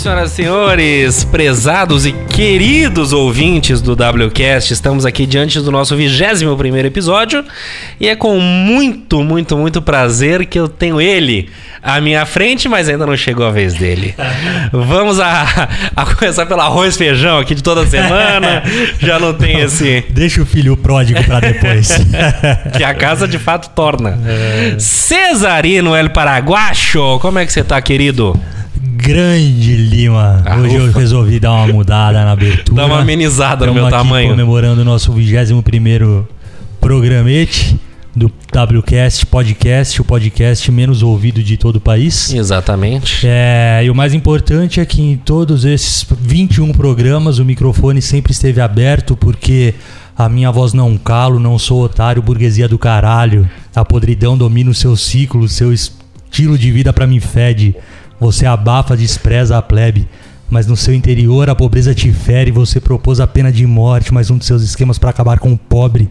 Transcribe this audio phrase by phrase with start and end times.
[0.00, 6.56] senhoras e senhores, prezados e queridos ouvintes do WCast, estamos aqui diante do nosso 21
[6.56, 7.44] primeiro episódio
[8.00, 11.50] e é com muito, muito, muito prazer que eu tenho ele
[11.82, 14.14] à minha frente, mas ainda não chegou a vez dele.
[14.72, 18.62] Vamos a, a começar pelo arroz e feijão aqui de toda semana,
[18.98, 20.02] já não tem esse...
[20.08, 21.90] Deixa o filho pródigo pra depois.
[22.74, 24.18] Que a casa de fato torna.
[24.78, 28.38] Cesarino El Paraguacho, como é que você tá, querido?
[29.00, 30.42] Grande Lima.
[30.44, 30.98] Ah, Hoje eu ufa.
[31.00, 32.82] resolvi dar uma mudada na abertura.
[32.82, 34.30] Dá uma amenizada no Estamos meu aqui tamanho.
[34.30, 36.24] comemorando o nosso 21º
[36.80, 37.78] programete
[38.14, 42.32] do WCast Podcast, o podcast menos ouvido de todo o país.
[42.34, 43.22] Exatamente.
[43.26, 48.32] É, e o mais importante é que em todos esses 21 programas o microfone sempre
[48.32, 49.74] esteve aberto porque
[50.16, 53.48] a minha voz não calo, não sou otário, burguesia do caralho.
[53.74, 57.74] A podridão domina o seu ciclo, o seu estilo de vida pra mim fede.
[58.20, 60.06] Você abafa, despreza a plebe.
[60.50, 62.50] Mas no seu interior a pobreza te fere.
[62.50, 65.56] Você propôs a pena de morte, mais um dos seus esquemas pra acabar com o
[65.56, 66.10] pobre.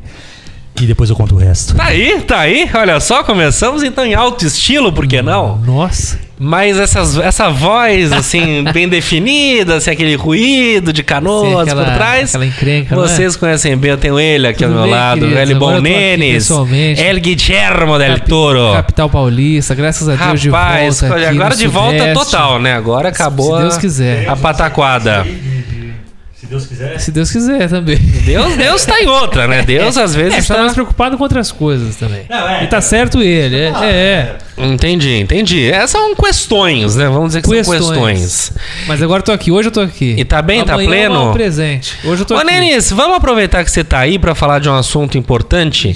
[0.82, 1.76] E depois eu conto o resto.
[1.76, 2.70] Tá aí, tá aí.
[2.74, 5.58] Olha só, começamos então em alto estilo, por que não?
[5.58, 6.18] Nossa.
[6.42, 11.94] Mas essas, essa voz, assim, bem definida, assim, aquele ruído de canoas Sim, aquela- por
[11.96, 12.34] trás.
[12.36, 12.98] encrenca, é?
[12.98, 15.42] Vocês conhecem bem, eu tenho ele aqui Tudo ao meu bem, lado, queridos?
[15.42, 17.02] ele Agora Bom eu tô aqui Nenes, pessoalmente.
[17.02, 18.72] El Guillermo del Capi- Toro.
[18.74, 21.30] Capital Paulista, graças a Deus Rapaz, de volta.
[21.30, 22.74] agora de volta total, né?
[22.74, 24.30] Agora acabou Se Deus a- quiser.
[24.30, 25.28] a pataquada.
[26.50, 27.00] Se Deus quiser.
[27.00, 27.96] Se Deus quiser também.
[28.26, 29.62] Deus, Deus tá em outra, né?
[29.62, 30.62] Deus às É, vezes tá tá...
[30.62, 32.24] mais preocupado com outras coisas também.
[32.28, 32.64] Não, é.
[32.64, 33.72] E tá certo ele, é.
[33.84, 34.38] é, é.
[34.58, 35.72] Entendi, entendi.
[35.72, 37.08] É, são questões, né?
[37.08, 37.80] Vamos dizer que Questões.
[37.86, 38.52] são questões.
[38.88, 40.16] Mas agora eu tô aqui, hoje eu tô aqui.
[40.18, 40.66] E tá bem?
[40.66, 41.14] Tá Amanhã pleno?
[41.16, 41.96] Eu vou ao presente.
[42.04, 42.48] Hoje eu tô Ô, aqui.
[42.52, 45.96] Nenis, vamos aproveitar que você tá aí pra falar de um assunto importante.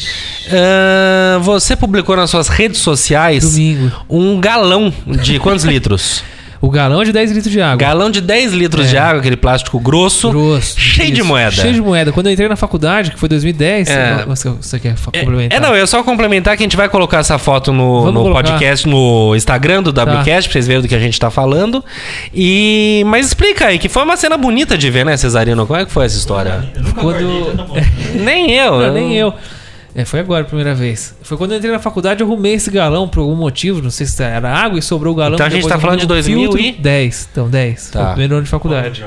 [0.52, 3.92] Ahn, você publicou nas suas redes sociais Domingo.
[4.10, 6.24] um galão de quantos litros?
[6.66, 7.76] O galão é de 10 litros de água.
[7.76, 8.90] Galão de 10 litros É.
[8.92, 10.80] de água, aquele plástico grosso, Grosso.
[10.80, 11.28] cheio de Isso.
[11.28, 11.52] moeda.
[11.52, 12.14] Cheio de moeda.
[12.14, 14.24] Quando eu entrei na faculdade, que foi 2010, É.
[14.26, 15.58] você, você quer fa- complementar?
[15.58, 18.24] É, não, eu só complementar que a gente vai colocar essa foto no, no.
[18.28, 18.32] Tá.
[18.32, 21.84] podcast, no Instagram do WCast, pra vocês verem do que a gente tá falando.
[22.34, 23.04] E.
[23.08, 25.68] Mas explica aí, que foi uma cena bonita de ver, né, Cesarino?
[25.68, 26.64] Como é que foi essa história?
[26.96, 27.74] Quando...
[28.24, 28.80] Nem eu.
[28.80, 29.34] Não, nem eu.
[29.96, 31.16] É, foi agora a primeira vez.
[31.22, 34.08] Foi quando eu entrei na faculdade, eu arrumei esse galão por algum motivo, não sei
[34.08, 35.36] se era água e sobrou o galão.
[35.36, 37.30] Então a gente tá falando de arrumei um 2000 e- filtro, 10.
[37.32, 37.90] Então, 10.
[37.92, 38.00] Tá.
[38.00, 39.06] Foi o primeiro ano de faculdade.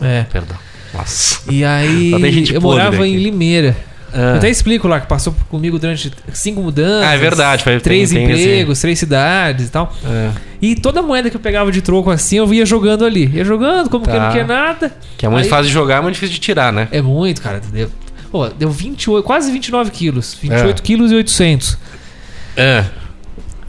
[0.00, 0.24] É.
[0.32, 0.56] Perdão.
[0.94, 1.40] Nossa.
[1.50, 3.12] E aí, tem eu morava aqui.
[3.12, 3.76] em Limeira.
[4.10, 4.16] Ah.
[4.32, 7.06] Eu até explico lá que passou comigo durante cinco mudanças.
[7.06, 9.92] Ah, é verdade, foi- Três tem- tem empregos, três cidades e tal.
[10.06, 10.30] É.
[10.62, 13.26] E toda moeda que eu pegava de troco assim, eu ia jogando ali.
[13.34, 14.12] Ia jogando, como Tá.
[14.12, 14.92] que não quer nada.
[15.18, 16.88] Que é muito Aí- fácil de jogar, muito difícil de tirar, né?
[16.90, 17.60] É muito, cara.
[17.70, 17.90] Deu,
[18.30, 20.36] pô, deu 28, quase 29 quilos.
[20.44, 20.48] É.
[20.48, 21.78] 28 quilos e 800
[22.56, 22.84] É.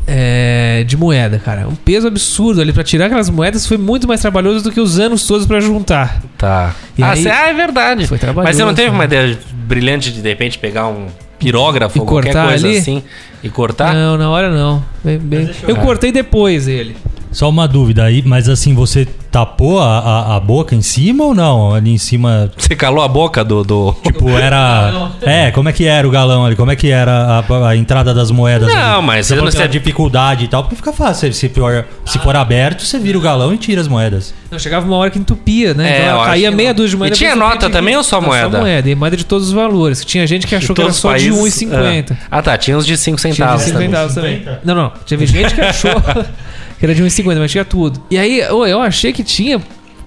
[0.08, 1.68] é, de moeda, cara.
[1.68, 2.74] Um peso absurdo ali.
[2.74, 6.22] Pra tirar aquelas moedas foi muito mais trabalhoso do que os anos todos pra juntar.
[6.38, 6.74] Tá.
[6.98, 8.08] E ah, aí- cê- ah, é verdade.
[8.08, 8.96] Foi trabalhoso, Mas você não teve né?
[8.96, 9.38] uma ideia
[9.68, 12.78] brilhante de de repente pegar um pirógrafo E ou qualquer coisa ali?
[12.78, 13.04] assim
[13.44, 13.94] e cortar?
[13.94, 14.84] Não, na hora não.
[15.04, 16.98] Bem- bem- eu Eu cortei depois ele.
[17.32, 21.36] Só uma dúvida aí, mas assim, você tapou a, a, a boca em cima ou
[21.36, 21.74] não?
[21.76, 23.64] Ali em cima, Você calou a boca do.
[23.64, 23.96] do...
[24.04, 25.12] tipo, era.
[25.22, 26.56] É, como é que era o galão ali?
[26.56, 28.74] Como é que era a, a entrada das moedas?
[28.74, 29.06] Não, ali?
[29.06, 31.32] mas você não era dificuldade e tal, porque fica fácil.
[31.34, 34.34] Se for, se for aberto, você vira o galão e tira as moedas.
[34.50, 36.00] Não, chegava uma hora que entupia, né?
[36.00, 37.16] É, então caía meia dúzia de moeda.
[37.16, 38.58] E tinha de nota repente também ou só moeda?
[38.58, 38.90] Só moeda.
[38.90, 40.04] E moeda de todos os valores.
[40.04, 42.18] Tinha gente que achou que era só de países- 1,50.
[42.32, 42.40] Ah.
[42.40, 42.58] ah, tá.
[42.58, 43.62] Tinha uns de 5 Tinha de centavos.
[43.62, 43.88] 5 também.
[43.90, 44.38] centavos também.
[44.40, 44.62] 50?
[44.66, 44.92] Não, não.
[45.06, 45.92] Tinha gente que achou
[46.80, 48.02] que era de 1,50, mas tinha tudo.
[48.10, 49.62] E aí, eu achei que tinha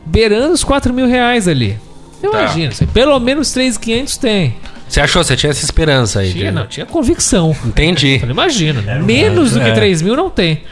[0.06, 1.78] beirando os 4 mil reais ali.
[2.22, 2.40] Eu Tá.
[2.42, 2.68] imagino.
[2.72, 4.56] assim, Pelo menos 3,500 tem.
[4.88, 5.22] Você achou?
[5.24, 6.32] Você tinha essa esperança aí?
[6.32, 6.66] Tinha, de- não.
[6.66, 7.56] Tinha convicção.
[7.64, 8.18] Entendi.
[8.18, 8.82] Falei, imagina.
[9.02, 9.72] menos do que é.
[9.72, 10.62] 3 mil não tem.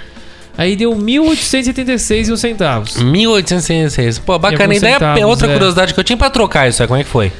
[0.58, 2.96] Aí deu 1.876 e uns centavos.
[3.02, 4.18] 1866.
[4.18, 4.64] Pô, bacana.
[4.64, 5.52] alguns ideia centavos, outra é.
[5.52, 6.86] curiosidade que eu tinha pra trocar isso aí.
[6.88, 7.32] Como é que foi?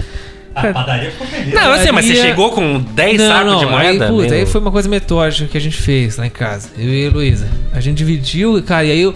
[0.55, 1.55] A padaria ficou feliz.
[1.55, 4.05] Não, eu sei, mas você Padaria- chegou com 10 sacos de moeda?
[4.07, 4.35] Aí, puta, meu?
[4.35, 6.71] aí foi uma coisa metódica que a gente fez lá em casa.
[6.77, 7.49] Eu e a Heloísa.
[7.73, 9.15] A gente dividiu, cara, e aí eu.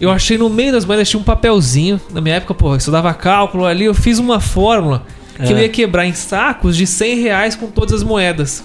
[0.00, 2.00] Eu achei no meio das moedas tinha um papelzinho.
[2.12, 5.04] Na minha época, porra, eu estudava cálculo ali, eu fiz uma fórmula.
[5.44, 5.62] que eu É.
[5.62, 8.64] ia quebrar em sacos de 100 reais com todas as moedas.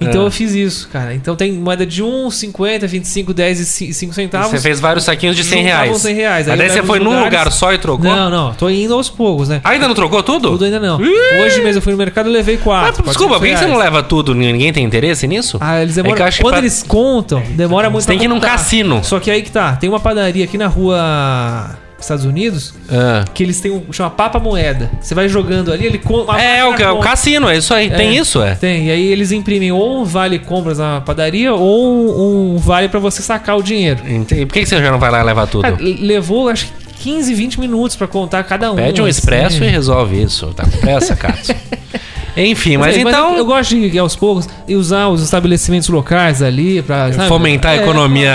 [0.00, 0.26] Então É.
[0.26, 1.12] eu fiz isso, cara.
[1.12, 4.50] Então tem moeda de 1, 50, 25, 10 e 5 centavos.
[4.50, 6.02] Você fez vários saquinhos de 100 Juntavam reais.
[6.02, 6.48] 100 reais.
[6.48, 8.04] Aí Mas daí você foi num lugar só e trocou?
[8.08, 8.54] Não, não.
[8.54, 9.60] Tô indo aos poucos, né?
[9.64, 10.50] Ainda não trocou tudo?
[10.52, 10.98] Tudo ainda não.
[11.00, 13.02] Hoje mesmo eu fui no mercado e levei Mas, 4.
[13.02, 14.34] desculpa, por que você não leva tudo?
[14.34, 15.58] Ninguém tem interesse nisso?
[15.60, 16.24] Ah, eles É demoram.
[16.30, 19.02] que Quando pra- eles contam, demora muito Você tem que ir num cassino.
[19.02, 19.72] Só que aí que tá.
[19.76, 23.24] Tem uma padaria aqui na rua Estados Unidos Ah.
[23.34, 23.92] que eles têm um.
[23.92, 24.90] chama Papa Moeda.
[25.00, 26.32] Você vai jogando ali, ele conta.
[26.40, 27.90] É, o, o cassino, é isso aí.
[27.90, 28.54] Tem isso, é?
[28.54, 32.88] Tem, e aí eles imprimem ou um vale compras na padaria ou um, um vale
[32.88, 34.00] pra você sacar o dinheiro.
[34.08, 34.46] Entendi.
[34.46, 35.62] Por que que você já não vai lá levar tudo?
[35.62, 38.76] Cara, levou acho que 15, 20 minutos pra contar cada um.
[38.76, 39.18] Pede um assim.
[39.18, 40.48] expresso e resolve isso.
[40.48, 41.54] Tá com pressa, Cato?
[42.38, 43.32] Enfim, mas, aí, então...
[43.32, 47.12] eu, eu gosto de ir aos poucos e usar os estabelecimentos locais ali pra.
[47.12, 47.28] sabe?
[47.28, 48.32] Fomentar a É, economia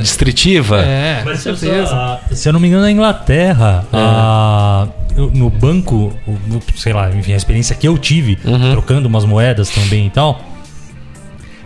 [0.00, 0.80] distritiva?
[0.80, 1.94] É, com Mas certeza.
[1.94, 3.96] ah, se eu não me engano, na Inglaterra, É.
[3.96, 4.86] ah,
[5.16, 6.12] eu- no banco,
[6.76, 8.72] sei lá, enfim, a experiência que eu tive, Uhum.
[8.72, 10.40] trocando umas moedas também e tal.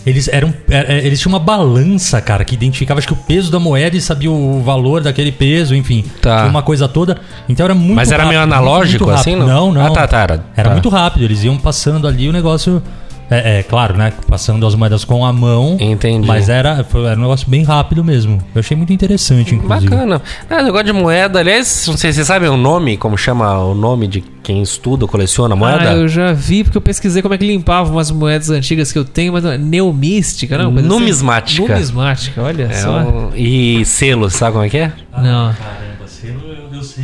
[0.07, 0.55] Eles eram.
[0.71, 3.97] é- é- Eles tinham uma balança, cara, que identificava acho que o peso da moeda
[3.97, 6.05] e sabia o valor daquele peso, enfim.
[6.23, 6.47] Tá.
[6.47, 7.19] Uma coisa toda.
[7.49, 9.33] Então era muito Mas era meio rápido, analógico, muito assim?
[9.33, 9.49] rápido.
[9.49, 9.87] Não, não.
[9.87, 10.21] Ah, tá, tá.
[10.23, 10.73] Era, Era tá.
[10.75, 12.81] muito rápido, eles iam passando ali o negócio.
[13.29, 14.13] É, é, claro, né?
[14.29, 15.77] Passando as moedas com a mão.
[15.81, 16.27] Entendi.
[16.27, 18.39] Mas era, foi- era um negócio bem rápido mesmo.
[18.55, 19.91] Eu achei muito interessante, inclusive.
[19.91, 20.23] Bacana.
[20.49, 21.41] Ah, negócio de moeda.
[21.41, 25.07] Aliás, não sei se vocês sabem o nome, como chama o nome de quem estuda,
[25.09, 25.91] coleciona moeda?
[25.91, 28.99] Ah, eu já vi porque eu pesquisei como é que limpava umas moedas antigas que
[28.99, 30.73] eu tenho, mas é neumística, não?
[30.73, 30.97] Coisa assim?
[30.99, 31.69] Numismática.
[31.75, 32.99] Numismática, olha É só.
[33.01, 34.93] um- E selo, sabe como é que é?
[35.19, 35.53] Não.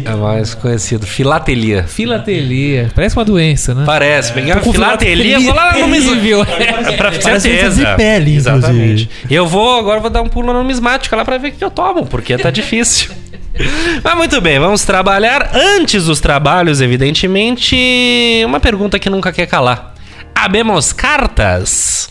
[0.05, 1.06] É mais conhecido.
[1.06, 1.84] Filatelia.
[1.84, 2.90] Filatelia.
[2.94, 3.84] Parece uma doença, né?
[3.84, 4.32] Parece.
[4.32, 6.38] Pegar com filatelia, vou lá no terrível.
[6.44, 6.93] numismática.
[6.93, 7.76] É pra Parece certeza.
[7.76, 8.75] doença de pele, Exatamente.
[9.05, 9.08] inclusive.
[9.31, 11.64] E eu vou, agora vou dar um pulo na numismática lá pra ver o que
[11.64, 13.11] eu tomo, porque tá difícil.
[14.02, 15.50] Mas muito bem, vamos trabalhar.
[15.55, 17.76] Antes dos trabalhos, evidentemente,
[18.46, 19.94] uma pergunta que nunca quer calar.
[20.34, 22.08] Abemos cartas?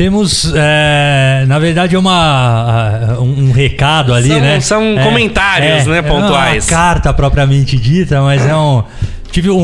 [0.00, 4.60] Temos, é, na verdade, é uma, ah, um, recado ali, São- né?
[4.60, 6.64] são É, comentários, né, Não é pontuais.
[6.64, 8.82] uma carta propriamente dita, mas é um...
[9.30, 9.58] Tive um,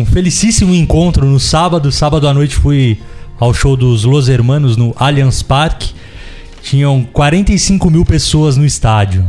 [0.00, 1.90] um felicíssimo encontro no sábado.
[1.90, 3.00] Sábado à noite fui
[3.36, 5.92] ao show dos Los Hermanos no Allianz Parque.
[6.62, 9.28] Tinham 45 mil pessoas no estádio.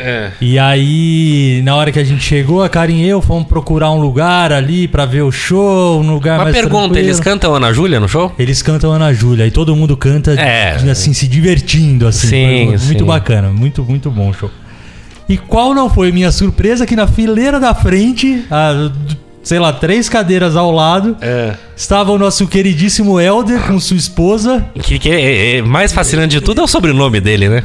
[0.00, 0.32] É.
[0.40, 4.00] E aí, na hora que a gente chegou, a Karen e eu fomos procurar um
[4.00, 7.06] lugar ali pra ver o show, um lugar Uma mais pergunta, tranquilo.
[7.06, 8.32] eles cantam Ana Júlia no show?
[8.38, 10.74] Eles cantam Ana Júlia e todo mundo canta É.
[10.90, 12.28] assim, se divertindo, assim.
[12.28, 13.04] Sim, muito sim.
[13.04, 14.50] bacana, muito, muito bom o show.
[15.28, 18.90] E qual não foi minha surpresa que na fileira da frente, a,
[19.44, 21.54] sei lá, três cadeiras ao lado, É.
[21.76, 24.64] estava o nosso queridíssimo Helder com sua esposa.
[24.82, 27.62] Que, que é, é- mais fascinante de tudo é o sobrenome dele, né?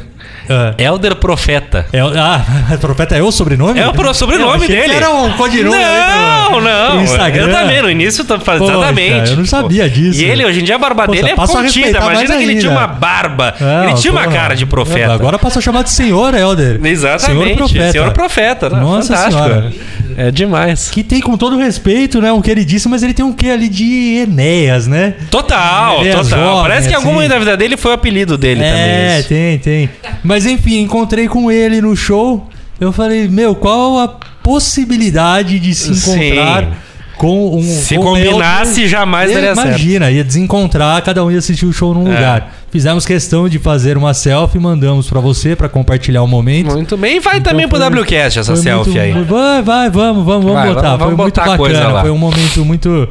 [0.48, 1.86] Ah, Elder Profeta.
[1.92, 2.40] El- ah,
[2.80, 3.80] Profeta é o sobrenome?
[3.80, 4.94] É o sobrenome Eu dele.
[4.94, 6.90] Era um codinome Não, pro- não.
[6.92, 7.46] pro Instagram.
[7.48, 9.30] Eu também, no início, Poxa, exatamente.
[9.32, 10.20] eu não sabia disso.
[10.20, 11.98] E ele, hoje em dia, a barba Poxa, dele é contida.
[11.98, 13.54] Imagina que ele tinha uma barba.
[13.84, 14.34] Ele tinha uma porra.
[14.36, 15.12] cara de profeta.
[15.12, 16.78] Agora passa a chamar de senhor, Helder.
[16.84, 17.90] Exatamente.
[17.90, 18.70] Senhor Profeta.
[18.70, 18.80] né?
[18.80, 19.42] Nossa Fantástico.
[19.44, 19.72] senhora.
[20.18, 20.88] É demais.
[20.88, 22.32] Que tem, com todo respeito, né?
[22.32, 25.12] Um queridíssimo, mas ele tem um quê ali de Enéas, né?
[25.30, 26.24] Total, é total.
[26.24, 27.04] jovem, Parece que assim.
[27.04, 29.18] momento da vida dele foi o apelido dele é, também.
[29.20, 29.28] isso.
[29.28, 29.90] tem, tem.
[30.24, 32.48] Mas enfim, encontrei com ele no show.
[32.80, 34.08] Eu falei, meu, qual a
[34.42, 36.14] possibilidade de se Sim.
[36.26, 36.68] encontrar
[37.16, 37.62] com um.
[37.62, 39.68] Se com combinasse, jamais daria certo.
[39.68, 42.14] Imagina, ia desencontrar, cada um ia assistir o show num É.
[42.14, 42.52] lugar.
[42.70, 46.72] Fizemos questão de fazer uma selfie, mandamos pra você pra compartilhar o momento.
[46.72, 47.18] Muito bem.
[47.20, 49.14] Vai Então também pro foi- WCast essa Foi selfie muito- aí.
[49.14, 50.82] muito- Vai, vai, vamos, vamos, vamos Vai, botar.
[50.82, 52.00] vamos- foi vamos muito botar coisa bacana.
[52.02, 53.08] Foi um momento muito,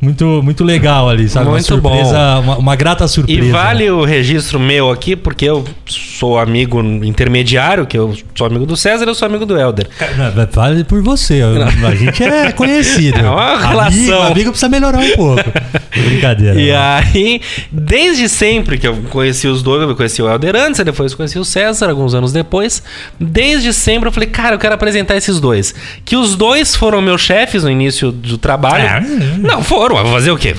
[0.00, 1.46] muito, muito legal ali, sabe?
[1.48, 2.42] Muito uma surpresa, bom.
[2.42, 3.40] Uma, uma grata surpresa.
[3.44, 8.66] E vale o registro meu aqui, porque eu sou amigo intermediário, que eu sou amigo
[8.66, 9.88] do César, eu sou amigo do Helder.
[10.16, 11.42] Não, Vale por você.
[11.42, 13.18] eu- A gente é conhecido.
[13.18, 14.22] É uma Amigo, relação.
[14.22, 15.42] amigo precisa melhorar um pouco.
[15.94, 16.60] Brincadeira.
[16.60, 16.76] E né?
[16.76, 21.38] aí, desde sempre que eu conheci os dois, eu conheci o Helder antes, depois conheci
[21.38, 22.82] o César, alguns anos depois.
[23.18, 25.74] Desde sempre eu falei, cara, eu quero apresentar esses dois.
[26.04, 28.84] Que os dois foram meus chefes no início do trabalho.
[28.84, 29.00] É.
[29.38, 29.85] Não, foram.
[29.94, 30.54] Eu vou fazer o quê?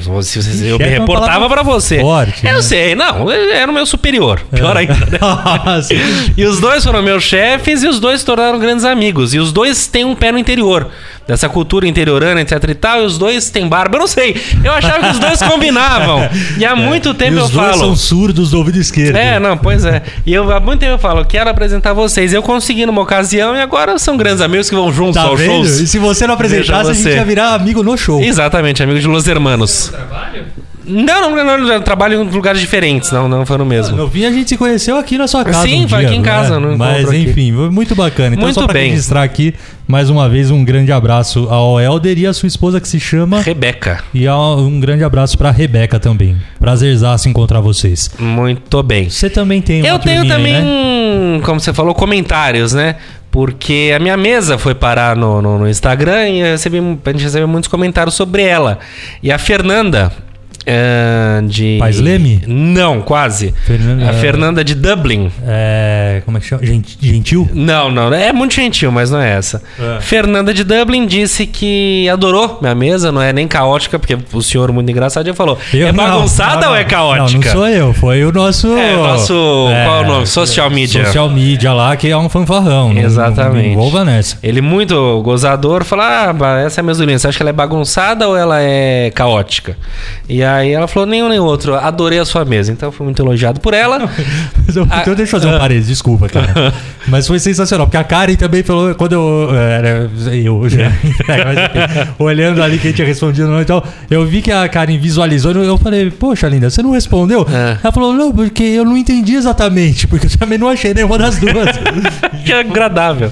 [0.65, 1.99] Eu me é reportava pra você.
[1.99, 2.61] forte, eu né?
[2.61, 4.39] sei, não, era o meu superior.
[4.51, 4.93] Pior ainda.
[4.93, 5.17] né?
[6.35, 9.33] E os dois foram meus chefes e os dois se tornaram grandes amigos.
[9.33, 10.89] E os dois têm um pé no interior.
[11.27, 13.01] Dessa cultura interiorana, etc e tal.
[13.01, 13.97] E os dois têm barba.
[13.97, 14.35] Eu não sei.
[14.63, 16.27] Eu achava que os dois combinavam.
[16.57, 17.79] E há muito tempo e eu os dois falo.
[17.79, 19.15] são surdos do ouvido esquerdo.
[19.17, 20.01] É, não, pois é.
[20.25, 22.31] E eu, há muito tempo eu falo, quero apresentar vocês.
[22.33, 25.51] Eu consegui numa ocasião e agora são grandes amigos que vão juntos Tá aos vendo?
[25.65, 25.79] shows.
[25.81, 27.15] E se você não apresentasse, Veja a gente você.
[27.15, 28.21] ia virar amigo no show.
[28.21, 29.89] Exatamente, amigos de Los Hermanos.
[29.89, 30.45] Trabalho?
[30.87, 33.95] Não, não, não, não, eu trabalho em lugares diferentes, não, não foi no mesmo.
[33.97, 35.67] No fim, a gente se conheceu aqui na sua casa.
[35.67, 36.75] Sim, um foi dia, aqui em casa, né?
[36.77, 38.35] Mas enfim, foi muito bacana.
[38.35, 38.89] Então, Muito só pra bem.
[38.91, 39.53] registrar aqui,
[39.87, 43.41] mais uma vez, um grande abraço ao Helder e a sua esposa que se chama.
[43.41, 43.99] Rebeca.
[44.13, 46.37] E um grande abraço pra Rebeca também.
[46.59, 48.09] Prazerzaço encontrar vocês.
[48.17, 49.09] Muito bem.
[49.09, 51.41] Você também tem uma Eu tenho também, aí, né?
[51.43, 52.95] como você falou, comentários, né?
[53.29, 57.23] Porque a minha mesa foi parar no, no- no Instagram e eu recebi, a gente
[57.23, 58.79] recebeu muitos comentários sobre ela.
[59.21, 60.11] E a Fernanda.
[60.67, 61.77] Eh, de.
[61.79, 62.41] Paz Leme?
[62.45, 63.53] Não, quase.
[63.65, 65.31] Fernanda- A Fernanda de Dublin.
[65.45, 66.65] É, como é que chama?
[66.65, 67.49] Gent- Gentil?
[67.53, 69.63] Não, não, é muito gentil, mas não é essa.
[69.79, 70.01] É.
[70.01, 74.71] Fernanda de Dublin disse que adorou minha mesa, não é nem caótica, porque o senhor
[74.73, 75.57] muito engraçado já falou.
[75.73, 76.89] Eu é não, bagunçada não, ou é não.
[76.89, 77.39] caótica?
[77.39, 78.67] Não, não sou eu, foi o nosso.
[78.77, 79.33] É, o nosso-
[79.85, 80.27] qual é o nome?
[80.27, 81.05] Social media.
[81.05, 82.93] Social media lá, que é um fanfarrão.
[82.93, 83.65] não- Exatamente.
[83.67, 84.37] Não envolva nessa.
[84.43, 87.17] Ele muito gozador, falou: Ah, essa é a mesolina.
[87.17, 89.77] Você acha que ela é bagunçada ou ela é caótica?
[90.27, 91.75] E aí ela falou: nenhum nem outro.
[91.75, 92.71] Adorei a sua mesa.
[92.71, 94.09] Então eu fui muito elogiado por ela.
[94.75, 95.59] Eu- Ah, então deixa eu fazer um ah.
[95.59, 96.73] parênteses, desculpa, cara.
[97.07, 99.49] Mas foi sensacional, porque a Karen também falou, quando eu.
[99.55, 100.91] Era eu já.
[101.25, 105.65] mas, olhando ali quem tinha respondido, não, então, eu vi que a Karen visualizou, e
[105.65, 107.47] eu falei, poxa, linda, você não respondeu?
[107.49, 107.77] É.
[107.81, 111.37] Ela falou, não, porque eu não entendi exatamente, porque eu também não achei nenhuma das
[111.37, 111.77] duas.
[112.45, 113.31] que agradável.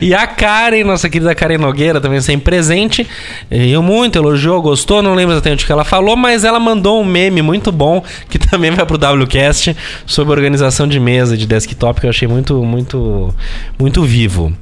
[0.00, 3.04] E a Karen, nossa querida Karen Nogueira, também sempre presente.
[3.50, 5.02] Eu muito elogiou, gostou.
[5.02, 8.38] Não lembro exatamente o que ela falou, mas ela mandou um meme muito bom que
[8.50, 13.32] também vai pro WCast sobre organização de mesa de desktop que eu achei muito, muito,
[13.78, 14.52] muito vivo.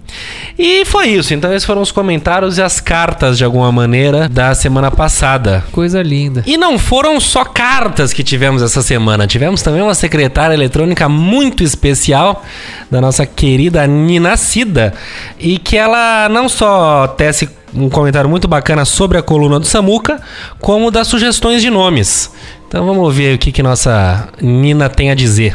[0.59, 1.33] E foi isso.
[1.35, 5.65] Então esses foram os comentários e as cartas de alguma maneira da semana passada.
[5.73, 6.45] Coisa linda.
[6.47, 9.27] E não foram só cartas que tivemos essa semana.
[9.27, 12.45] Tivemos também uma secretária eletrônica muito especial
[12.91, 14.93] da nossa querida Nina Cida.
[15.39, 20.23] E que ela não só tece um comentário muito bacana sobre a coluna do Samuca,
[20.61, 22.33] como dá sugestões de nomes.
[22.69, 25.53] Então vamos ouvir aí o que, que nossa Nina tem a dizer.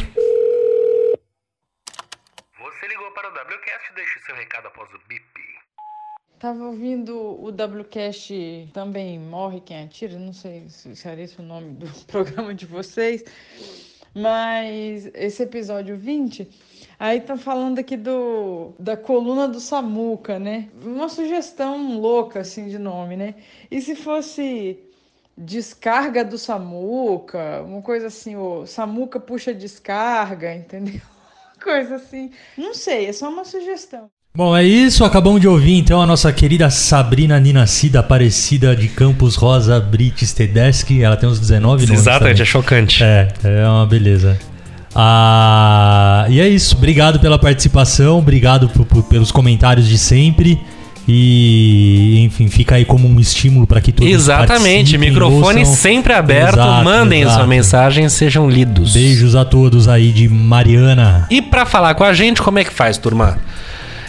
[2.60, 5.24] Você ligou para o WCast, deixe seu recado após o bip.
[6.40, 11.44] Tava ouvindo o WCast também Morre Quem Atira, não sei se se era esse o
[11.44, 13.24] nome do programa de vocês,
[14.14, 16.50] mas esse episódio 20,
[17.00, 20.68] aí tá falando aqui do da coluna do Samuca, né?
[20.84, 23.36] Uma sugestão louca assim de nome, né?
[23.72, 24.78] E se fosse
[25.38, 31.02] descarga do Samuca, uma coisa assim, o Samuca puxa descarga, entendeu?
[31.64, 32.32] Coisa assim.
[32.58, 34.10] Não sei, é só uma sugestão.
[34.36, 35.04] Bom, é isso.
[35.04, 41.04] Acabamos de ouvir então a nossa querida Sabrina Ninacida, Aparecida de Campos Rosa Brites Tedeschi.
[41.04, 42.00] Ela tem uns 19 nomes.
[42.00, 43.04] Exatamente, é chocante.
[43.04, 44.40] É, é uma beleza.
[44.96, 46.76] Ah, e é isso.
[46.76, 50.60] Obrigado pela participação, obrigado por- por- pelos comentários de sempre.
[51.12, 55.76] E, enfim, fica aí como um estímulo para que todos Exatamente, microfone ouçam.
[55.76, 57.38] sempre aberto, Exato, mandem exato.
[57.38, 58.94] sua mensagem, sejam lidos.
[58.94, 61.26] Beijos a todos aí de Mariana.
[61.32, 63.40] E pra falar com a gente, como é que faz, turma?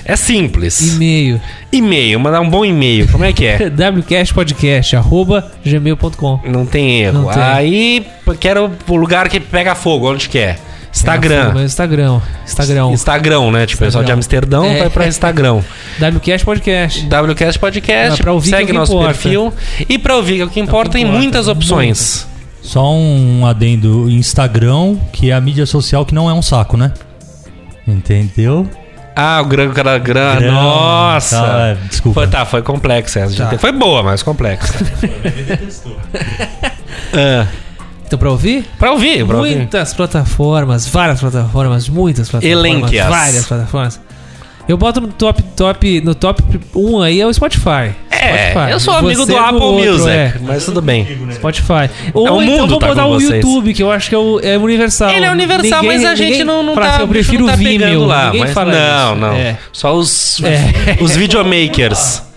[0.05, 0.95] É simples.
[0.97, 1.41] E-mail.
[1.73, 3.09] E-mail, mandar um bom e-mail.
[3.11, 3.59] Como é que é?
[3.97, 6.41] wcastpodcast, arroba gmail.com.
[6.47, 7.23] Não tem erro.
[7.23, 7.43] Não tem.
[7.43, 8.07] Aí,
[8.39, 10.59] quero o lugar que pega fogo, onde que é?
[10.93, 11.53] Instagram.
[11.55, 12.21] Meu Instagram.
[12.45, 12.91] Instagram.
[12.91, 13.67] Instagram, né?
[13.67, 14.79] Tipo, o pessoal de Amsterdão É.
[14.81, 15.61] vai pra Instagram.
[16.01, 17.07] WCast Podcast.
[17.07, 19.09] WCast Podcast, Dá pra ouvir que é segue nosso importa.
[19.13, 19.53] perfil.
[19.89, 22.27] E pra ouvir, que é o que importa, tem importa, muitas opções.
[22.61, 26.93] Só um adendo: Instagram, que é a mídia social que não é um saco, né?
[27.87, 28.69] Entendeu?
[29.17, 30.37] Ah, o grão, cara, grão.
[30.37, 30.53] Grão.
[30.55, 31.41] Nossa.
[31.41, 32.21] Ah, desculpa.
[32.21, 33.47] Foi, tá, foi complexa essa.
[33.47, 33.59] Tá.
[33.59, 34.73] Foi boa, mas complexa.
[37.13, 37.47] Ah,
[38.11, 38.65] Então, pra ouvir?
[38.79, 39.57] pra ouvir, pra ouvir.
[39.57, 42.59] Muitas plataformas, várias plataformas, muitas plataformas.
[42.67, 43.09] Elenque-as.
[43.09, 44.01] Várias plataformas.
[44.69, 46.43] Eu boto no top, top, no top
[46.75, 47.93] 1 aí é o Spotify.
[48.11, 48.71] É, Spotify.
[48.73, 50.35] eu sou amigo Você do no Apple outro, Music, é.
[50.43, 51.07] mas tudo bem.
[51.35, 51.89] Spotify.
[52.13, 53.31] Ou É, o então mundo vou tá botar o vocês.
[53.45, 55.11] YouTube, que eu acho que é, o- é universal.
[55.11, 57.45] Ele é universal, Ninguém- mas a gente ninguém não, não fala tá, assim, Eu prefiro
[57.45, 58.05] o tá Vimeo.
[58.07, 58.25] lá.
[58.27, 59.21] Ninguém mas fala não, isso.
[59.21, 59.33] não.
[59.35, 59.57] É.
[59.73, 60.99] Só os, É.
[61.01, 62.23] os videomakers.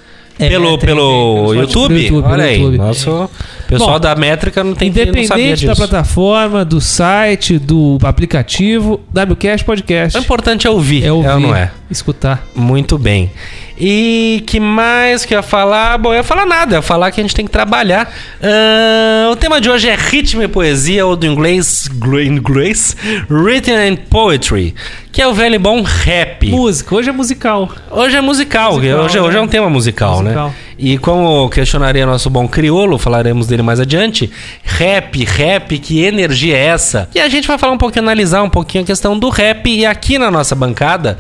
[0.46, 1.88] É, pelo tem- pelo tem- YouTube?
[1.88, 2.58] pelo YouTube, Olha aí.
[2.60, 2.78] YouTube.
[2.78, 3.30] Nosso
[3.68, 5.88] pessoal Bom, da métrica não tem não sabia Independente da disso.
[5.88, 10.18] plataforma, do site, do aplicativo, WCast Podcast.
[10.18, 11.72] O importante é ouvir, É ouvir, é ou não é?
[11.90, 12.46] escutar.
[12.56, 13.32] Muito bem.
[13.78, 15.98] E que mais que eu ia falar?
[15.98, 18.12] Bom, eu ia falar nada, eu ia falar que a gente tem que trabalhar.
[18.42, 21.90] Ah, o tema de hoje é ritmo e poesia, ou do inglês,
[22.26, 22.96] inglês
[23.30, 24.76] Written and Poetry,
[25.12, 26.50] que é o velho e bom rap.
[26.50, 27.70] Música, hoje é musical.
[27.90, 29.50] Hoje é musical, Musical, hoje, hoje é um né?
[29.52, 30.48] tema musical, Musical.
[30.50, 30.54] né?
[30.78, 34.30] E como questionaria nosso bom criolo, falaremos dele mais adiante,
[34.64, 37.10] rap, rap, que energia é essa?
[37.16, 39.86] E a gente vai falar um pouquinho, analisar um pouquinho a questão do rap, e
[39.86, 41.18] aqui na nossa bancada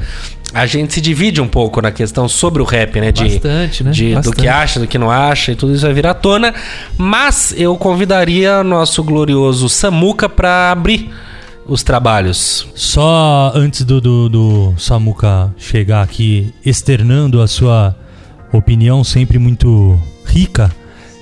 [0.53, 3.11] a gente se divide um pouco na questão sobre o rap, né?
[3.11, 3.91] De, Bastante, né?
[3.91, 4.37] de- do Bastante.
[4.37, 6.53] que acha, do que não acha, e tudo isso vai vir à tona.
[6.97, 11.09] Mas eu convidaria nosso glorioso Samuca pra abrir
[11.65, 12.67] os trabalhos.
[12.75, 17.95] Só antes do, do, do Samuca chegar aqui externando a sua
[18.51, 20.71] opinião sempre muito rica,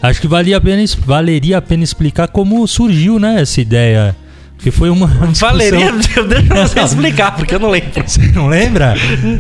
[0.02, 4.16] acho que valia a pena, valeria a pena explicar como surgiu né, essa ideia.
[4.62, 5.50] Porque foi uma discussão...
[5.50, 7.90] Valeria, deixa você explicar, porque eu não lembro.
[8.06, 8.94] Você não lembra?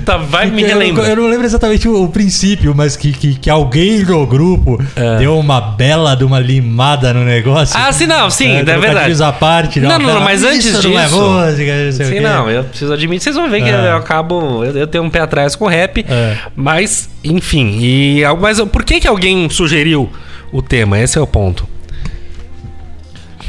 [0.03, 1.09] Tá, vai me Eu não- relembrar.
[1.09, 5.19] Eu não lembro exatamente o, o princípio, mas que, que, que alguém do grupo É.
[5.19, 7.77] deu uma bela de uma limada no negócio.
[7.79, 9.23] Ah, sim, não, sim, é, trocadilhos verdade.
[9.23, 9.79] à parte.
[9.79, 12.49] Não, uma não, bela- mas antes Isso não é disso- música, não sei Sim, não,
[12.49, 13.23] eu preciso admitir.
[13.23, 13.89] Vocês vão ver que É.
[13.91, 14.65] eu acabo.
[14.65, 16.03] Eu, eu tenho um pé atrás com rap.
[16.09, 16.35] É.
[16.55, 17.77] Mas, enfim.
[17.79, 20.09] E, mas por que, que alguém sugeriu
[20.51, 20.97] o tema?
[20.99, 21.69] Esse é o ponto.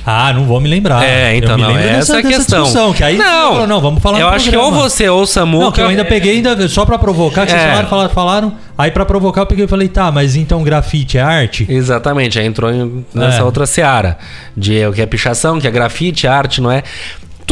[0.05, 1.05] Ah, não vou me lembrar.
[1.05, 1.69] é, então eu me não.
[1.71, 2.63] lembro Essa dessa, é a questão.
[2.65, 4.89] discussão, que aí não, não, não, vamos falar Eu acho que ou programa.
[4.91, 5.65] você ou o Samuca.
[5.65, 7.69] Não, que eu ainda peguei, ainda, só pra provocar, que vocês É.
[7.69, 8.55] falaram, falaram, falaram.
[8.77, 11.67] Aí pra provocar eu peguei e falei, tá, mas então grafite é arte?
[11.69, 12.71] Exatamente, aí entrou
[13.15, 13.43] nessa É.
[13.45, 14.19] outra seara.
[14.57, 16.83] De o que é pichação, que é grafite, arte, não é?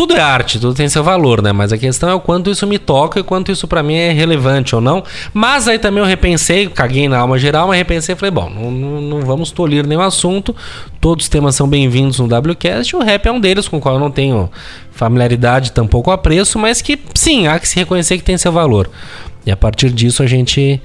[0.00, 1.52] Tudo é arte, tudo tem seu valor, né?
[1.52, 4.12] Mas a questão é o quanto isso me toca e quanto isso pra mim é
[4.12, 5.04] relevante ou não.
[5.34, 8.70] Mas aí também eu repensei, caguei na alma geral, mas repensei e falei, bom, não,
[8.70, 10.56] não- não vamos tolir nenhum assunto.
[11.02, 12.96] Todos os temas são bem-vindos no WCast.
[12.96, 14.50] O rap é um deles, com o qual eu não tenho
[14.90, 18.88] familiaridade, tampouco apreço, mas que sim, há que se reconhecer que tem seu valor.
[19.44, 20.80] E a partir disso a gente.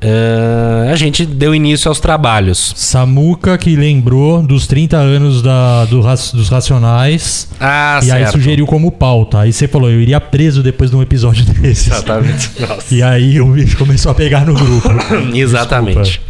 [0.00, 2.72] Eh, a gente deu início aos trabalhos.
[2.76, 6.00] Samuca que lembrou dos 30 anos da, do
[6.34, 8.32] dos Racionais Ah, e aí certo.
[8.32, 9.40] sugeriu como pauta.
[9.40, 11.88] Aí você falou, eu iria preso depois de um episódio desses.
[11.88, 12.50] Exatamente.
[12.60, 12.78] Nossa.
[12.98, 14.88] E aí o bicho começou a pegar no grupo.
[15.34, 16.20] Exatamente.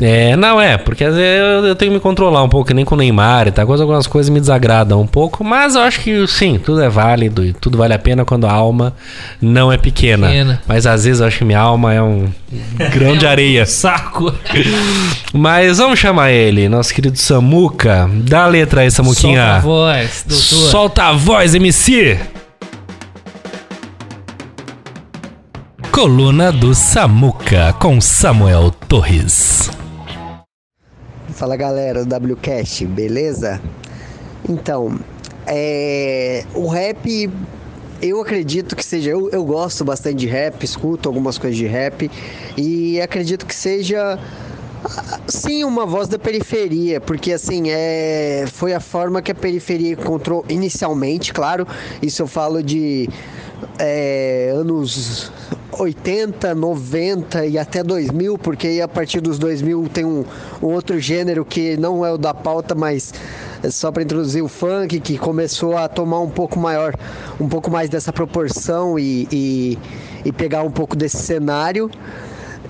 [0.00, 2.74] É, não é, porque às vezes eu, eu tenho que me controlar um pouco, que
[2.74, 5.82] nem com o Neymar e tal, coisa- algumas coisas me desagradam um pouco, mas eu
[5.82, 8.94] acho que sim, tudo é válido e tudo vale a pena quando a alma
[9.40, 10.28] não é pequena.
[10.28, 10.62] Pequena.
[10.66, 12.26] Mas às vezes eu acho que minha alma é um
[12.92, 13.64] grão de areia.
[13.66, 14.32] Saco.
[15.32, 18.08] Mas vamos chamar ele, nosso querido Samuca.
[18.24, 19.60] Dá a letra aí, Solta a Samuquinha.
[19.60, 20.70] voz, doutor.
[20.70, 22.18] Solta a voz, MC!
[25.90, 29.70] Coluna do Samuca com Samuel Torres.
[31.34, 33.60] Fala galera do WCast, beleza?
[34.48, 34.98] Então,
[35.46, 37.30] é, o rap,
[38.02, 39.10] eu acredito que seja.
[39.10, 42.10] Eu, eu gosto bastante de rap, escuto algumas coisas de rap
[42.56, 44.18] e acredito que seja.
[45.28, 50.44] Sim, uma voz da periferia, porque assim, é, foi a forma que a periferia encontrou
[50.48, 51.64] inicialmente, claro.
[52.02, 53.08] Isso eu falo de
[53.78, 55.30] é, anos
[55.78, 60.24] 80, 90 e até 2000, porque a partir dos 2000 tem um,
[60.60, 63.14] um outro gênero que não é o da pauta, mas
[63.70, 66.94] só para introduzir o funk, que começou a tomar um pouco maior,
[67.40, 69.78] um pouco mais dessa proporção e, e,
[70.24, 71.90] e pegar um pouco desse cenário.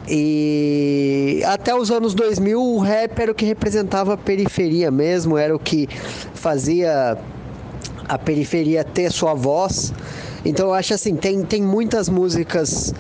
[0.08, 5.54] E até os anos 2000 o rap era o que representava a periferia mesmo, era
[5.54, 5.88] o que
[6.34, 7.16] fazia
[8.08, 9.92] a periferia ter sua voz.
[10.44, 12.92] Então eu acho assim, tem, tem muitas músicas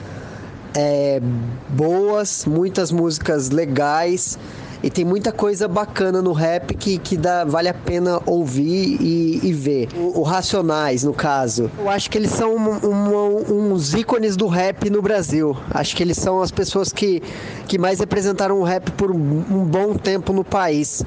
[0.74, 1.20] é,
[1.68, 4.38] boas, muitas músicas legais
[4.82, 9.40] e tem muita coisa bacana no rap que, que dá, vale a pena ouvir e,
[9.42, 9.88] e ver.
[9.96, 14.46] O, o Racionais, no caso, eu acho que eles são um- um- uns ícones do
[14.46, 15.56] rap no Brasil.
[15.70, 17.22] Acho que eles são as pessoas que,
[17.68, 19.16] que mais representaram o rap por um,
[19.50, 21.02] um bom tempo no país.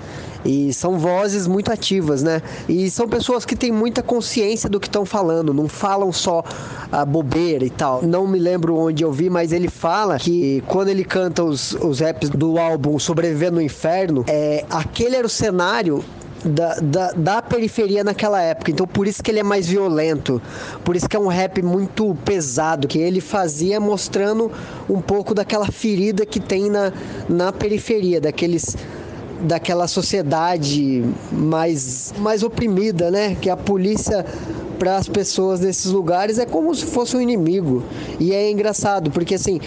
[0.46, 2.42] E são vozes muito ativas, né?
[2.70, 6.44] E são pessoas que têm muita consciência do que estão falando, não falam só
[6.92, 8.04] a bobeira e tal.
[8.04, 12.00] Não me lembro onde eu vi, mas ele fala que quando ele canta os, os
[12.00, 16.04] raps do álbum Sobreviver no Inferno, é, aquele era o cenário
[16.46, 18.70] da, da, da periferia naquela época.
[18.70, 20.42] Então por isso que ele é mais violento.
[20.84, 22.88] Por isso que é um rap muito pesado.
[22.88, 24.52] Que ele fazia mostrando
[24.88, 26.94] um pouco daquela ferida que tem na,
[27.28, 28.78] na periferia, daqueles
[29.42, 33.36] daquela sociedade mais, mais oprimida, né?
[33.36, 34.26] Que a polícia
[34.76, 37.84] para as pessoas desses lugares é como se fosse um inimigo.
[38.20, 39.60] E é engraçado, porque assim,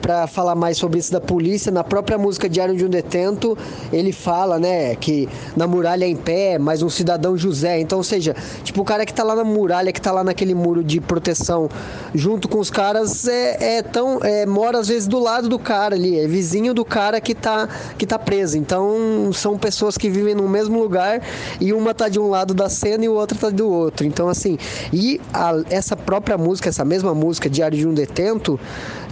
[0.00, 3.56] para falar mais sobre isso da polícia, na própria música Diário de um Detento,
[3.92, 7.80] ele fala, né, que na muralha em pé, mais um cidadão José.
[7.80, 10.54] Então, ou seja, tipo, o cara que tá lá na muralha, que tá lá naquele
[10.54, 11.68] muro de proteção,
[12.14, 14.20] junto com os caras, é, é tão.
[14.22, 17.68] É, mora às vezes do lado do cara ali, é vizinho do cara que tá,
[17.98, 18.56] que tá preso.
[18.56, 21.22] Então, são pessoas que vivem no mesmo lugar
[21.60, 24.06] e uma tá de um lado da cena e o outro tá do outro.
[24.06, 24.58] Então, assim,
[24.92, 28.58] e a- essa própria música, essa mesma música, Diário de um Detento,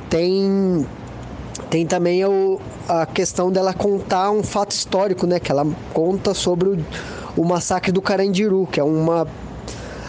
[0.09, 0.87] tem
[1.71, 5.39] tem também o- a questão dela contar um fato histórico, né?
[5.39, 6.79] Que ela conta sobre o,
[7.37, 9.27] o massacre do Carandiru, que é uma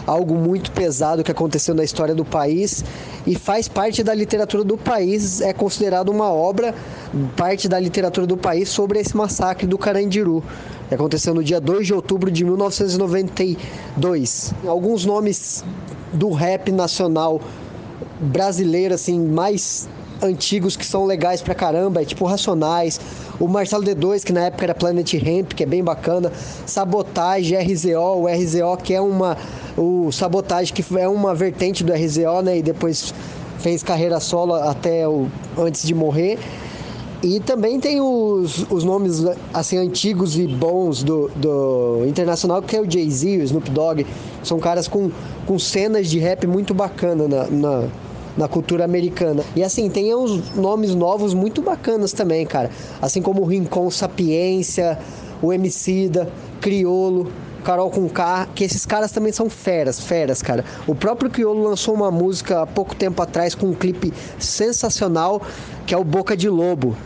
[0.06, 2.84] algo muito pesado que aconteceu na história do país
[3.26, 6.74] e faz parte da literatura do país, é considerado uma obra,
[7.36, 10.42] parte da literatura do país sobre esse massacre do Carandiru,
[10.90, 14.52] que aconteceu no dia 2 de outubro de 1992.
[14.66, 15.64] Alguns nomes
[16.12, 17.40] do rap nacional
[18.20, 19.88] brasileiro assim mais
[20.20, 23.00] antigos que são legais pra caramba, é tipo Racionais,
[23.38, 26.32] o Marcelo D2, que na época era Planet Ramp, que é bem bacana,
[26.66, 29.36] Sabotage, RZO, o RZO que é uma
[29.78, 33.14] o Sabotage que é uma vertente do RZO, né, e depois
[33.60, 36.36] fez carreira solo até o antes de morrer.
[37.22, 42.80] E também tem os, os nomes assim antigos e bons do, do internacional, que é
[42.80, 44.06] o Jay-Z, o Snoop Dogg.
[44.42, 45.10] São caras com,
[45.46, 47.88] com cenas de rap muito bacana na, na,
[48.38, 49.44] na cultura americana.
[49.54, 52.70] E assim, tem uns nomes novos muito bacanas também, cara.
[53.02, 54.98] Assim como o Rincon Sapiência,
[55.42, 56.26] o Emicida,
[56.58, 57.30] Criolo,
[57.60, 60.64] Carol com K, que esses caras também são feras, feras, cara.
[60.86, 65.42] O próprio Criolo lançou uma música há pouco tempo atrás com um clipe sensacional,
[65.86, 66.96] que é o Boca de Lobo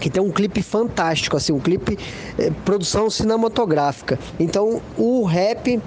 [0.00, 1.98] que tem um clipe fantástico, assim, um clipe
[2.38, 4.18] eh, produção cinematográfica.
[4.38, 5.78] Então, o rap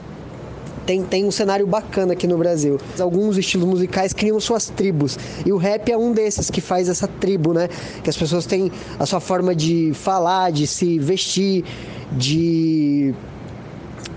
[0.86, 2.80] tem, tem um cenário bacana aqui no Brasil.
[3.00, 5.18] Alguns estilos musicais criam suas tribos.
[5.46, 7.70] E o rap é um desses que faz essa tribo, né?
[8.04, 11.64] Que as pessoas têm a sua forma de falar, de se vestir,
[12.12, 13.14] de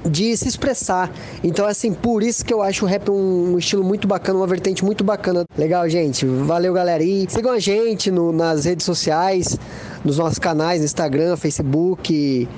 [0.09, 1.11] de se expressar.
[1.43, 4.85] Então, assim, por isso que eu acho o rap um, estilo muito bacana, uma vertente
[4.85, 5.45] muito bacana.
[5.57, 6.27] Legal, gente.
[6.27, 7.03] Valeu, galera.
[7.03, 9.59] E sigam a gente no, nas redes sociais,
[10.05, 12.49] nos nossos canais, Instagram, Facebook,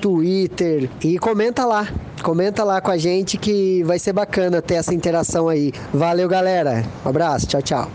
[0.00, 0.88] Twitter.
[1.02, 1.88] E comenta lá.
[2.22, 5.72] Comenta lá com a gente que vai ser bacana ter essa interação aí.
[5.92, 6.84] Valeu, galera.
[7.04, 7.46] Um abraço.
[7.46, 7.90] Tchau, tchau.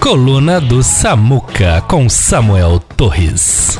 [0.00, 3.78] Coluna do Samuca com Samuel Torres.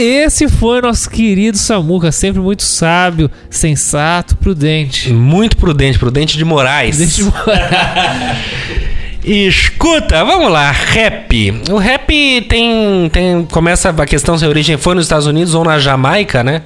[0.00, 5.12] Esse foi nosso querido Samuca, sempre muito sábio, sensato, prudente.
[5.12, 6.96] Muito prudente, prudente de Moraes.
[6.96, 8.36] Prudente de morar.
[9.22, 11.62] Escuta, vamos lá, rap.
[11.70, 13.44] O rap tem, tem.
[13.44, 16.62] Começa a questão se a origem foi nos Estados Unidos ou na Jamaica, né?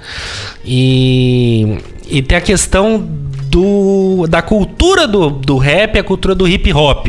[0.64, 3.08] E, e tem a questão
[3.58, 7.06] do, da cultura do, do rap, a cultura do hip hop.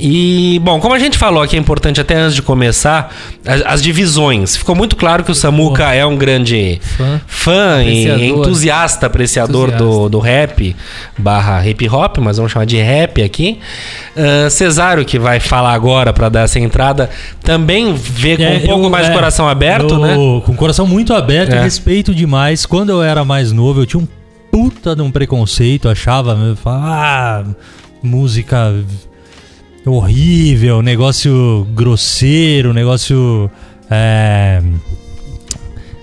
[0.00, 3.14] E, bom, como a gente falou aqui, é importante até antes de começar,
[3.46, 4.56] as, as divisões.
[4.56, 7.20] Ficou muito claro que o Samuca é um grande Fã.
[7.26, 8.38] fã e Apreciador.
[8.38, 10.08] entusiasta, apreciador do, Entusiasta.
[10.08, 10.76] do rap
[11.18, 13.58] barra hip hop, mas vamos chamar de rap aqui.
[14.16, 17.10] Ah, Cesário, que vai falar agora para dar essa entrada,
[17.42, 20.14] também vê com É, um pouco eu- mais de é, coração aberto, eu- né?
[20.14, 21.62] Com o coração muito aberto, É.
[21.62, 22.64] respeito demais.
[22.64, 24.08] Quando eu era mais novo, eu tinha um
[24.58, 27.44] puta de um preconceito, achava, ah,
[28.02, 28.74] música
[29.86, 33.48] horrível, negócio grosseiro, negócio.
[33.88, 34.60] é,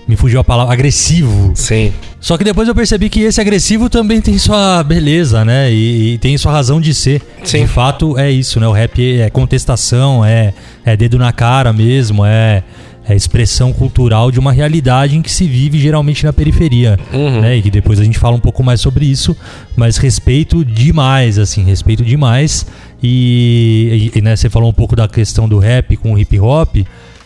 [0.08, 1.52] me fugiu a palavra, agressivo.
[1.54, 1.92] Sim.
[2.18, 5.70] Só que depois eu percebi que esse agressivo também tem sua beleza, né?
[5.70, 7.20] E, e tem sua razão de ser.
[7.44, 7.62] Sim.
[7.62, 8.66] De fato, é isso, né?
[8.66, 12.62] O rap é contestação, é, é dedo na cara mesmo, é,
[13.08, 16.98] é expressão cultural de uma realidade em que se vive geralmente na periferia.
[17.12, 17.40] Uhum.
[17.40, 17.56] Né?
[17.56, 19.36] E que depois a gente fala um pouco mais sobre isso,
[19.76, 22.66] mas respeito demais, assim, respeito demais.
[23.02, 26.76] E, e, né, você falou um pouco da questão do rap com o hip hop.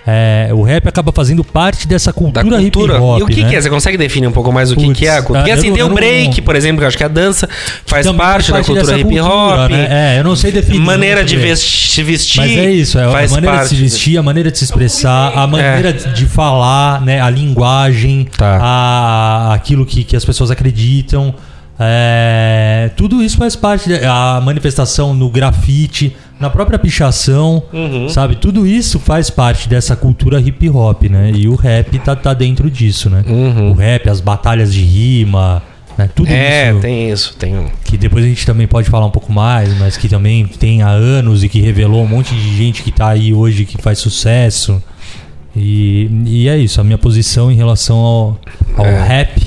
[0.07, 2.95] É, o rap acaba fazendo parte dessa Da cultura, cultura.
[2.95, 3.21] hip hop.
[3.21, 3.51] e o que, né?
[3.51, 3.61] que é?
[3.61, 5.41] Você consegue definir um pouco mais o que, Putz, que é a cultura?
[5.41, 7.49] Porque eu assim, tem o break, por exemplo, que eu acho que a dança
[7.85, 9.31] faz Também parte, da cultura hip hop.
[9.31, 10.17] cultura, né?
[10.17, 10.81] É, eu não sei definir.
[10.81, 11.45] Maneira não de sei.
[11.49, 12.41] vesti- se vestir.
[12.41, 13.69] Mas é isso, é a maneira de parte.
[13.69, 17.21] se vestir, a maneira de se expressar, a maneira de falar, né?
[17.21, 18.59] A linguagem, Tá.
[18.61, 21.35] a, aquilo que, que as pessoas acreditam.
[21.83, 28.09] É, tudo isso faz parte da manifestação no grafite, na própria pichação, Uhum.
[28.09, 28.37] sabe?
[28.37, 31.33] Tudo isso faz parte dessa cultura hip hop, né?
[31.35, 33.25] E o rap tá, tá dentro disso, né?
[33.27, 33.71] Uhum.
[33.71, 35.63] O rap, as batalhas de rima,
[35.97, 36.09] né?
[36.15, 37.35] Tudo É, isso tem isso.
[37.39, 40.83] Tem que depois a gente também pode falar um pouco mais, mas que também tem
[40.83, 43.99] há anos e que revelou um monte de gente que tá aí hoje que faz
[43.99, 44.83] sucesso.
[45.57, 48.39] E, e é isso, a minha posição em relação ao,
[48.77, 49.03] ao É.
[49.05, 49.43] rap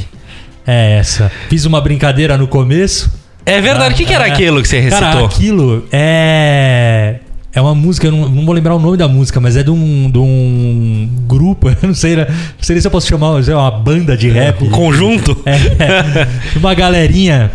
[0.66, 1.32] é essa.
[1.50, 3.12] Fiz uma brincadeira no começo.
[3.46, 3.94] É verdade.
[3.94, 4.32] o que, que era É.
[4.32, 5.08] aquilo que você recitou?
[5.08, 7.16] Cara, aquilo é.
[7.56, 9.70] É uma música, eu não, não vou lembrar o nome da música, mas é de
[9.70, 12.26] um, de um grupo, eu não sei, né?
[12.28, 14.64] não sei nem se eu posso chamar sei lá, uma banda de rap.
[14.64, 15.38] Um conjunto?
[15.46, 17.52] É, uma galerinha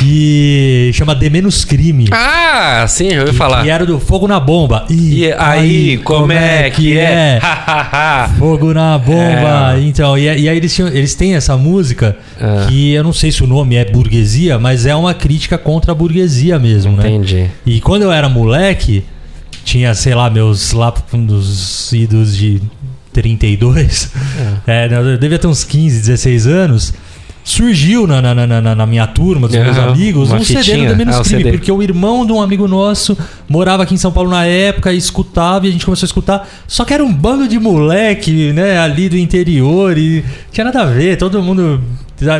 [0.00, 2.06] que chama De Menos Crime.
[2.10, 3.66] Ah, sim, já ouvi falar.
[3.66, 4.86] E era do Fogo na Bomba.
[4.88, 7.38] E, E aí, como é que é?
[7.42, 8.28] Hahaha.
[8.38, 9.74] Fogo na bomba.
[9.76, 9.80] É.
[9.82, 12.66] Então, e, e aí eles, tinham- eles têm essa música É.
[12.66, 15.94] que eu não sei se o nome é burguesia, mas é uma crítica contra a
[15.94, 17.08] burguesia mesmo, né?
[17.08, 17.46] Entendi.
[17.66, 19.04] E quando eu era moleque,
[19.64, 22.60] tinha, sei lá, meus lá dos idos de
[23.12, 24.10] 32.
[24.66, 26.94] É, né, eu devia ter uns 15, 16 anos.
[27.42, 31.22] Surgiu na, na, na, na- minha turma, dos meus amigos, um CD do Menos Ah,
[31.22, 33.16] Crime, porque o irmão de um amigo nosso
[33.48, 36.48] morava aqui em São Paulo na época e escutava, e a gente começou a escutar.
[36.68, 40.86] Só que era um bando de moleque, né, ali do interior, e tinha nada a
[40.86, 41.80] ver, todo mundo.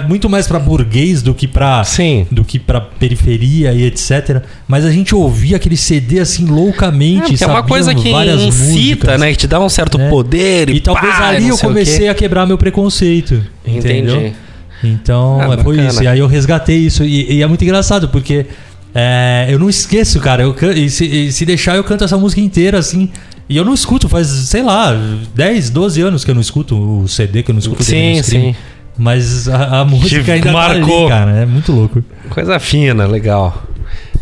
[0.06, 2.26] Muito mais pra burguês do que pra Sim.
[2.30, 4.42] do que pra periferia e etc.
[4.68, 8.68] Mas a gente ouvia aquele CD assim loucamente, É, é uma coisa que várias incita,
[8.74, 9.20] músicas.
[9.20, 9.30] né?
[9.30, 10.10] Que te dá um certo né?
[10.10, 13.42] poder e, E talvez pá, ali eu comecei a quebrar meu preconceito.
[13.66, 14.34] Entendeu?
[14.82, 15.88] Então, Ah, é, foi bacana.
[15.88, 16.02] isso.
[16.02, 17.04] E aí eu resgatei isso.
[17.04, 18.46] E, e é muito engraçado, porque
[18.94, 20.42] é, eu não esqueço, cara.
[20.42, 23.10] Eu, e se, e se deixar, eu canto essa música inteira, assim.
[23.48, 24.92] E eu não escuto, faz, sei lá,
[25.34, 28.22] 10, 12 anos que eu não escuto o CD, que eu não escuto o Sim,
[28.22, 28.52] Scream.
[28.52, 28.56] sim.
[28.96, 31.08] Mas a, a música ainda marcou.
[31.08, 31.30] tá ali, cara.
[31.42, 32.02] É muito louco.
[32.28, 33.62] Coisa fina, legal.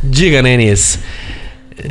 [0.03, 0.99] Diga, Nenis.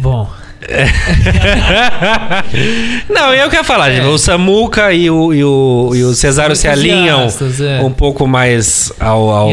[0.02, 0.30] Bom,
[3.10, 6.68] Não, eu quero falar, gente, o Samuca e o, e o, e o Cesário se
[6.68, 7.84] alinham é.
[7.84, 9.50] um pouco mais ao, ao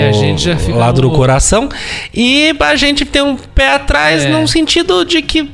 [0.74, 1.68] lado do no- coração.
[2.12, 4.28] E a gente tem um pé atrás É.
[4.28, 5.50] num sentido de que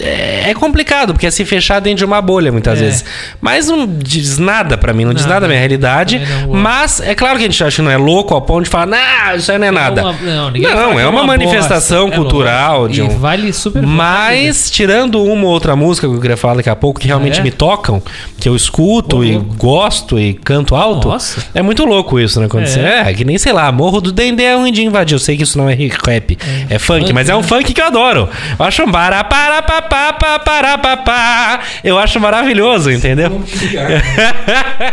[0.00, 2.84] é é complicado, porque é se fechar dentro de uma bolha muitas É.
[2.84, 3.04] vezes.
[3.40, 5.40] Mas não diz nada pra mim, não diz Nada.
[5.42, 6.20] da minha realidade.
[6.50, 8.86] Mas é claro que a gente acha que não é louco ao ponto de falar,
[8.86, 10.02] não, isso aí não é nada.
[10.02, 14.70] uma- não, Não, é uma manifestação bosta, é cultural de E um- vale super Mas,
[14.70, 17.42] tirando uma ou outra música que eu queria falar daqui a pouco, que realmente é?
[17.42, 18.02] me tocam,
[18.38, 19.54] que eu escuto Ô, e louco.
[19.56, 21.44] gosto e canto alto, Nossa.
[21.54, 22.48] é muito louco isso, né?
[22.48, 22.66] Quando É.
[22.66, 22.80] você.
[22.80, 25.14] É, que nem, sei lá, Morro do Dendê é de invadir.
[25.14, 27.46] Eu sei que isso não é rap, é, funk, Funk, mas é um né?
[27.46, 28.28] funk que eu adoro.
[28.58, 31.60] Eu acho um para para pa, pa, pa, para pa, pa.
[31.84, 33.40] Eu acho maravilhoso, entendeu?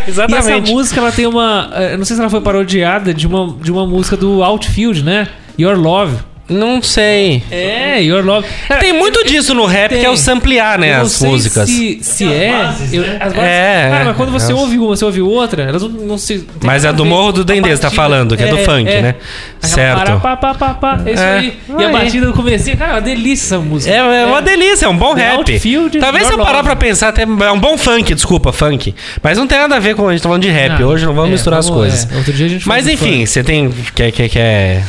[0.08, 0.72] E essa Exatamente.
[0.72, 1.70] música, ela tem uma.
[1.74, 5.04] eh, Eu não sei se ela foi parodiada de uma, de uma música do Outfield,
[5.04, 5.28] né?
[5.60, 6.18] Your Love.
[6.48, 7.42] Não sei.
[7.50, 8.48] É, Your Love.
[8.68, 10.00] Cara, Tem muito eu- disso no rap, tem.
[10.00, 10.92] que é o samplear, né?
[10.92, 11.68] eu não As sei músicas.
[11.68, 12.52] Se, se é.
[12.52, 13.18] bases, eu- né?
[13.20, 14.06] as bases- É, Cara, é.
[14.06, 16.46] mas quando você Elas- ouve uma, você ouve outra, elas não, não se.
[16.64, 17.04] Mas é a do.
[17.04, 19.16] Morro do A Dendê, você tá falando, que é do funk, né?
[19.58, 20.20] Aquela Certo.
[20.22, 21.38] Para, pá, pá, pá, é isso É.
[21.40, 21.54] aí.
[21.80, 23.92] E a batida do comecinho, cara, é uma delícia essa música.
[23.96, 25.38] É, é uma delícia, é um bom The rap.
[25.38, 26.64] Outfield, Talvez se eu parar Love.
[26.64, 28.94] pra pensar, até é um bom funk, desculpa, funk.
[29.24, 30.80] Mas não tem nada a ver com a gente tá falando de rap.
[30.80, 32.08] Não, Hoje não vamos é, misturar as vamos- coisas.
[32.12, 33.74] é, outro dia a gente Mas enfim, você tem.
[33.96, 34.84] Quer, quer, quer.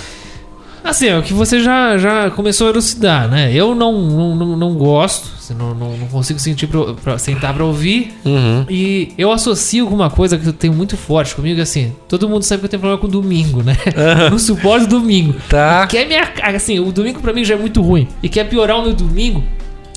[0.86, 3.52] Assim, é o que você já, já começou a elucidar, né?
[3.52, 3.92] Eu não,
[4.36, 8.14] não, não, gosto, assim, não, não, não consigo sentir pra, pra sentar pra ouvir.
[8.24, 8.64] Uhum.
[8.70, 12.42] E eu associo com uma coisa que eu tenho muito forte comigo, assim, todo mundo
[12.42, 13.76] sabe que eu tenho problema com domingo, né?
[13.96, 14.30] Aham.
[14.36, 15.34] Não suporto domingo.
[15.48, 15.86] Tá.
[15.86, 16.32] Quer minha.
[16.54, 18.06] Assim, o domingo pra mim já é muito ruim.
[18.22, 19.42] E quer piorar o meu domingo.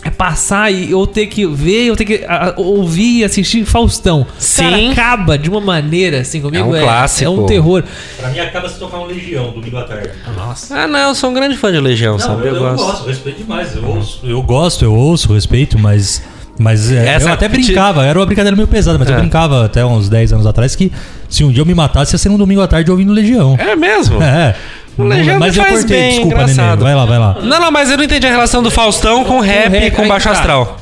[0.04, 4.26] É passar e eu ter que ver, eu ter que a- ouvir e assistir Faustão.
[4.38, 4.64] Sim.
[4.64, 6.74] Cara, acaba de uma maneira, assim, comigo.
[6.74, 7.26] É um clássico.
[7.26, 7.84] É um terror.
[8.18, 10.10] Pra mim acaba se tocar um Legião, domingo à tarde.
[10.38, 10.74] Nossa.
[10.84, 12.48] Ah, não, eu sou um grande fã de Legião, sabe?
[12.48, 13.08] Eu, gosto.
[13.08, 13.76] respeito demais.
[13.76, 14.20] Eu, ouço.
[14.24, 16.22] eu gosto, eu ouço, respeito, mas.
[16.62, 19.14] Mas é, Essa- eu até brincava, era uma brincadeira meio pesada, mas É.
[19.14, 20.92] eu brincava até uns 10 anos atrás que
[21.30, 23.56] se um dia eu me matasse ia ser um domingo à tarde ouvindo Legião.
[23.58, 24.20] É mesmo?
[24.24, 24.54] É.
[25.00, 26.84] O Legião mas me faz cortei, bem, desculpa, engraçado.
[26.84, 26.84] neném.
[26.84, 27.38] Vai lá, vai lá.
[27.42, 30.08] Não, não, mas eu não entendi a relação do Faustão com rap e com aí
[30.08, 30.32] Baixo tá.
[30.34, 30.78] Astral.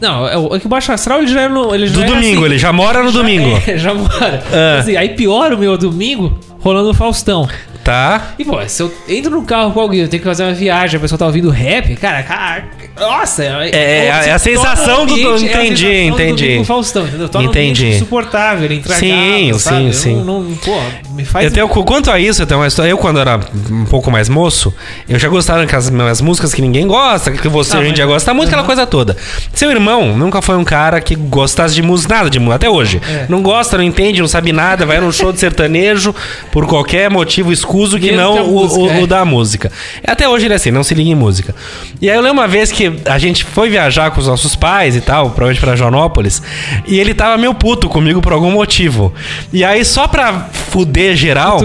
[0.00, 1.74] Não, é, o- é que o Baixo Astral ele já é no.
[1.74, 2.44] Ele já Do é domingo, assim.
[2.46, 3.62] ele já mora no Já- domingo.
[3.66, 4.42] É, já mora.
[4.52, 4.78] É.
[4.80, 7.48] Assim, aí piora o meu domingo rolando o Faustão.
[7.84, 8.28] Tá?
[8.38, 10.96] E, pô, se eu entro no carro com alguém, eu tenho que fazer uma viagem,
[10.98, 12.64] a pessoa tá ouvindo rap, cara, cara
[12.98, 13.42] nossa.
[13.44, 16.64] É, é a- é a sensação do- ambiente, é a entendi, do entendi.
[16.64, 17.28] Faustão, entendeu?
[17.28, 17.82] Torna Entendi.
[17.82, 19.76] ambiente insuportável, ele Sim, sabe?
[19.76, 20.16] sim, Eu sim.
[20.24, 20.78] Não, não- pô,
[21.14, 21.44] me faz...
[21.46, 22.90] Eu tenho, quanto a isso, eu tenho uma história.
[22.90, 24.72] Eu, quando era um pouco mais moço,
[25.08, 28.06] eu já gostava daquelas minhas músicas que ninguém gosta, que você Ah, hoje em dia
[28.06, 29.16] gosta muito, aquela coisa toda.
[29.54, 33.00] Seu irmão nunca foi um cara que gostasse de música, nada de música, até hoje.
[33.08, 33.26] É.
[33.28, 36.14] Não gosta, não entende, não sabe nada, vai num show de sertanejo
[36.50, 39.00] por qualquer motivo escuso que Mesmo não que o, música, o- é.
[39.02, 39.72] o da música.
[40.06, 41.54] Até hoje ele é assim, não se liga em música.
[42.00, 44.96] E aí eu lembro uma vez que a gente foi viajar com os nossos pais
[44.96, 46.42] e tal, provavelmente pra Joanópolis,
[46.86, 49.12] e ele tava meio puto comigo por algum motivo.
[49.52, 51.58] E aí, só pra fuder geral,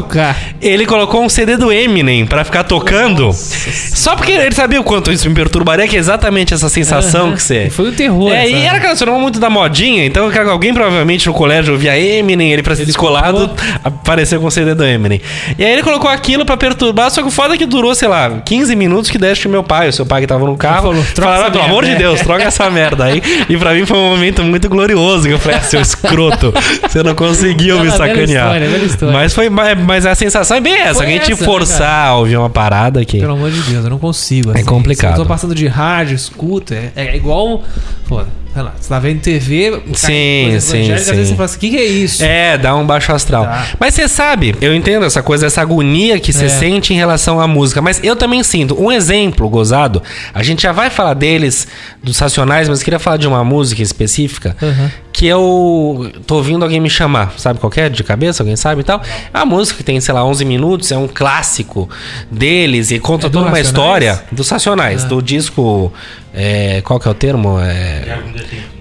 [0.61, 3.31] ele colocou um CD do Eminem pra ficar tocando.
[3.33, 7.41] Só porque ele sabia o quanto isso me perturbaria, que é exatamente essa sensação que
[7.41, 7.65] você.
[7.65, 8.31] E Foi um terror.
[8.31, 8.65] É, e sabe?
[8.65, 12.51] era aquela você não muito da modinha, então que alguém provavelmente no colégio ouvia Eminem,
[12.51, 13.49] ele pra ser descolado,
[13.83, 15.21] apareceu com o CD do Eminem.
[15.57, 18.07] E aí ele colocou aquilo pra perturbar, só que o foda é que durou, sei
[18.07, 20.77] lá, 15 minutos que deixa o meu pai, o seu pai que tava no carro,
[20.77, 23.21] Falou, "Troca falaram, pelo amor de merda." Deus, troca essa merda aí.
[23.49, 26.53] E pra mim foi um momento muito glorioso, que eu falei, ah, seu escroto,
[26.87, 28.27] você não conseguiu me Bela sacanear.
[28.27, 29.13] história, bela história.
[29.13, 32.07] Mas foi, mas a sensação é bem essa, Foi que a gente essa, né, forçar
[32.07, 33.19] a ouvir uma parada aqui.
[33.19, 34.51] Pelo amor de Deus, eu não consigo.
[34.57, 35.15] É complicado.
[35.15, 36.75] Se eu tô passando de rádio, escuta.
[36.75, 37.63] É, é igual.
[38.07, 38.21] Pô,
[38.57, 39.81] sei lá, você tá vendo TV.
[39.93, 40.91] Sim, sim, sim.
[40.91, 42.23] Às vezes você fala assim: o que, que é isso?
[42.23, 43.43] É, dá um baixo astral.
[43.45, 43.67] Tá.
[43.79, 46.49] Mas você sabe, eu entendo essa coisa, essa agonia que você É.
[46.49, 47.81] sente em relação à música.
[47.81, 48.79] Mas eu também sinto.
[48.81, 50.01] Um exemplo, gozado,
[50.33, 51.67] a gente já vai falar deles,
[52.01, 54.91] dos Racionais, mas eu queria falar de uma música específica Aham.
[55.17, 57.33] Que eu tô ouvindo alguém me chamar.
[57.37, 57.89] Sabe qual que é?
[57.89, 58.43] De cabeça?
[58.43, 59.01] Alguém sabe e tal?
[59.33, 61.89] É uma música que tem, sei lá, 11 minutos, é um clássico
[62.29, 65.91] deles e conta É toda uma história dos Racionais, do disco.
[66.35, 67.59] é, qual que é o termo?
[67.59, 68.19] É...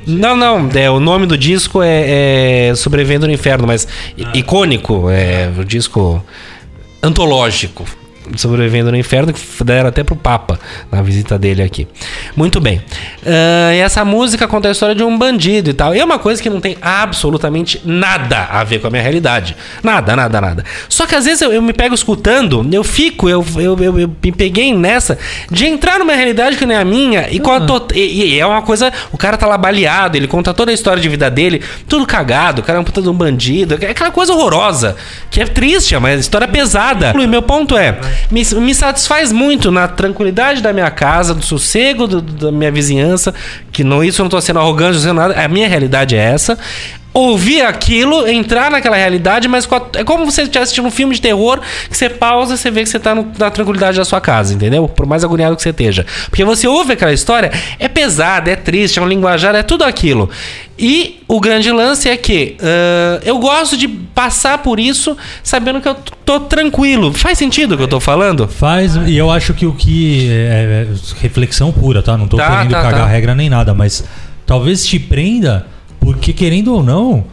[0.06, 5.08] Não, não, é, o nome do disco é, é Sobrevivendo no Inferno, mas i- icônico,
[5.08, 6.22] é o disco
[7.02, 7.84] antológico.
[8.36, 10.58] Sobrevivendo no Inferno, que deram até pro Papa
[10.90, 11.86] na visita dele aqui.
[12.34, 12.82] Muito bem.
[13.24, 15.94] Ah, e essa música conta a história de um bandido e tal.
[15.94, 19.56] E é uma coisa que não tem absolutamente nada a ver com a minha realidade.
[19.82, 20.64] Nada, nada, nada.
[20.88, 24.08] Só que às vezes eu, eu me pego escutando, eu fico, eu, eu, eu, eu
[24.22, 25.18] me peguei nessa
[25.50, 27.28] de entrar numa realidade que não é a minha.
[27.30, 28.92] E, to- e- e é uma coisa.
[29.12, 32.60] O cara tá lá baleado, ele conta toda a história de vida dele, tudo cagado,
[32.60, 33.78] o cara é um puta de um bandido.
[33.80, 34.96] É aquela coisa horrorosa,
[35.30, 37.12] que é triste, é uma história pesada.
[37.16, 37.98] E meu ponto é,
[38.30, 43.34] me, me satisfaz muito na tranquilidade da minha casa, do sossego do- da minha vizinhança,
[43.72, 46.14] que não isso eu não tô sendo arrogante, não tô sendo nada, a minha realidade
[46.16, 46.58] é essa.
[47.18, 51.20] Ouvir aquilo, entrar naquela realidade, mas a- é como você estiver assistindo um filme de
[51.22, 54.20] terror que você pausa e você vê que você tá no- na tranquilidade da sua
[54.20, 54.86] casa, entendeu?
[54.86, 56.04] Por mais agoniado que você esteja.
[56.28, 60.28] Porque você ouve aquela história, é pesada, é triste, é um linguajar, é tudo aquilo.
[60.78, 65.88] E o grande lance é que ah, eu gosto de passar por isso sabendo que
[65.88, 67.14] eu tô tranquilo.
[67.14, 68.46] Faz sentido o que eu tô falando?
[68.46, 70.28] Faz, e eu acho que o que.
[70.30, 70.86] É, é
[71.22, 72.14] reflexão pura, tá?
[72.18, 73.06] Não tô Tá, querendo tá, cagar tá.
[73.06, 74.04] regra nem nada, mas
[74.44, 75.66] talvez te prenda,
[76.06, 77.24] porque querendo ou não.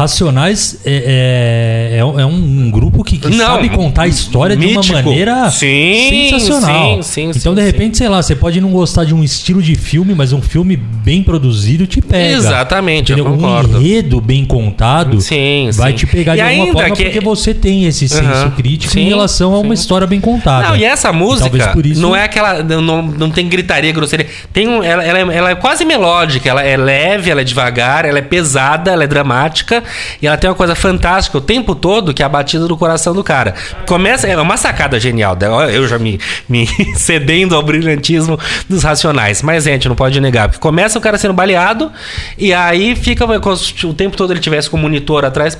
[0.00, 4.56] Racionais é, é, é um- é um grupo que, que Não, sabe contar a história
[4.56, 4.94] de mítico.
[4.94, 7.02] uma maneira Sim, sensacional.
[7.02, 9.74] sim, sim, então, de repente, sei lá, você pode não gostar de um estilo de
[9.74, 12.34] filme, mas um filme bem produzido te pega.
[12.34, 13.36] Exatamente, eu Entendeu?
[13.36, 13.76] concordo.
[13.78, 17.52] Um enredo bem contado Sim, vai te pegar E de alguma forma que- porque você
[17.54, 18.50] tem esse senso Aham.
[18.52, 20.68] crítico em relação a uma história bem contada.
[20.68, 22.62] Não, e essa música por isso- não é aquela.
[22.62, 24.26] Não, não tem gritaria, grosseria.
[24.52, 28.04] Tem um, ela, ela, é, ela é quase melódica, ela é leve, ela é devagar,
[28.04, 29.82] ela é pesada, ela é dramática.
[30.20, 33.14] E ela tem uma coisa fantástica o tempo todo, que é a batida do coração
[33.14, 33.54] do cara.
[33.86, 34.26] Começa.
[34.26, 35.36] É uma sacada genial.
[35.40, 35.48] né?
[35.76, 39.42] Eu já me, me cedendo ao brilhantismo dos racionais.
[39.42, 40.48] Mas, gente, não pode negar.
[40.48, 41.90] Porque começa o cara sendo baleado,
[42.38, 43.26] e aí fica.
[43.40, 45.58] como se O tempo todo ele tivesse com o monitor atrás.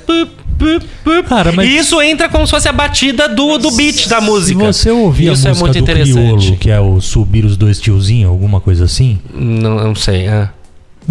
[1.27, 4.25] Cara, mas- E isso entra como se fosse a batida do, do beat da Se
[4.25, 4.63] música.
[4.71, 6.13] você ouvir Isso a é música muito do interessante.
[6.13, 10.27] Criolo, que é o Subir os Dois Tiozinhos, alguma coisa assim, Não, não sei.
[10.27, 10.49] é.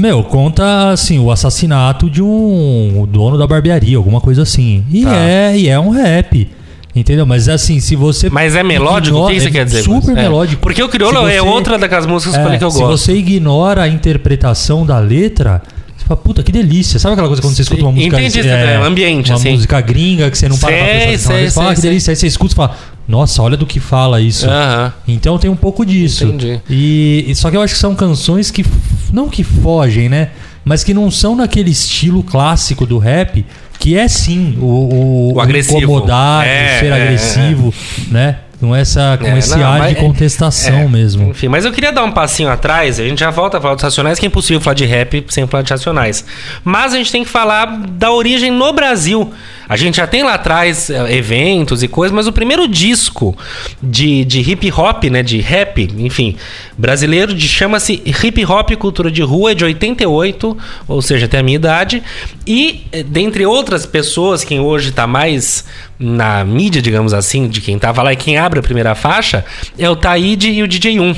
[0.01, 4.85] Meu, conta assim, o assassinato de um dono da barbearia, alguma coisa assim.
[4.91, 5.15] E Tá.
[5.15, 6.49] é, e é um rap.
[6.97, 7.25] Entendeu?
[7.25, 8.29] Mas assim, se você.
[8.29, 9.17] Mas é melódico?
[9.17, 9.83] O que, você é quer dizer?
[9.85, 10.11] Super?
[10.19, 10.23] É.
[10.23, 10.61] melódico.
[10.61, 12.79] Porque o Criolo Se é você- outra daquelas músicas que eu É, que eu se
[12.81, 12.99] gosto.
[12.99, 15.63] você ignora a interpretação da letra,
[15.97, 16.99] você fala, puta, que delícia.
[16.99, 18.21] Sabe aquela coisa quando você escuta uma música.
[18.21, 19.53] Entendi, é, ambiente, Uma assim.
[19.53, 21.33] música gringa que você não para pra Sei, prestar atenção.
[21.37, 21.91] sei, você fala, sei, ah, que sei.
[21.91, 22.11] delícia.
[22.11, 24.49] Aí você escuta e fala, nossa, olha do que fala isso.
[24.51, 24.93] Aham.
[25.07, 26.25] Então tem um pouco disso.
[26.25, 26.61] Entendi.
[26.69, 28.65] E, só que eu acho que são canções que
[29.13, 30.29] não que fogem, né?
[30.65, 33.45] Mas que não são naquele estilo clássico do rap,
[33.79, 35.79] que é sim o, o, O agressivo.
[35.79, 37.75] incomodar, É, o ser é, agressivo,
[38.11, 38.37] né?
[38.61, 41.31] Com essa com É, esse não, ar de é- contestação é, mesmo.
[41.31, 43.83] Enfim, mas eu queria dar um passinho atrás, a gente já volta a falar dos
[43.83, 46.23] Racionais, que é impossível falar de rap sem falar de Racionais.
[46.63, 49.33] Mas a gente tem que falar da origem no Brasil.
[49.71, 53.39] A gente já tem lá atrás eh, eventos e coisas, mas o primeiro disco
[53.81, 56.35] de, de hip hop, né, de rap, enfim,
[56.77, 61.55] brasileiro, chama-se Hip Hop Cultura de Rua, é de 88, ou seja, até a minha
[61.55, 62.03] idade.
[62.45, 65.65] E, eh, dentre outras pessoas, quem hoje tá mais
[65.97, 69.45] na mídia, digamos assim, de quem tava lá e quem abre a primeira faixa,
[69.79, 71.15] é o Taíde e o DJ 1.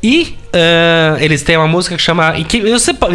[0.00, 2.38] E ah, eles têm uma música que chama.
[2.38, 2.62] E, que,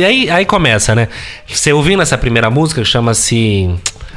[0.05, 1.07] aí, aí começa, né?
[1.47, 3.69] Você ouvindo essa primeira música, que chama-se.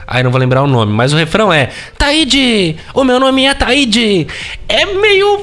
[0.06, 3.54] Ai, não vou lembrar o nome, mas o refrão é Taíde, o meu nome é
[3.54, 4.26] Taíde.
[4.68, 5.40] É meio.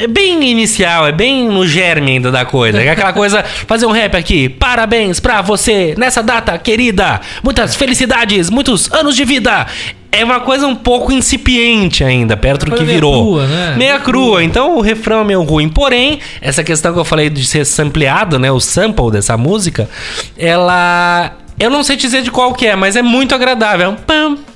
[0.00, 2.80] É bem inicial, é bem no germe ainda da coisa.
[2.82, 4.48] É aquela coisa, fazer um rap aqui.
[4.48, 7.20] Parabéns pra você nessa data querida.
[7.42, 9.66] Muitas felicidades, muitos anos de vida.
[10.12, 13.22] É uma coisa um pouco incipiente ainda, perto do que virou.
[13.22, 13.74] crua, né?
[13.76, 14.42] Meia crua.
[14.42, 15.68] Então o refrão é meio ruim.
[15.68, 18.50] Porém, essa questão que eu falei de ser sampleado, né?
[18.50, 19.88] O sample dessa música,
[20.36, 21.36] ela.
[21.60, 23.92] Eu não sei dizer de qual que é, mas é muito agradável.
[23.92, 24.50] É.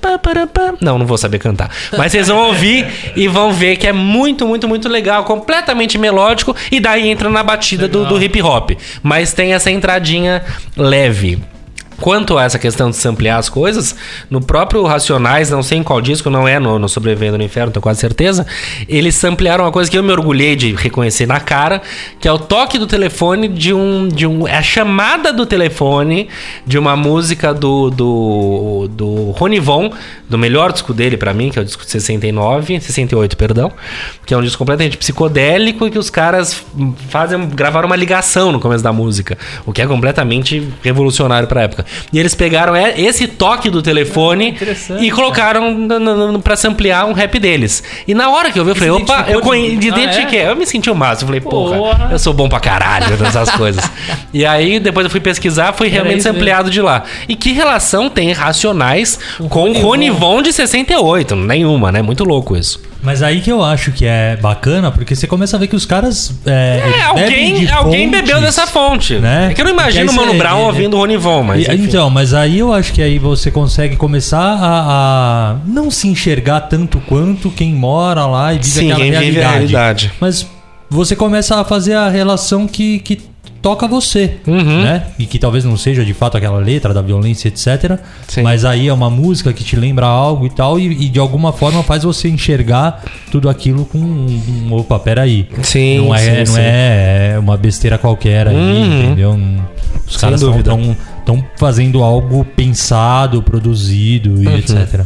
[0.81, 1.71] Não, não vou saber cantar.
[1.99, 5.23] Mas vocês vão ouvir e vão ver que é muito, muito, muito legal.
[5.25, 6.57] Completamente melódico.
[6.73, 8.71] E daí entra na batida do, do hip hop.
[9.03, 10.43] Mas tem essa entradinha
[10.77, 11.39] leve.
[12.01, 13.95] Quanto a essa questão de samplear as coisas,
[14.29, 17.73] no próprio Racionais, não sei em qual disco, não é no, no Sobrevivendo no Inferno,
[17.73, 18.47] tenho quase certeza,
[18.89, 21.81] eles samplearam uma coisa que eu me orgulhei de reconhecer na cara,
[22.21, 24.09] que é o toque do telefone de um.
[24.09, 26.29] De um é a chamada do telefone
[26.67, 29.91] de uma música do, do, do Ronivon,
[30.29, 33.73] do melhor disco dele pra mim, que é o disco de 69, 68, perdão,
[34.27, 36.65] que é um disco completamente psicodélico e que os caras
[37.09, 41.84] fazem, gravaram uma ligação no começo da música, o que é completamente revolucionário pra época.
[42.13, 47.39] E eles pegaram é, esse toque do telefone interessante, e colocaram pra samplear um rap
[47.39, 47.83] deles.
[48.07, 50.47] E na hora que eu vi, eu falei, opa, eu conhe- de- Ah, identifiquei.
[50.47, 51.25] Eu me senti o máximo.
[51.25, 52.09] Eu falei, porra, Porra.
[52.13, 53.85] eu sou bom pra caralho nessas coisas.
[54.33, 56.39] E aí, depois eu fui pesquisar, fui realmente isso mesmo.
[56.39, 57.05] sampleado de lá.
[57.29, 59.19] E que relação tem Racionais
[59.49, 61.35] com o Rony Von de 68?
[61.37, 62.03] Nenhuma, né?
[62.03, 62.81] Muito louco isso.
[63.05, 65.85] Mas aí que eu acho que é bacana, porque você começa a ver que os
[65.87, 66.35] caras.
[66.47, 69.15] É, É, alguém, alguém fontes, bebeu dessa fonte.
[69.17, 69.49] né?
[69.51, 71.67] É que eu não imagino o Mano você- Brown é- ouvindo o Rony Von, mas.
[71.69, 76.09] E- então, mas aí eu acho que aí você consegue começar a, a não se
[76.09, 79.45] enxergar tanto quanto quem mora lá e vive Sim, aquela realidade.
[79.47, 80.13] a realidade.
[80.21, 80.47] Mas
[80.95, 83.21] você começa a fazer a relação que, que
[83.61, 84.83] toca você, Uhum.
[84.83, 85.05] né?
[85.19, 87.99] E que talvez não seja de fato aquela letra da violência, etc.
[88.29, 88.43] Sim.
[88.43, 91.51] Mas aí é uma música que te lembra algo e tal, e, e de alguma
[91.53, 95.49] forma faz você enxergar tudo aquilo com um, um opa, peraí.
[95.63, 96.61] Sim, não é, sim, não sim.
[96.61, 99.03] é uma besteira qualquer aí, Uhum.
[99.05, 99.37] entendeu?
[99.39, 99.65] Não-
[100.07, 104.43] Os caras estão estão fazendo algo pensado, produzido Uhum.
[104.43, 105.01] e etc.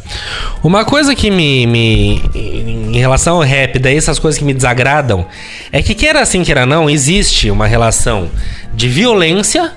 [0.62, 5.26] Uma coisa que me, me- Em relação ao rap, daí essas coisas que me desagradam,
[5.70, 8.28] é que, quer assim, queira não, existe uma relação
[8.74, 9.72] de violência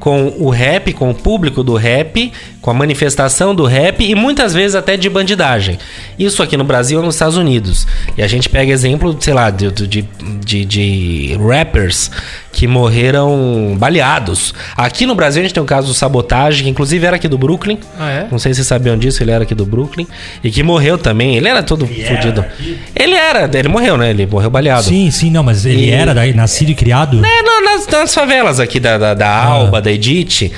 [0.00, 4.52] com o rap, com o público do rap, com a manifestação do rap e muitas
[4.52, 5.78] vezes até de bandidagem.
[6.18, 7.86] Isso aqui no Brasil e nos Estados Unidos.
[8.16, 10.04] E a gente pega exemplo, sei lá, de, de,
[10.44, 12.10] de, de rappers
[12.52, 14.54] que morreram baleados.
[14.76, 17.36] Aqui no Brasil a gente tem o caso do Sabotagem, que inclusive era aqui do
[17.36, 17.78] Brooklyn.
[17.98, 18.26] Ah, é?
[18.30, 20.06] Não sei se vocês sabiam disso, ele era aqui do Brooklyn.
[20.42, 21.36] E que morreu também.
[21.36, 22.44] Ele era todo fodido.
[22.94, 24.10] Ele era, ele morreu, né?
[24.10, 24.84] Ele morreu baleado.
[24.84, 27.22] Sim, sim, não, mas ele E- era daí, nascido e criado.
[27.24, 30.52] É, não, nas, nas favelas aqui da, da, da Alba, da Edith,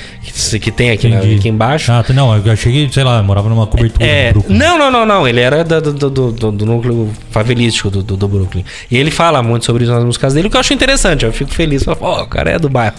[0.59, 1.35] que, tem aqui, na- Entendi.
[1.35, 1.91] aqui embaixo.
[1.91, 4.57] Ah, tá, não, eu achei que, sei lá, morava numa cobertura É, do Brooklyn.
[4.57, 5.27] não, não, não, não.
[5.27, 8.63] Ele era do, do, do, do núcleo favelístico do, do, do Brooklyn.
[8.91, 11.25] E ele fala muito sobre isso nas músicas dele, o que eu acho interessante.
[11.25, 11.83] Eu fico feliz.
[11.83, 12.95] Falo, Pô, o cara é do bairro.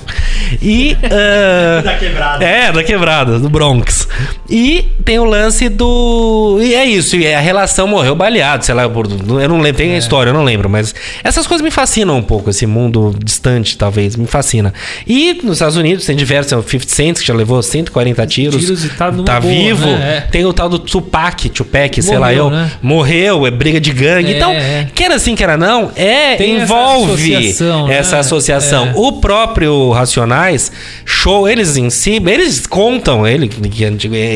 [0.62, 0.96] E.
[1.04, 2.44] ah, Da quebrada.
[2.44, 4.08] É, da quebrada, do Bronx.
[4.48, 6.58] E tem o lance do.
[6.60, 9.06] E é isso, e a relação morreu baleado, sei lá, por...
[9.06, 12.22] eu não lembro, tem a história, eu não lembro, mas essas coisas me fascinam um
[12.22, 14.72] pouco, esse mundo distante, talvez, me fascina.
[15.06, 18.60] E nos Estados Unidos tem diversos, tem o 50 Cent, que já levou 140 tiros.
[18.60, 19.86] Tiros e tá numa boa, vivo.
[19.86, 20.18] né?
[20.18, 20.20] É.
[20.30, 22.50] Tem o tal do Tupac, Tupac, sei lá eu.
[22.50, 22.70] né?
[22.82, 24.32] Morreu, é briga de gangue.
[24.32, 24.88] É, então, é.
[24.94, 27.96] quer assim, quer não, é, Tem essa envolve associação, né?
[27.96, 28.86] essa associação.
[28.88, 28.92] É.
[28.94, 30.70] O próprio Racionais,
[31.04, 33.60] show, eles em si, eles contam, ele, que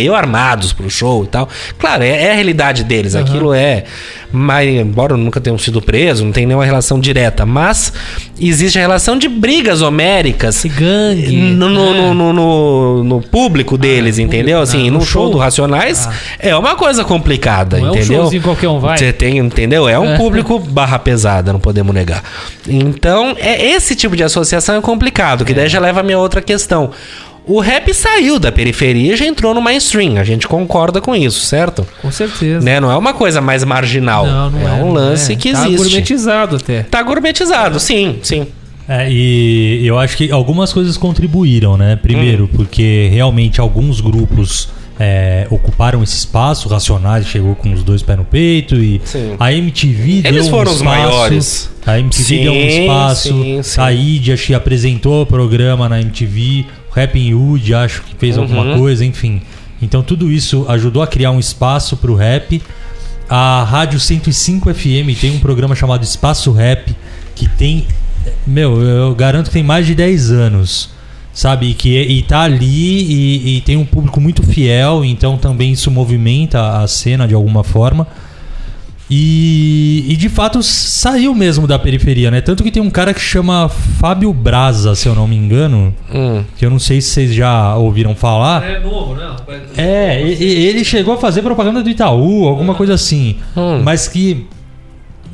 [0.05, 1.49] eu armados pro show e tal.
[1.79, 3.85] Claro, é, é a realidade deles, aquilo é.
[4.37, 7.93] Mas, embora nunca tenham sido preso, não tem nenhuma relação direta, mas
[8.41, 11.37] existe a relação de brigas homéricas Esse gangue.
[11.37, 12.13] no, no, né?
[12.13, 14.59] no, no- no- público deles, no entendeu?
[14.59, 15.31] público, Assim, ah, show, show?
[15.31, 16.13] do Racionais Ah.
[16.41, 18.23] é uma coisa complicada, Não é um entendeu?
[18.23, 18.99] showzinho qualquer um vai.
[18.99, 19.89] Você tem, entendeu?
[19.89, 20.17] É um É.
[20.17, 22.25] público barra pesada, não podemos negar.
[22.69, 26.43] Então, é esse tipo de associação é complicado, que daí já leva a minha outra
[26.43, 26.91] questão.
[27.47, 30.17] O rap saiu da periferia e já entrou no mainstream.
[30.17, 31.87] A gente concorda com isso, certo?
[32.01, 32.65] Com certeza.
[32.65, 32.81] Né?
[32.81, 34.27] Não é uma coisa mais marginal.
[34.27, 34.83] Não, não é, é.
[34.83, 35.37] um não lance é.
[35.37, 35.77] que tá existe.
[35.77, 36.83] gourmetizado até.
[36.85, 38.47] Tá gourmetizado, sim, sim.
[38.89, 41.97] É, e eu acho que algumas coisas contribuíram, né?
[41.97, 44.69] Primeiro, porque realmente alguns grupos
[44.99, 49.37] é, ocuparam esse espaço, Racionais chegou com os dois pés no peito e Sim.
[49.39, 51.71] a MTV deu Eles um foram os espaço, maiores.
[51.87, 53.81] A MTV Sim, deu um espaço, sim, sim.
[53.81, 58.39] a Id acho que apresentou o programa na MTV, Rap in Hood acho que fez
[58.39, 58.79] alguma Uhum.
[58.79, 59.43] coisa, enfim.
[59.83, 62.63] Então tudo isso ajudou a criar um espaço pro rap.
[63.29, 66.95] A Rádio 105 FM tem um programa chamado Espaço Rap
[67.35, 67.87] que tem
[68.47, 70.91] meu, eu garanto que tem mais de 10 anos,
[71.33, 71.71] sabe?
[71.71, 75.91] E, que, e tá ali e, e tem um público muito fiel, então também isso
[75.91, 78.07] movimenta a cena de alguma forma.
[79.17, 82.41] E, e de fato saiu mesmo da periferia, né?
[82.41, 86.43] Tanto que tem um cara que chama Fábio Braza, se eu não me engano, Hum.
[86.57, 88.65] que eu não sei se vocês já ouviram falar.
[88.69, 89.37] É novo, não?
[89.77, 93.37] É, e- ele chegou a fazer propaganda do Itaú, alguma coisa assim.
[93.57, 93.83] Hum.
[93.85, 94.47] Mas que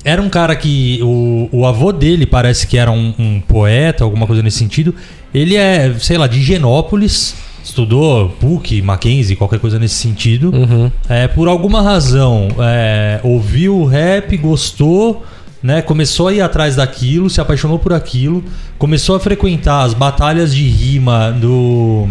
[0.04, 1.00] era um cara que.
[1.02, 4.94] O, o avô dele parece que era um, um poeta, alguma coisa nesse sentido.
[5.32, 7.34] Ele é, sei lá, de Higienópolis,
[7.70, 10.50] estudou PUC, Mackenzie, qualquer coisa nesse sentido.
[10.54, 10.90] Uhum.
[11.08, 15.24] É, por alguma razão, é, ouviu o rap, gostou,
[15.62, 15.82] né?
[15.82, 18.44] Começou a ir atrás daquilo, se apaixonou por aquilo,
[18.78, 22.08] começou a frequentar as batalhas de rima do.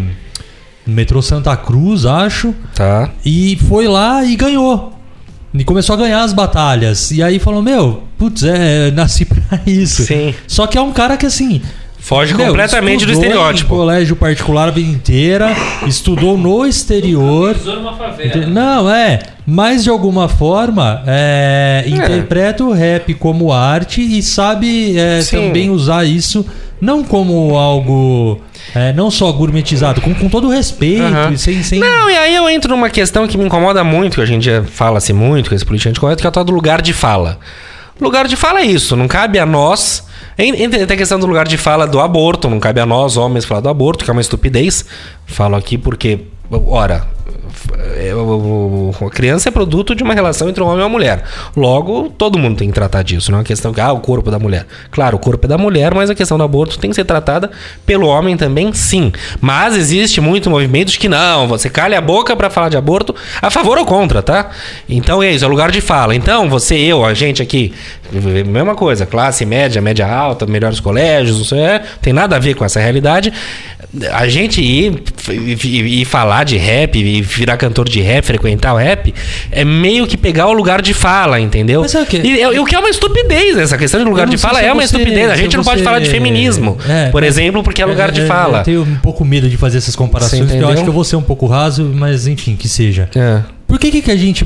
[0.86, 2.54] metrô Santa Cruz, acho.
[2.74, 3.12] Tá.
[3.26, 4.94] E foi lá e ganhou.
[5.54, 7.10] E começou a ganhar as batalhas.
[7.12, 10.04] E aí falou: Meu, putz, é, nasci pra isso.
[10.04, 10.34] Sim.
[10.48, 11.62] Só que é um cara que assim.
[12.10, 13.72] Foge meu, completamente do estudou estereótipo.
[13.76, 15.56] Em colégio particular a vida inteira,
[15.86, 17.56] estudou no exterior.
[17.64, 18.36] Numa favela.
[18.36, 19.20] Ente- Não, é.
[19.46, 26.04] Mas de alguma forma, é, interpreta o rap como arte e sabe é, também usar
[26.04, 26.44] isso
[26.82, 28.42] não como algo.
[28.74, 31.62] é, não só gourmetizado, com, com todo o respeito e sem.
[31.62, 31.80] sem...
[31.80, 34.64] Não, e aí eu entro numa questão que me incomoda muito, que hoje em dia
[34.68, 37.38] fala-se muito com esse politicamente correto, que é o tal do lugar de fala.
[38.02, 40.09] Lugar de fala é isso, não cabe a nós.
[40.40, 43.46] En- Entre a questão do lugar de fala do aborto, não cabe a nós, homens,
[43.46, 44.86] falar do aborto, que é uma estupidez.
[45.26, 46.22] Falo aqui porque,
[46.52, 47.19] ora, é,
[49.06, 51.24] a criança é produto de uma relação entre um homem e uma mulher.
[51.56, 53.32] Logo, todo mundo tem que tratar disso.
[53.32, 54.66] Não é uma questão que, ah, o corpo da mulher.
[54.92, 57.52] Claro, o corpo é da mulher, mas a questão do aborto tem que ser tratada
[57.86, 59.12] pelo homem também, sim.
[59.42, 63.16] Mas existe muito movimento de que não, você calha a boca pra falar de aborto
[63.42, 64.50] a favor ou contra, tá?
[64.88, 66.16] Então é isso, é lugar de fala.
[66.16, 67.74] Então, você, eu, a gente aqui,
[68.46, 72.56] mesma coisa, classe média, média alta, melhores colégios, não sei, é, tem nada a ver
[72.56, 73.34] com essa realidade.
[74.12, 79.12] A gente ir e, falar de rap, e virar cantor de rap, frequentar o rap,
[79.52, 81.82] é meio que pegar o lugar de fala, entendeu?
[81.82, 82.22] Mas sabe o quê?
[82.24, 84.72] E, e o que é uma estupidez, essa questão de lugar de fala se é
[84.72, 85.32] uma você- estupidez.
[85.32, 88.60] A gente não pode falar de feminismo, É, por exemplo, porque é lugar de fala.
[88.60, 91.04] Eu tenho um pouco medo de fazer essas comparações, porque eu acho que eu vou
[91.04, 93.10] ser um pouco raso, mas enfim, que seja.
[93.16, 93.42] É.
[93.68, 94.46] Por que, que a gente.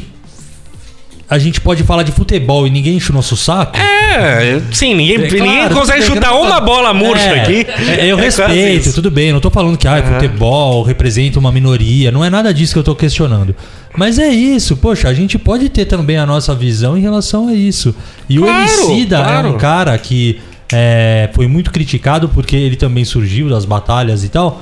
[1.33, 3.75] A gente pode falar de futebol e ninguém enche o nosso saco?
[3.75, 7.65] É, sim, ninguém, É, ninguém claro, consegue tudo bem, chutar uma bola murcha É, aqui.
[7.89, 9.33] é, eu É respeito, tudo bem.
[9.33, 12.11] Não tô falando que ah, futebol representa uma minoria.
[12.11, 13.55] Não é nada disso que eu tô questionando.
[13.97, 17.53] Mas é isso, poxa, a gente pode ter também a nossa visão em relação a
[17.55, 17.95] isso.
[18.29, 19.47] E o Claro, Emicida claro.
[19.47, 20.39] é um cara que
[20.71, 24.61] é, foi muito criticado porque ele também surgiu das batalhas e tal.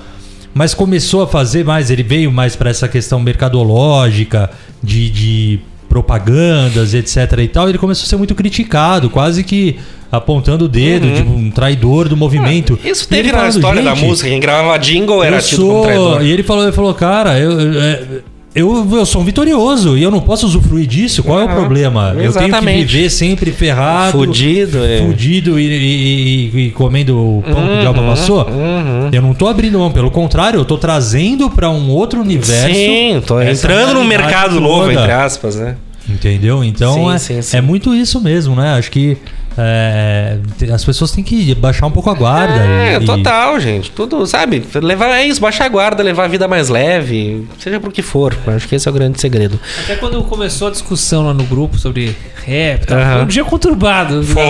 [0.54, 4.50] Mas começou a fazer mais, ele veio mais pra essa questão mercadológica,
[4.82, 5.60] de, de
[5.92, 7.68] propagandas, etc e tal.
[7.68, 9.78] Ele começou a ser muito criticado, quase que
[10.10, 12.80] apontando o dedo, tipo um traidor do movimento.
[12.82, 12.90] Uhum.
[12.90, 14.30] Isso teve na história da "Gente, música.
[14.30, 16.24] Quem gravava jingle era tido como traidor.
[16.24, 18.24] E ele falou, ele falou, cara, eu, eu,
[18.54, 21.24] eu, eu sou um vitorioso e eu não posso usufruir disso.
[21.24, 22.10] Qual é o problema?
[22.10, 22.86] Eu tenho que exatamente.
[22.94, 24.98] viver sempre ferrado, Fudido, é.
[25.00, 28.46] fudido e, e- e- e comendo o pão que o diabo amassou.
[28.48, 29.10] uhum.
[29.12, 32.74] Eu não tô abrindo mão, pelo contrário, eu tô trazendo pra um outro universo.
[32.76, 34.94] Sim, tô entrando num mercado novo, toda.
[35.00, 35.76] entre aspas, né?
[36.10, 36.64] Entendeu?
[36.64, 37.58] Então Sim, é, sim, sim.
[37.58, 38.74] é muito isso mesmo, né?
[38.74, 39.18] Acho que
[39.58, 42.54] é, te- as pessoas têm que baixar um pouco a guarda.
[42.56, 43.92] É, e- total, gente.
[43.92, 44.64] Tudo, sabe?
[44.76, 48.36] Levar, é isso, baixar a guarda, levar a vida mais leve, seja por que for.
[48.48, 49.60] Acho que esse é o grande segredo.
[49.84, 53.14] Até quando começou a discussão lá no grupo sobre rap, tal, Aham.
[53.14, 54.24] foi um dia conturbado.
[54.24, 54.44] Foi,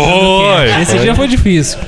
[0.81, 0.99] Esse foi.
[1.01, 1.79] dia foi difícil.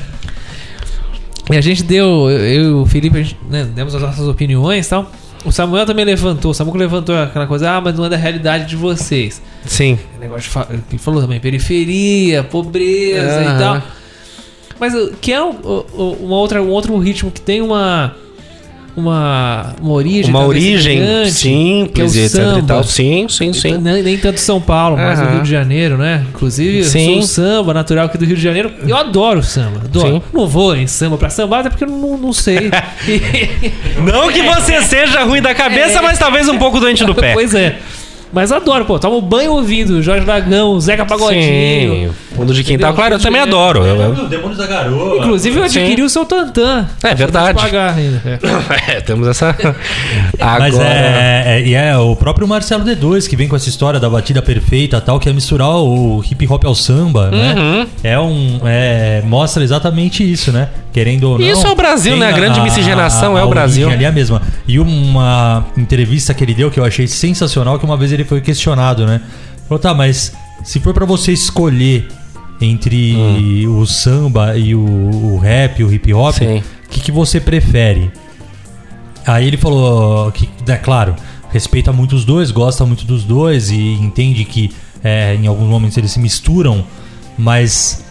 [1.52, 4.90] E a gente deu, eu e o Felipe, gente, né, demos as nossas opiniões e
[4.90, 5.12] tal.
[5.46, 8.66] O Samuel também levantou, o Samuel levantou aquela coisa, ah, mas não é da realidade
[8.66, 9.42] de vocês.
[9.66, 10.00] Sim.
[10.16, 13.56] O negócio de ele falou também, periferia, pobreza Aham.
[13.56, 13.82] e tal.
[14.80, 18.16] Mas que é um, uma outra, um outro ritmo que tem uma.
[18.96, 20.30] Uma, uma origem.
[20.30, 22.68] Uma origem semelhante, simples é e o etc e samba.
[22.68, 22.84] tal.
[22.84, 23.78] Sim, sim, sim.
[23.78, 25.24] Nem, nem tanto São Paulo, mas o.
[25.26, 26.26] Rio de Janeiro, né?
[26.30, 27.06] Inclusive, eu Sim.
[27.06, 28.72] sou um samba natural aqui do Rio de Janeiro.
[28.88, 30.08] Eu adoro samba, adoro.
[30.08, 30.22] Sim.
[30.32, 32.70] Não vou em samba pra sambar, até porque eu não, não sei.
[34.04, 37.34] Não que você seja ruim da cabeça, mas talvez um pouco doente do pé.
[37.34, 37.78] pois é.
[38.34, 38.98] Mas adoro, pô.
[38.98, 41.42] Tomo banho ouvindo Jorge Dragão, Zeca Pagodinho.
[41.44, 42.10] Sim.
[42.36, 42.94] Fundo de quintal, Entendeu?
[42.96, 43.86] claro, eu também adoro.
[43.86, 45.18] Eu- eu- Demônios da Garoa.
[45.20, 46.88] Inclusive, eu adquiri o seu Tantan.
[47.04, 47.60] É verdade.
[47.62, 48.22] Pagar ainda.
[48.26, 48.40] É.
[48.98, 49.50] É, temos essa.
[50.40, 50.60] Agora.
[50.60, 54.10] Mas é, é, e é o próprio Marcelo D2 que vem com essa história da
[54.10, 57.80] batida perfeita tal, que é misturar o hip hop ao samba, Uhum.
[57.82, 57.88] né?
[58.04, 58.60] É um.
[58.66, 60.70] é, mostra exatamente isso, né?
[60.92, 61.46] Querendo ou não.
[61.46, 62.30] Isso é o Brasil, né?
[62.30, 63.90] A grande miscigenação é o Brasil.
[63.90, 64.42] Ali é a mesma.
[64.68, 68.42] E uma entrevista que ele deu que eu achei sensacional, que uma vez ele foi
[68.42, 69.22] questionado, né?
[69.68, 72.08] Falou, tá, mas se for pra você escolher
[72.62, 73.80] entre Hum.
[73.80, 78.12] o samba e o, o rap, o hip hop, o que, que você prefere?
[79.26, 81.16] Aí ele falou que, é claro,
[81.52, 84.72] respeita muito os dois, gosta muito dos dois e entende que
[85.04, 86.84] é, em alguns momentos eles se misturam,
[87.38, 88.04] mas.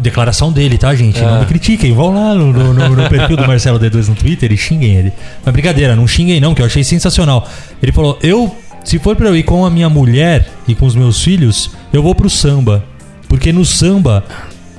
[0.00, 1.20] Declaração dele, tá, gente?
[1.20, 1.40] Não Ah.
[1.40, 4.56] me critiquem, vão lá no, no- no- no perfil do Marcelo D2 no Twitter e
[4.56, 5.12] xinguem ele.
[5.44, 7.44] Mas brincadeira, não xinguem não, que eu achei sensacional.
[7.82, 8.54] Ele falou: Eu,
[8.88, 12.02] se for pra eu ir com a minha mulher e com os meus filhos, eu
[12.02, 12.82] vou pro samba.
[13.28, 14.24] Porque no samba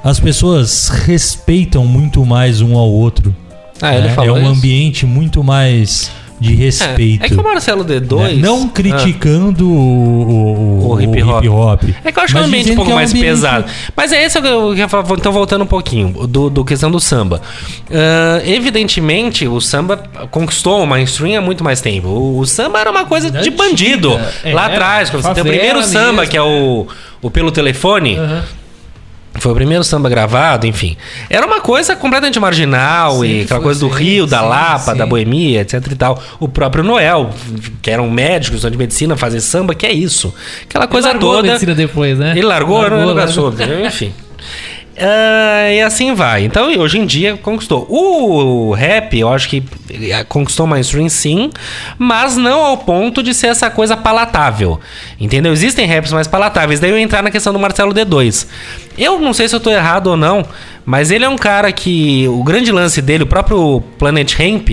[0.04, 3.36] as pessoas respeitam muito mais um ao outro.
[3.80, 4.10] Ah, né?
[4.16, 4.52] falou é um isso?
[4.52, 6.10] ambiente muito mais
[6.40, 7.24] de respeito.
[7.24, 8.18] É, é que o Marcelo D2.
[8.22, 8.34] né?
[8.36, 8.70] Não Ah.
[8.74, 11.46] criticando o, o, O hip hop.
[11.48, 11.84] hop.
[12.04, 13.66] É que eu acho que é um mas ambiente um pouco é mais ambiente- pesado.
[13.96, 15.06] Mas é esse que eu ia falar.
[15.18, 17.42] Então, voltando um pouquinho do, do questão do samba.
[17.92, 19.98] Ah, evidentemente, o samba
[20.32, 22.08] conquistou o mainstream há muito mais tempo.
[22.08, 24.20] O, o samba era uma coisa de bandido.
[24.44, 26.88] É, lá atrás, quando você tem o primeiro samba, mesmo, que é o,
[27.22, 28.18] o Pelo Telefone.
[28.18, 28.44] Aham.
[29.40, 30.98] Foi o primeiro samba gravado, enfim.
[31.30, 34.92] Era uma coisa completamente marginal e Sempre aquela coisa do sim, Rio, da sim, Lapa,
[34.92, 34.98] sim.
[34.98, 36.22] da Boemia, etc e tal.
[36.40, 37.30] O próprio Noel,
[37.82, 40.34] que era um médico, estudante de medicina, fazer samba, que é isso.
[40.64, 41.48] Aquela coisa Largou a toda.
[41.48, 42.32] medicina depois, né?
[42.32, 43.86] Ele largou, eu não Largou, nunca largou.
[43.88, 44.14] enfim.
[45.02, 46.44] Ah, e assim vai.
[46.44, 47.88] Então, hoje em dia, conquistou.
[47.90, 51.50] O rap, eu acho que eh, conquistou mainstream sim,
[51.98, 54.78] mas não ao ponto de ser essa coisa palatável.
[55.18, 55.54] Entendeu?
[55.54, 56.82] Existem raps mais palatáveis.
[56.82, 58.46] Daí eu entrar na questão do Marcelo D2.
[59.00, 60.46] Eu não sei se eu tô errado ou não,
[60.86, 62.28] mas ele é um cara que.
[62.28, 64.70] O grande lance dele, o próprio Planet Ramp,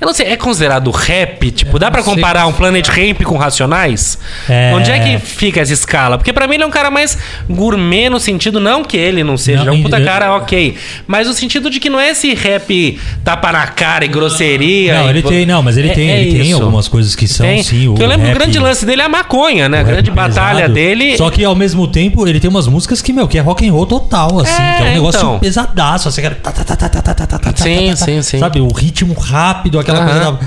[0.00, 1.50] eu não sei, é considerado rap?
[1.50, 4.18] Tipo, dá sei comparar um Planet Ramp com Racionais?
[4.48, 4.72] É.
[4.74, 6.18] Onde é que fica essa escala?
[6.18, 7.16] Porque pra mim ele é um cara mais
[7.48, 10.76] gourmet no sentido, não que ele não seja, Não, é um puta cara, ok.
[11.06, 14.94] Mas no sentido de que não é esse rap tapa na cara e grosseria.
[14.94, 17.26] Não, e- ele tem, não, mas ele É- tem, é ele tem algumas coisas que
[17.28, 17.62] são, Tem.
[17.62, 17.94] sim.
[17.94, 19.78] que eu lembro rap- o grande lance dele é a maconha, né?
[19.78, 20.74] A o rap grande batalha pesado.
[20.74, 21.16] dele.
[21.16, 23.69] Só que ao mesmo tempo ele tem umas músicas que, meu, que é rock and
[23.70, 24.62] roll total, assim.
[24.62, 25.38] É, que é um negócio então.
[25.38, 26.10] pesadaço.
[26.10, 26.34] Você quer.
[26.36, 28.38] Tá, tá, tá, tá, tá, tá, tá, sim, tá, sim, sim.
[28.38, 28.60] Sabe?
[28.60, 30.32] O ritmo rápido, aquela coisa.
[30.32, 30.38] Da,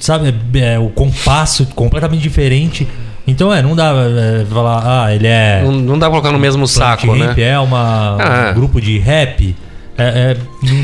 [0.00, 0.34] sabe?
[0.54, 2.86] É, o compasso completamente diferente.
[3.26, 5.62] Então é, não dá é, falar, ah, ele é.
[5.62, 7.34] Não, não dá pra colocar no mesmo saco, né?
[7.38, 8.50] É uma, ah.
[8.50, 9.56] um grupo de rap.
[9.96, 10.36] É, é,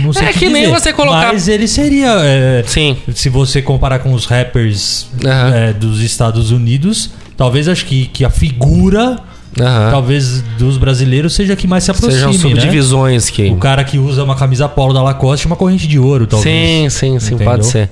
[0.02, 1.32] não sei é que, que nem você colocar.
[1.32, 2.16] Mas ele seria.
[2.20, 2.96] É, Sim.
[3.12, 5.08] Se você comparar com os rappers
[5.52, 9.18] é, dos Estados Unidos, talvez acho que, que a figura
[9.58, 9.90] Aham.
[9.90, 12.38] talvez dos brasileiros, seja que mais se aproxime, Sejam né?
[12.38, 13.48] subdivisões que.
[13.50, 16.54] O cara que usa uma camisa polo da Lacoste e uma corrente de ouro, talvez.
[16.54, 17.52] Sim, sim, sim, Entendeu?
[17.52, 17.90] pode ser.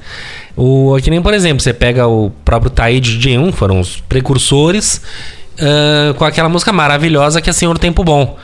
[0.56, 5.00] O, que nem, por exemplo, você pega o próprio Taíde G1, foram os precursores,
[5.60, 8.36] ah, com aquela música maravilhosa que é Senhor Tempo Bom.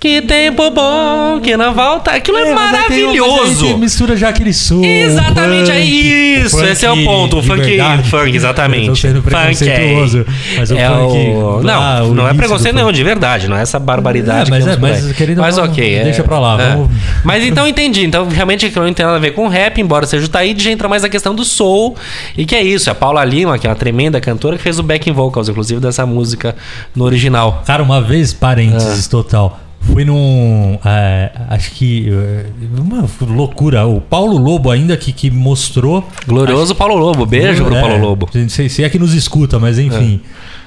[0.00, 2.10] Que tempo bom, que não volta.
[2.10, 3.66] Aquilo é, aí maravilhoso.
[3.66, 4.82] tem- mistura já aquele som.
[4.84, 7.78] Exatamente, é funk, isso, o esse é o funk ponto, o funk,
[8.10, 8.82] funk, exatamente.
[8.88, 10.26] Eu tô sendo Funk é- preconceituoso.
[10.58, 11.16] Mas o é funk.
[11.30, 11.60] o...
[11.62, 12.94] lá, Não, o não é preconceito não, funk.
[12.94, 16.02] de verdade, não é essa barbaridade É, mas que é, mas querendo Mas ok, é-
[16.02, 16.70] deixa pra lá, é.
[16.70, 16.90] vamos-
[17.22, 20.26] Mas então entendi, então realmente aquilo não tem nada a ver com rap, embora seja
[20.26, 21.94] o Taíde, já entra mais na questão do soul,
[22.36, 24.80] e que é isso, é a Paula Lima, que é uma tremenda cantora, que fez
[24.80, 26.56] o backing vocals, inclusive, dessa música
[26.94, 27.62] no original.
[27.66, 28.36] Cara, uma vez, Ah.
[28.40, 29.58] parênteses total.
[29.80, 30.78] Fui num.
[30.84, 32.08] é, acho que.
[32.08, 32.46] é,
[32.80, 33.04] Uma
[33.34, 33.84] loucura.
[33.86, 36.06] O Paulo Lobo, ainda que, que mostrou.
[36.26, 38.28] Glorioso Paulo Lobo, beijo pro É, Paulo Lobo.
[38.32, 40.20] Não sei se é que nos escuta, mas enfim.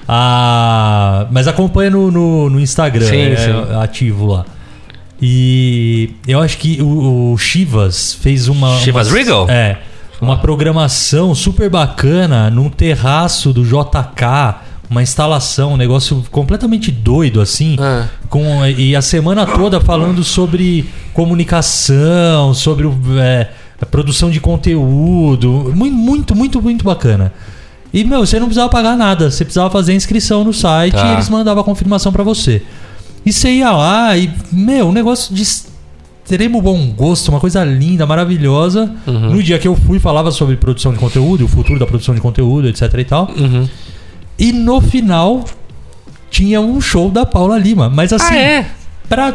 [0.07, 3.51] Ah, mas acompanha no, no, no Instagram, Sim, é, sim.
[3.81, 4.45] ativo lá.
[5.21, 8.77] E eu acho que o, o Chivas fez uma.
[8.79, 9.47] Chivas uma, Regal?
[9.49, 9.77] É.
[10.21, 14.55] Uma programação super bacana num terraço do JK.
[14.89, 17.75] Uma instalação, um negócio completamente doido, assim.
[17.79, 18.07] Ah.
[18.29, 22.87] Com, e a semana toda falando sobre comunicação, sobre
[23.19, 23.49] é,
[23.81, 25.71] a produção de conteúdo.
[25.75, 27.33] Muito, muito, muito, bacana.
[27.93, 29.31] E, meu, você não precisava pagar nada.
[29.31, 31.07] Você precisava fazer a inscrição no site Tá.
[31.07, 32.61] e eles mandavam a confirmação pra você.
[33.25, 38.05] E você ia lá e, meu, um negócio de extremo bom gosto, uma coisa linda,
[38.05, 38.91] maravilhosa.
[39.07, 39.31] Uhum.
[39.31, 42.21] No dia que eu fui, falava sobre produção de conteúdo, o futuro da produção de
[42.21, 43.31] conteúdo, etc e tal.
[43.35, 43.67] Uhum.
[44.37, 45.45] E no final
[46.29, 47.89] tinha um show da Paula Lima.
[47.89, 48.65] Mas assim, Ah, é?
[49.07, 49.33] pra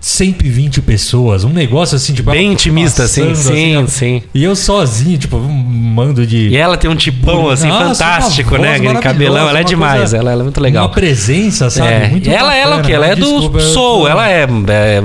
[0.00, 2.30] 120 pessoas, um negócio assim, tipo.
[2.30, 3.86] Bem ela intimista, assim, passando, sim, ó.
[3.88, 4.22] sim.
[4.32, 6.48] E eu sozinho, tipo, um mando de.
[6.50, 8.76] E ela tem um tipão, assim, Nossa, fantástico, né?
[8.76, 10.86] Aquele cabelão, ela é demais, coisa- ela, ela é muito legal.
[10.86, 11.92] Uma presença, sabe?
[11.92, 12.08] É.
[12.08, 12.92] Muito ela, ela é o quê?
[12.92, 13.24] Ela é do
[13.58, 15.02] eu- soul, ela é, é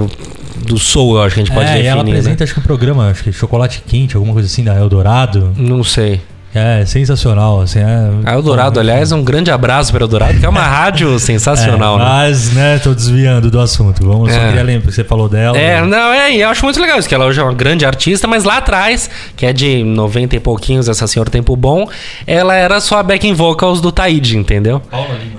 [0.64, 2.10] do soul, eu acho que a gente pode é, e definir, ela né?
[2.12, 5.52] apresenta, acho que um programa, acho que Chocolate Quente, alguma coisa assim, da Eldorado.
[5.58, 6.22] Não sei.
[6.56, 7.80] É, sensacional, assim.
[7.80, 12.00] É, A Eldorado, aliás, um grande abraço para Eldorado, que é uma rádio sensacional, é,
[12.00, 12.06] né?
[12.06, 14.06] Mas, né, tô desviando do assunto.
[14.06, 14.48] Vamos, só É.
[14.48, 15.58] queria lembrar que você falou dela.
[15.58, 17.86] É, não, é, e eu acho muito legal isso, que ela hoje é uma grande
[17.86, 21.90] artista, mas lá atrás, que é de 90 e pouquinhos, essa senhora Tempo Bom,
[22.28, 24.82] ela era só a backing vocals do Taíde, entendeu?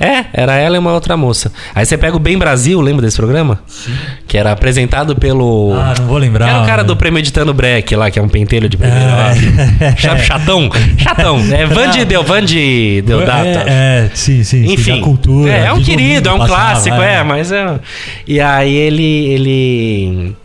[0.00, 1.52] É, era ela e uma outra moça.
[1.74, 3.60] Aí você pega o Bem Brasil, lembra desse programa?
[3.68, 3.94] Sim.
[4.26, 5.72] Que era apresentado pelo...
[5.78, 6.48] Ah, não vou lembrar.
[6.48, 6.88] Era o cara né?
[6.88, 9.04] do Premeditando Break lá, que é um pentelho de primeira.
[9.04, 9.14] É.
[9.14, 9.94] lá.
[9.96, 10.68] Cha- Chatão.
[11.04, 11.38] Chatão.
[11.52, 13.64] É Vande Deu, Vande Deodata.
[13.66, 14.66] É, é, sim, sim.
[14.66, 15.52] sim, Enfim, cultura.
[15.52, 17.78] é, é um querido, é um clássico, passava, é, mas é.
[18.26, 20.36] E aí ele, ele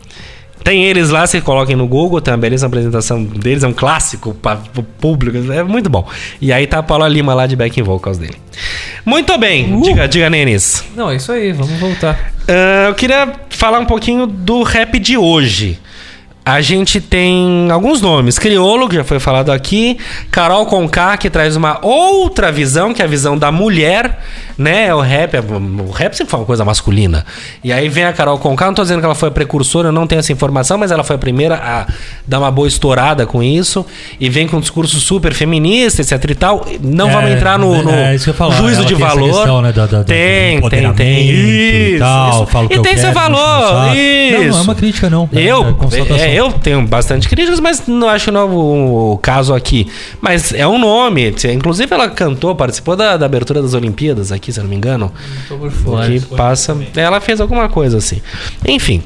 [0.64, 4.34] tem eles lá, vocês coloquem no Google, tem uma belíssima apresentação deles, é um clássico
[4.34, 6.07] para o público, é muito bom.
[6.41, 8.36] E aí tá a Paula Lima lá de backing vocals dele.
[9.05, 9.82] Muito bem, Uh!
[9.82, 10.84] diga, diga Nenis.
[10.95, 12.34] Não, é isso aí, vamos voltar.
[12.47, 15.80] Ah, eu queria falar um pouquinho do rap de hoje.
[16.54, 18.39] A gente tem alguns nomes.
[18.39, 19.97] Criolo, que já foi falado aqui.
[20.32, 24.20] Carol Conká, que traz uma outra visão, que é a visão da mulher,
[24.58, 24.93] né?
[24.93, 27.26] O rap, é- o rap sempre foi uma coisa masculina.
[27.64, 29.91] E aí vem a Carol Conká, não tô dizendo que ela foi a precursora, eu
[29.91, 31.86] não tenho essa informação, mas ela foi a primeira a
[32.28, 33.86] dar uma boa estourada com isso.
[34.20, 36.66] E vem com um discurso super feminista, etc e tal.
[36.82, 38.56] Não É, vamos entrar no, no é eu ia falar.
[38.56, 39.30] juízo de tem valor.
[39.30, 41.30] questão, né, da- do tem, tem, empoderamento tem.
[41.30, 42.45] e Isso, tal, isso.
[42.47, 43.95] fala o que e eu tem seu quero, valor.
[43.95, 44.38] Isso.
[44.39, 45.30] Não, não é uma crítica, não.
[45.34, 49.14] É- Eu, é é, eu tenho bastante críticas, mas não acho que não é o,
[49.14, 49.88] o caso aqui.
[50.22, 51.34] Mas é um nome.
[51.54, 55.12] Inclusive, ela cantou, participou da, da abertura das Olimpíadas aqui, se eu não me engano.
[55.48, 56.10] Tô por fora.
[56.10, 56.78] Que passa.
[56.96, 58.22] Ela fez alguma coisa assim.
[58.66, 59.04] Enfim.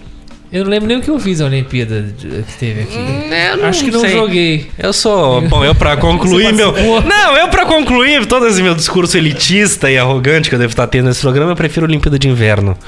[0.54, 2.98] Eu não lembro nem o que eu fiz na Olimpíada que teve aqui.
[3.34, 4.12] É, eu não Acho que não sei.
[4.12, 4.68] joguei.
[4.78, 5.42] Eu sou.
[5.42, 6.72] Bom, eu pra concluir meu.
[7.02, 10.86] Não, eu pra concluir todo esse meu discurso elitista e arrogante que eu devo estar
[10.86, 12.78] tendo nesse programa, eu prefiro Olimpíada de Inverno.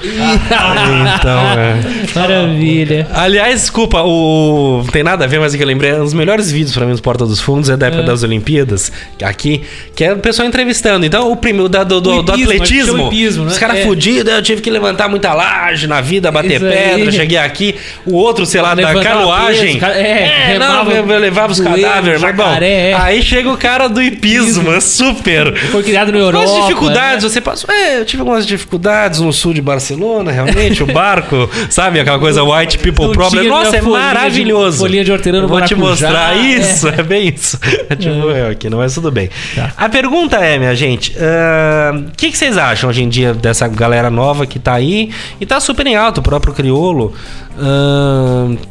[1.16, 1.76] Então, é.
[2.14, 3.08] Maravilha.
[3.12, 4.82] Aliás, desculpa, o.
[4.84, 5.92] Não tem nada a ver, mas é que eu lembrei.
[5.94, 8.92] Um dos melhores vídeos pra mim dos Porta dos Fundos é da época das Olimpíadas,
[9.22, 9.62] aqui,
[9.94, 11.04] que é o pessoal entrevistando.
[11.04, 12.96] Então, o primeiro da- do, do, O do hipismo, atletismo.
[12.98, 13.50] chama hipismo, né?
[13.50, 13.82] Os caras É.
[13.82, 16.72] fudidos, eu tive que levantar muita laje na vida, bater Isso aí.
[16.72, 17.55] pedra, cheguei aqui.
[18.04, 19.66] O outro, sei lá, da canoagem.
[19.74, 20.84] peso, ca- é, não,
[21.18, 22.56] levava os cadáveres, mas bom.
[22.60, 22.94] é.
[22.94, 25.56] Aí chega o cara do hipismo, é super.
[25.70, 26.46] Foi criado no Europa.
[26.46, 27.30] Quais dificuldades né?
[27.30, 27.72] você passou?
[27.74, 32.00] É, eu tive algumas dificuldades no sul de Barcelona, realmente, o barco, sabe?
[32.00, 33.48] Aquela coisa white people Não problem.
[33.48, 34.78] Nossa, é de- maravilhoso.
[34.78, 36.40] folhinha de hortelã Vou te mostrar é.
[36.40, 37.58] isso, é, bem isso.
[37.88, 39.30] É tipo eu aqui, não é tudo bem.
[39.54, 39.72] Tá.
[39.76, 43.68] A pergunta é, minha gente, ahn, o que, que vocês acham hoje em dia dessa
[43.68, 47.14] galera nova que tá aí e tá super em alta, o próprio criolo?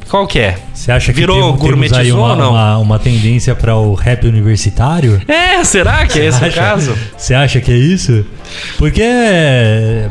[0.09, 0.57] Qual que é?
[0.73, 2.51] Você acha que Virou temos, temos gourmetizou uma, ou não?
[2.51, 5.21] uma, uma tendência para o rap universitário?
[5.27, 6.95] É, será que é esse o Acha- caso?
[7.17, 8.25] Você acha que é isso?
[8.77, 10.09] Porque é,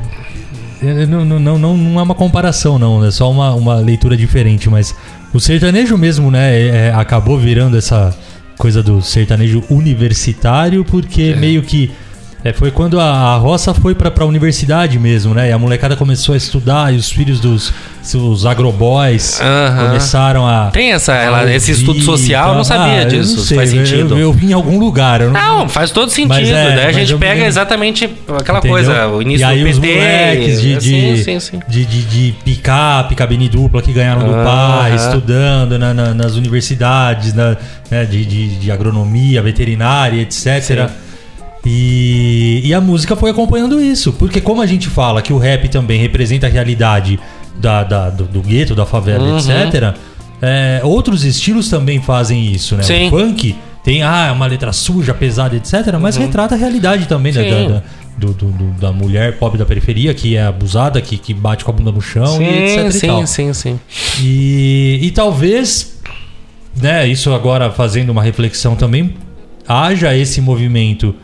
[0.82, 3.04] é, não, não, não, não não é uma comparação, não.
[3.04, 4.68] É só uma, uma leitura diferente.
[4.68, 4.94] Mas
[5.32, 6.54] o sertanejo mesmo, né?
[6.60, 8.16] é- é, acabou virando essa
[8.58, 11.90] coisa do sertanejo universitário, porque meio que.
[12.44, 15.48] É, foi quando a, a roça foi pra, pra universidade mesmo, né?
[15.48, 17.72] E a molecada começou a estudar e os filhos dos
[18.14, 19.86] os agroboys Aham.
[19.86, 20.70] começaram a.
[20.70, 22.64] Tem essa, ela- a esse estudo social, eu não tal.
[22.78, 24.14] sabia Ah, eu disso, não se sei, faz eu- sentido.
[24.14, 25.22] Eu, eu vi em algum lugar.
[25.22, 26.34] eu não- Não, faz todo sentido.
[26.54, 28.04] É, Daí a gente eu me pega lembro- exatamente
[28.38, 28.76] aquela Entendeu?
[28.76, 29.94] coisa, o início e aí do os PT.
[29.94, 31.60] moleques de, de, sim, sim, sim.
[31.66, 37.32] de, de, de picape, cabine dupla que ganharam do pai, estudando na- na- nas universidades
[37.32, 37.56] na,
[37.90, 40.90] né, de, de, de agronomia, veterinária, etc.
[41.66, 44.12] E, e a música foi acompanhando isso.
[44.12, 47.18] Porque como a gente fala que o rap também representa a realidade
[47.58, 49.38] da, da- do, do gueto, da favela, Uhum.
[49.38, 49.94] etc.
[50.42, 52.82] é, outros estilos também fazem isso, né?
[52.82, 53.06] Sim.
[53.06, 55.96] O funk tem ah, uma letra suja, pesada, etc.
[56.00, 57.48] Mas retrata a realidade também da, Uhum.
[57.48, 57.68] Sim.
[57.68, 57.82] da- da-
[58.16, 61.74] do- do- da mulher pobre da periferia que é abusada, que, que bate com a
[61.74, 62.92] bunda no chão e etc.
[62.92, 63.26] Sim, e tal.
[63.26, 63.80] sim, sim, sim.
[64.22, 65.98] E, e talvez,
[66.80, 69.14] né, isso agora fazendo uma reflexão também,
[69.66, 71.14] haja esse movimento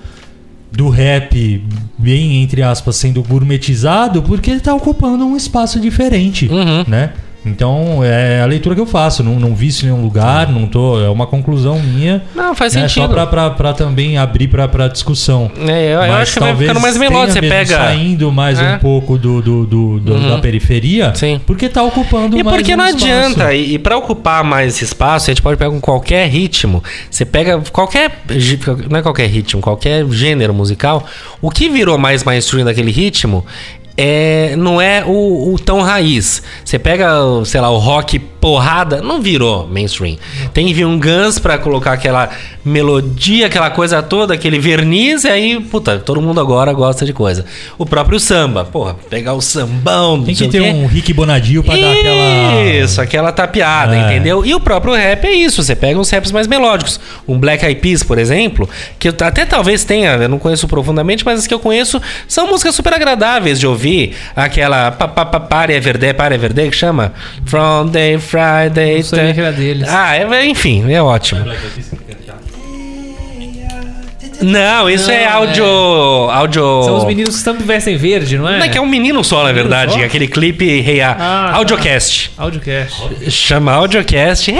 [0.72, 1.64] do rap,
[1.98, 6.84] bem entre aspas, sendo gourmetizado, porque ele tá ocupando um espaço diferente, Uhum.
[6.86, 7.12] né?
[7.44, 9.22] Então, é a leitura que eu faço.
[9.22, 11.00] Não, não vi isso em nenhum lugar, não tô.
[11.02, 12.22] É uma conclusão minha.
[12.34, 13.02] Não, faz né, sentido.
[13.06, 15.50] Só pra, pra, pra também abrir pra, pra discussão.
[15.66, 17.32] É, eu, eu Mas acho que vai ficando mais melódico.
[17.32, 17.76] Você pega.
[17.76, 18.74] saindo mais É.
[18.74, 20.28] um pouco do, do, do- do- Uhum.
[20.28, 21.40] da periferia, Sim.
[21.46, 23.04] porque tá ocupando E mais porque um não espaço.
[23.06, 26.82] adianta, e, e pra ocupar mais esse espaço, a gente pode pegar com qualquer ritmo.
[27.10, 28.22] Você pega qualquer.
[28.90, 31.04] Não é qualquer ritmo, qualquer gênero musical.
[31.40, 33.44] O que virou mais mainstream daquele ritmo
[33.96, 36.42] é, não é o, o tão raiz.
[36.64, 37.10] Você pega,
[37.44, 40.16] sei lá, o rock porrada, não virou mainstream.
[40.54, 42.30] Tem que vir um Guns pra colocar aquela
[42.64, 47.44] melodia, aquela coisa toda, aquele verniz, e aí, puta, todo mundo agora gosta de coisa.
[47.76, 51.92] O próprio samba, porra, pegar o sambão, Tem que ter um Rick Bonadio pra dar
[51.92, 52.62] aquela.
[52.82, 54.06] Isso, aquela tapeada, É.
[54.06, 54.44] entendeu?
[54.44, 55.62] E o próprio rap é isso.
[55.62, 56.98] Você pega uns raps mais melódicos.
[57.28, 58.68] Um Black Eyed Peas, por exemplo,
[58.98, 62.74] que até talvez tenha, eu não conheço profundamente, mas as que eu conheço são músicas
[62.74, 63.89] super agradáveis de ouvir.
[64.34, 67.12] Aquela pa, pa, Pare é Verde, Pare é Verde, que chama
[67.44, 68.96] From Day Friday.
[68.96, 69.88] Não sabia que era deles.
[69.88, 71.44] Ah, é, enfim, é ótimo.
[74.42, 75.28] Não, isso Não, é é.
[75.28, 75.64] áudio.
[75.64, 76.62] áudio...
[76.82, 78.58] São os meninos que sempre vestem verde, não é?
[78.58, 79.92] Não, é que é um menino só, na verdade.
[79.92, 80.02] só?
[80.02, 81.56] Aquele clipe Hey Ah, Ah, tá.
[81.58, 82.30] Audiocast.
[82.38, 83.30] Audiocast.
[83.30, 84.50] Chama Audiocast.
[84.50, 84.56] Hey,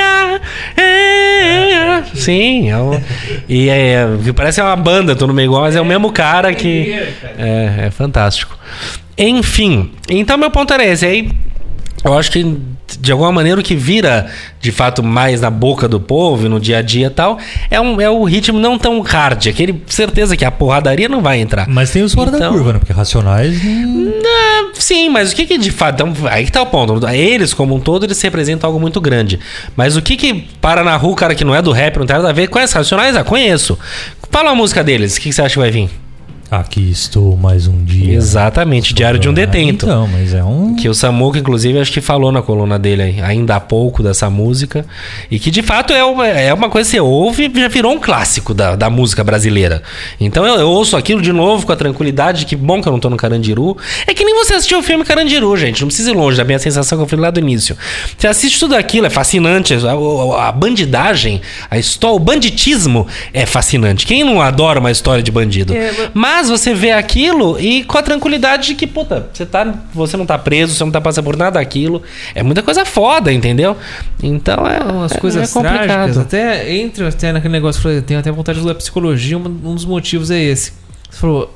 [0.00, 0.40] ah,
[0.76, 1.75] hey, ah.
[2.14, 3.00] Sim, é um-
[3.48, 4.04] e é,
[4.34, 6.92] parece uma banda, todo meio igual, mas é o mesmo cara que.
[7.38, 8.56] É, é fantástico.
[9.18, 11.06] Enfim, então meu ponto era esse.
[11.06, 11.30] Aí
[12.06, 12.56] eu acho que
[13.00, 14.26] de alguma maneira o que vira
[14.60, 17.36] de fato mais na boca do povo no dia a dia e tal
[17.68, 19.46] é, um, é o ritmo não tão hard.
[19.48, 21.66] Aquele certeza que a porradaria não vai entrar.
[21.68, 22.78] Mas tem os fora da Então- curva, né?
[22.78, 23.60] Porque Racionais.
[23.64, 26.02] Não, sim, mas o que que de fato.
[26.02, 27.06] Então, aí que tá o ponto.
[27.08, 29.38] Eles, como um todo, eles representam algo muito grande.
[29.76, 32.06] Mas o que que para na rua, o cara que não é do rap, não
[32.06, 33.16] tem nada a ver, conhece Racionais?
[33.16, 33.78] Ah, conheço.
[34.30, 35.90] Fala a música deles, o que, que você acha que vai vir?
[36.48, 38.14] Aqui estou mais um dia.
[38.14, 39.84] Exatamente, Diário de um Detento.
[39.84, 40.76] Então, mas é um.
[40.76, 44.86] Que o Samuca, inclusive, acho que falou na coluna dele ainda há pouco dessa música.
[45.28, 47.92] E que de fato é uma, é uma coisa que você ouve e já virou
[47.92, 49.82] um clássico da, da música brasileira.
[50.20, 52.46] Então eu, eu ouço aquilo de novo com a tranquilidade.
[52.46, 53.76] Que bom que eu não tô no Carandiru.
[54.06, 55.80] É que nem você assistiu o filme Carandiru, gente.
[55.80, 57.76] Não precisa ir longe da minha sensação que eu fui lá do início.
[58.16, 59.74] Você assiste tudo aquilo, é fascinante.
[59.74, 64.06] A, a- a bandidagem, a história, o banditismo é fascinante.
[64.06, 65.74] Quem não adora uma história de bandido?
[66.14, 70.26] Mas você vê aquilo e com a tranquilidade de que, puta, você, tá, você não
[70.26, 72.02] tá preso, você não tá passando por nada daquilo.
[72.34, 73.76] É muita coisa foda, entendeu?
[74.22, 74.80] Então é.
[74.80, 75.86] umas é- coisas é complicado.
[75.86, 76.18] trágicas.
[76.18, 79.74] Até entra até naquele negócio, eu falei, tenho até vontade de estudar psicologia, um, um
[79.74, 80.72] dos motivos é esse.
[81.10, 81.54] Você falou.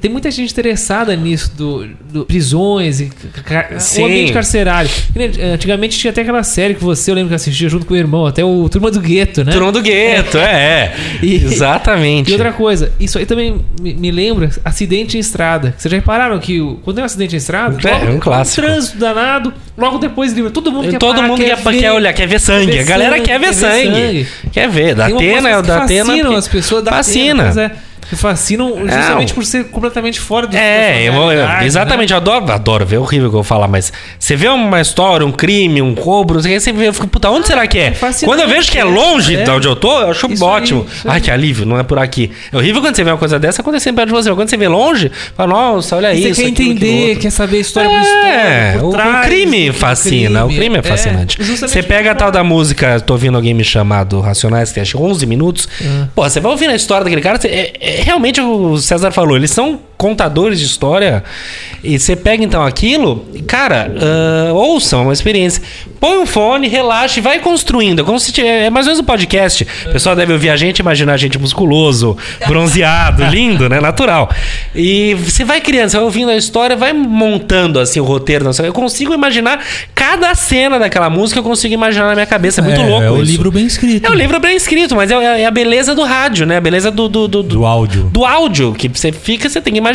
[0.00, 3.10] Tem muita gente interessada nisso, do, do prisões e
[3.44, 3.68] ca-
[4.00, 4.90] o ambiente carcerário.
[5.14, 7.96] Eh, Antigamente tinha até aquela série que você, eu lembro que assistia junto com o
[7.96, 9.52] irmão, até o Turma do Gueto, né?
[9.52, 10.42] Turma do gueto, é.
[10.52, 10.96] é.
[11.22, 12.30] E- Exatamente.
[12.30, 15.74] E outra coisa, isso aí também me, lembra acidente em estrada.
[15.76, 18.66] Vocês já repararam que o- quando tem um acidente em estrada, É, é um clássico.
[18.66, 20.50] trânsito danado, logo depois livra.
[20.50, 21.78] Todo mundo quer Todo parar, mundo quer, ver.
[21.78, 22.78] quer olhar, quer ver sangue.
[22.78, 23.94] a galera sangue, quer ver quer ver sangue.
[23.94, 24.26] sangue.
[24.52, 24.94] Quer ver.
[24.96, 26.04] Da Atena, da Atena.
[26.06, 27.48] fascinam porque- as pessoas da Fascina.
[27.50, 27.72] Atena,
[28.12, 28.14] é.
[28.14, 31.64] Que fascinam justamente por ser completamente fora do É, eu- eu- né?
[31.64, 34.48] exatamente, eu adoro, adoro ver, é horrível o que eu vou falar, mas você vê
[34.48, 37.30] uma história, um crime, um roubo, não sei o que, você vê, eu fico, puta,
[37.30, 37.92] onde será que é?
[38.24, 39.42] Quando eu vejo que é é, longe é.
[39.44, 40.86] de onde eu tô, eu acho Isso ótimo.
[41.04, 41.10] aí.
[41.12, 42.30] Ai, que alívio, não é por aqui.
[42.52, 44.56] É horrível quando você vê uma coisa dessa acontecendo perto de você, mas quando você
[44.56, 46.34] vê longe, fala, nossa, olha E isso.
[46.34, 47.20] você quer aquilo, aquilo entender, outro.
[47.20, 50.76] quer saber a história por É, história, por o, o trás crime fascina, o crime
[50.76, 51.36] é É, fascinante.
[51.40, 54.80] justamente você pega a tal da música, tô ouvindo alguém me chamar do Racionais, que
[54.80, 55.68] acho que 11 minutos.
[55.80, 56.08] Ah.
[56.14, 59.36] Pô, você vai ouvindo a história daquele cara, você- é- é- realmente o César falou,
[59.36, 61.22] eles são contadores de história.
[61.84, 63.92] E você pega então aquilo, cara,
[64.48, 65.62] ah, ouçam, é uma experiência.
[66.00, 68.00] Põe um fone, relaxa e vai construindo.
[68.00, 69.64] É como se é mais ou menos um podcast.
[69.86, 72.16] O pessoal deve ouvir a gente, imaginar a gente musculoso,
[72.48, 73.80] bronzeado, lindo, né?
[73.80, 74.28] Natural.
[74.74, 78.50] E você vai criando, você vai ouvindo a história, vai montando assim o roteiro.
[78.64, 82.60] Eu consigo imaginar cada cena daquela música, eu consigo imaginar na minha cabeça.
[82.60, 83.04] É muito é, louco.
[83.04, 83.30] É o isso.
[83.30, 84.04] livro bem escrito.
[84.06, 86.56] É o livro bem escrito, mas é, é a beleza do rádio, né?
[86.56, 88.10] A beleza do, do, do, do- Do áudio.
[88.12, 89.91] do áudio, que você fica, você tem que imaginar.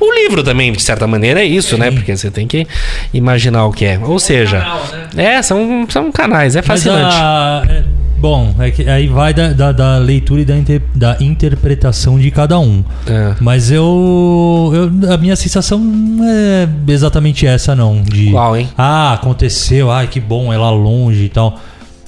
[0.00, 1.90] O livro também, de certa maneira, é isso, né?
[1.90, 2.66] Porque você tem que
[3.14, 3.98] imaginar o que é.
[4.02, 4.80] Ou seja, canal,
[5.14, 5.34] né?
[5.36, 7.14] é, são, são canais, é Mas fascinante.
[7.16, 7.82] a- é,
[8.18, 12.30] bom, é que aí vai da, da- da leitura e da, inter- da interpretação de
[12.30, 12.82] cada um.
[13.06, 13.34] É.
[13.40, 18.02] Mas eu, eu- A minha sensação não é exatamente essa, não.
[18.02, 18.68] De, Qual, hein?
[18.76, 21.58] Ah, aconteceu, ai que bom, é lá longe e tal.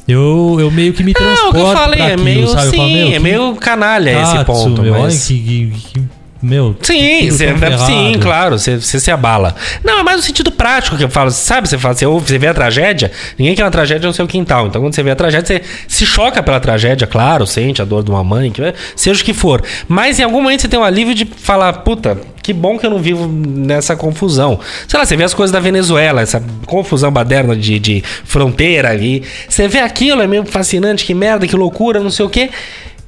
[0.07, 2.71] Eu, eu meio que me Não, transporto o que eu falei, é aquilo, meio, sabe?
[2.71, 5.27] Sim, falo, meu, é que meio canalha esse Katsu, ponto, meu, olha mas...
[5.27, 6.03] que, que- que-
[6.41, 7.85] meu, Sim, ferrado.
[7.85, 9.57] sim, claro, você, você se abala.
[9.83, 11.69] Não, é mais no sentido prático que eu falo, sabe?
[11.69, 14.69] Você, fala, você, ouve, você vê a tragédia, ninguém quer uma tragédia no seu quintal.
[14.69, 18.05] Então, quando você vê a tragédia, você se choca pela tragédia, claro, sente a dor
[18.05, 18.63] de uma mãe, que,
[18.95, 19.63] seja o que for.
[19.89, 22.91] Mas em algum momento você tem um alívio de falar, puta, que bom que eu
[22.91, 24.61] não vivo nessa confusão.
[24.87, 29.23] Sei lá, você vê as coisas da Venezuela, essa confusão baderna de, de fronteira ali.
[29.49, 32.49] Você vê aquilo, é meio fascinante, que merda, que loucura, não sei o quê.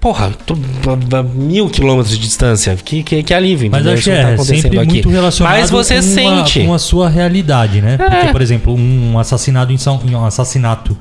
[0.00, 2.74] Porra, tô a- mil quilômetros de distância.
[2.74, 3.70] Que, que, que alívio.
[3.70, 6.62] Mas acho que tá é acontecendo sempre muito relacionado Mas você com, sente.
[6.62, 7.94] A, com a sua realidade, né?
[7.94, 7.96] É.
[7.98, 10.96] Porque, por exemplo, um assassinato em São, um assassinato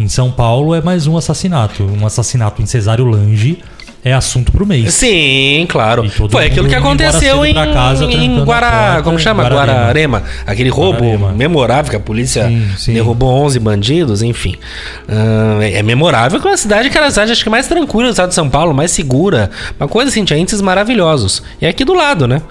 [0.00, 1.82] em São Paulo é mais um assassinato.
[1.82, 3.58] Um assassinato em Cesário Lange
[4.04, 4.94] é assunto pro mês.
[4.94, 6.08] Sim, claro.
[6.30, 8.70] Foi aquilo que aconteceu em, casa, em Guará.
[8.70, 9.42] porta, como chama?
[9.42, 9.72] Guararema.
[9.78, 10.22] Guararema.
[10.46, 11.32] Aquele roubo Guararema.
[11.32, 12.94] memorável que a polícia Sim, sim.
[12.94, 14.54] derrubou 11 bandidos, enfim.
[15.60, 18.04] É é memorável que é uma cidade que era a cidade acho que mais tranquila
[18.08, 19.50] do estado de São Paulo, mais segura.
[19.78, 21.42] Uma coisa assim, tinha índices maravilhosos.
[21.60, 22.42] E é aqui do lado, né?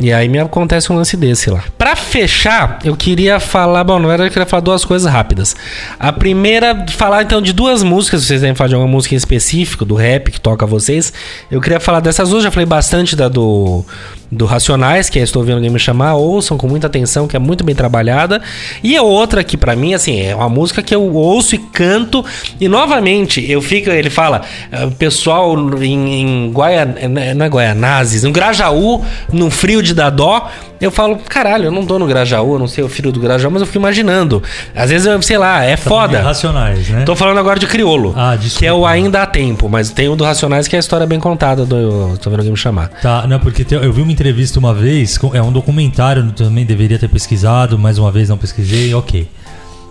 [0.00, 1.62] E aí me acontece um lance desse lá.
[1.76, 3.84] Pra fechar, eu queria falar.
[3.84, 5.54] Bom, na verdade, eu queria falar duas coisas rápidas.
[5.98, 9.18] A primeira, falar então de duas músicas, se vocês devem falar de alguma música em
[9.18, 11.12] específico, do rap que toca vocês.
[11.50, 13.84] Eu queria falar dessas duas, já falei bastante da do,
[14.30, 17.38] do Racionais, que é Estou Ouvindo Alguém Me Chamar, ouçam com muita atenção, que é
[17.38, 18.40] muito bem trabalhada.
[18.82, 22.24] E a outra que pra mim, assim, é uma música que eu ouço e canto.
[22.60, 24.42] E novamente, eu fico, ele fala,
[24.86, 26.94] o pessoal em, em Guaian,
[27.36, 30.48] não é Guaianazes, no Grajaú, no frio de Dadó.
[30.80, 33.50] Eu falo, caralho, eu não tô no Grajaú, eu não sei o frio do Grajaú,
[33.50, 34.42] mas eu fico imaginando.
[34.74, 36.22] Às vezes, eu, sei lá, é foda.
[36.22, 37.02] Racionais, né?
[37.04, 38.58] Tô falando agora de Criolo, Ah, desculpa.
[38.60, 41.06] que é o Ainda Há Tempo, mas tem o do Racionais que é a história
[41.06, 42.16] bem contada do.
[42.18, 42.88] Tô vendo alguém me chamar.
[43.02, 46.98] Tá, não, porque te- eu vi uma entrevista uma vez, é um documentário, também deveria
[46.98, 49.28] ter pesquisado, mais uma vez não pesquisei, ok.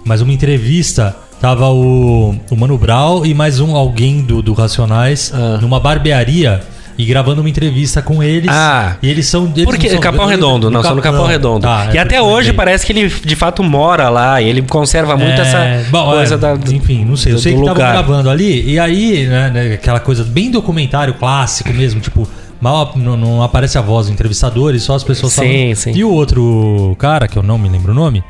[0.06, 1.16] mas uma entrevista.
[1.40, 5.58] Tava o, o Mano Brown e mais um alguém do, do Racionais Ah.
[5.62, 6.60] numa barbearia
[7.00, 8.50] e gravando uma entrevista com eles.
[8.52, 8.98] Ah.
[9.02, 9.46] E eles são.
[9.56, 11.26] Eles Porque são- Capão eu- Redondo, não, só no Capão.
[11.26, 11.62] Redondo.
[11.62, 14.62] Tá, e é até eu hoje parece que ele de fato mora lá e ele
[14.64, 16.54] conserva muito É, essa bom, coisa é, da.
[16.72, 17.32] Enfim, não sei.
[17.32, 17.94] Eu do- sei do que tava lugar.
[17.94, 22.28] gravando ali, e aí, né, né, aquela coisa bem documentário clássico mesmo, tipo,
[22.60, 25.76] mal não, não aparece a voz do entrevistador e só as pessoas Sim, falando.
[25.76, 25.92] sim.
[25.96, 28.22] E o outro cara, que eu não me lembro o nome,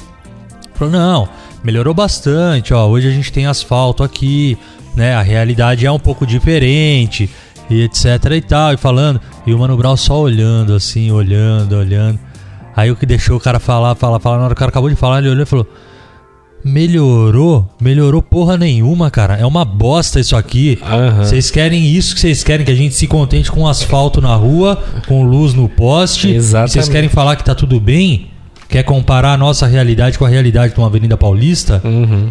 [0.76, 1.28] falou: não,
[1.64, 2.86] melhorou bastante, ó.
[2.86, 4.56] Hoje a gente tem asfalto aqui,
[4.96, 5.16] né?
[5.16, 7.30] A realidade é um pouco diferente,
[7.70, 8.04] e etc
[8.36, 9.20] e tal, e falando.
[9.46, 12.20] E o Mano Brown só olhando, assim, olhando, olhando.
[12.76, 14.90] Aí o que deixou o cara falar, falar, falar, na hora que o cara acabou
[14.90, 15.68] de falar, ele olhou e falou.
[16.64, 17.70] Melhorou?
[17.82, 19.36] Melhorou porra nenhuma, cara.
[19.38, 20.78] É uma bosta isso aqui.
[21.18, 24.82] Vocês querem isso que vocês querem, que a gente se contente com asfalto na rua,
[25.08, 26.30] com luz no poste.
[26.30, 26.74] Exatamente.
[26.74, 28.30] Vocês querem falar que tá tudo bem?
[28.68, 31.82] Quer comparar a nossa realidade com a realidade de uma Avenida Paulista?
[31.84, 32.30] Uhum.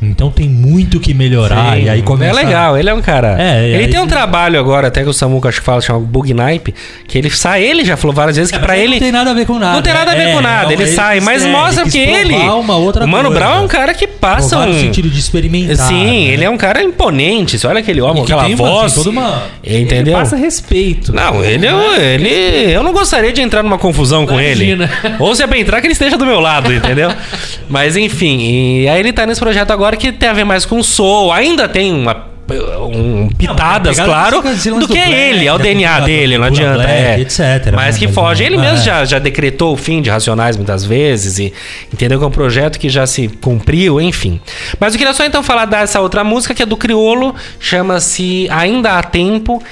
[0.00, 1.74] Então tem muito que melhorar.
[1.76, 1.84] Sim.
[1.84, 2.30] E aí começa.
[2.40, 3.36] É legal, ele é um cara.
[3.40, 5.98] É, ele aí- tem um trabalho agora, até que o Samuca acho que fala, chama
[5.98, 6.72] Bug Nipe,
[7.06, 8.92] que ele sai, ele já falou várias vezes que pra Mas ele.
[8.92, 9.74] Não tem nada a ver com nada.
[9.74, 11.98] Não tem nada a ver É, com nada, não, ele sai, mas é, mostra que
[11.98, 12.34] ele.
[12.34, 13.40] Uma outra o Mano coisa.
[13.40, 14.66] Brown é um cara que passa um.
[14.66, 15.76] no sentido de experimentar.
[15.88, 16.32] Sim, né?
[16.34, 17.58] ele é um cara imponente.
[17.58, 18.94] Você olha aquele homem, que aquela tem voz.
[18.94, 20.16] toda uma- Entendeu?
[20.16, 21.12] Passa respeito.
[21.12, 22.72] Não, ele, é- ele.
[22.72, 24.88] Eu não gostaria de entrar numa confusão com Imagina.
[25.02, 25.14] ele.
[25.18, 27.10] Ou se é pra entrar, que ele esteja do meu lado, entendeu?
[27.68, 30.82] Mas enfim, e aí ele tá nesse projeto agora que tem a ver mais com
[30.82, 31.32] soul.
[31.32, 32.28] Ainda tem uma.
[32.50, 36.38] Um, pitadas, pegada claro, do do que é black, ele, é o da DNA dele,
[36.38, 36.78] não adianta.
[36.78, 37.20] black, é.
[37.20, 37.38] etc,
[37.74, 37.98] Mas né?
[37.98, 38.42] que Mas foge.
[38.42, 38.82] não- Ele mesmo é.
[38.82, 41.52] já, já decretou o fim de Racionais muitas vezes e
[41.92, 44.40] entendeu que é um projeto que já se cumpriu, enfim.
[44.80, 48.92] Mas eu queria só então falar dessa outra música que é do Criolo, chama-se Ainda
[48.98, 49.62] Há Tempo.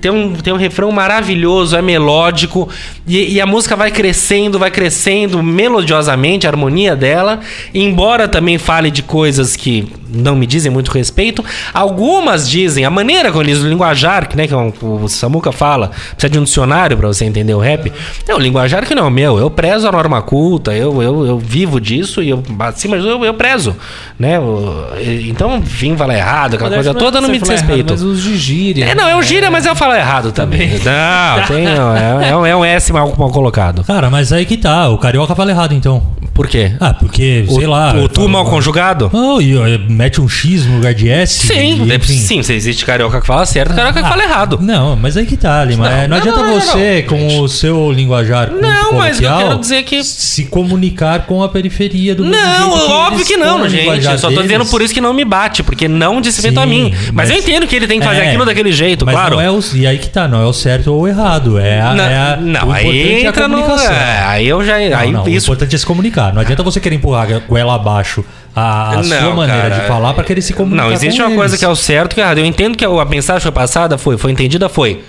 [0.00, 2.68] Tem um, tem um refrão maravilhoso, é melódico,
[3.06, 7.40] e, e a música vai crescendo, vai crescendo melodiosamente, a harmonia dela,
[7.72, 13.30] embora também fale de coisas que não me dizem muito respeito, algumas dizem, a maneira
[13.32, 16.96] como eles, o linguajar, que, né, que é o Samuca fala, precisa de um dicionário
[16.96, 17.92] para você entender o rap,
[18.28, 21.26] é o linguajar que não é o meu, eu prezo a norma culta, eu, eu,
[21.26, 23.74] eu vivo disso e eu, acima disso, eu, eu prezo,
[24.18, 24.84] né, o-
[25.28, 27.92] então, enfim, falar errado, aquela Mas coisa acho toda, não me falar errado, respeito.
[27.92, 28.84] Mas os de gíria.
[28.84, 30.70] É, não, é um gíria, mas eu falo errado também.
[30.84, 33.82] Não, tem, não, é, é um, é um S mal, mal colocado.
[33.84, 34.88] Cara, mas aí que tá.
[34.88, 36.02] O carioca fala errado então.
[36.32, 36.72] Por quê?
[36.80, 37.94] Ah, porque, sei o, lá.
[37.94, 39.08] O tu fala- mal conjugado?
[39.12, 41.46] Oh, e eh, mete um X no lugar de S.
[41.46, 42.14] Sim, e, é- enfim.
[42.18, 44.58] sim, se existe carioca que fala certo, carioca que Ah, fala errado.
[44.60, 45.88] Não, mas aí que tá, Lima.
[45.88, 47.16] Não, É, Não, não, adianta não, você, não.
[47.18, 52.14] com o seu linguajar Não, mas eu quero dizer que- se comunicar com a periferia
[52.14, 54.04] do Não, jeito óbvio que não, gente.
[54.04, 54.42] Eu só tô deles.
[54.50, 56.92] dizendo por isso que não me bate, porque não diz respeito a mim.
[57.12, 59.34] Mas, mas- eu entendo que ele tem que fazer É, aquilo daquele jeito, mas claro.
[59.36, 61.58] Não é o, e aí que tá, não é o certo ou o errado.
[61.58, 63.56] É a, não, é a- não, o aí é a entra no.
[63.56, 63.92] comunicação.
[63.94, 64.78] é, aí eu já.
[64.78, 65.46] Não, aí não, O isso.
[65.46, 66.32] importante é se comunicar.
[66.34, 69.86] Não adianta você querer empurrar a goela abaixo a, a Não, sua maneira cara, de
[69.88, 70.84] falar pra querer se comunicar.
[70.84, 71.58] Não, existe uma coisa eles.
[71.58, 72.38] que é o certo e o errado.
[72.38, 75.02] Eu entendo que a mensagem foi passada, foi, foi entendida, foi.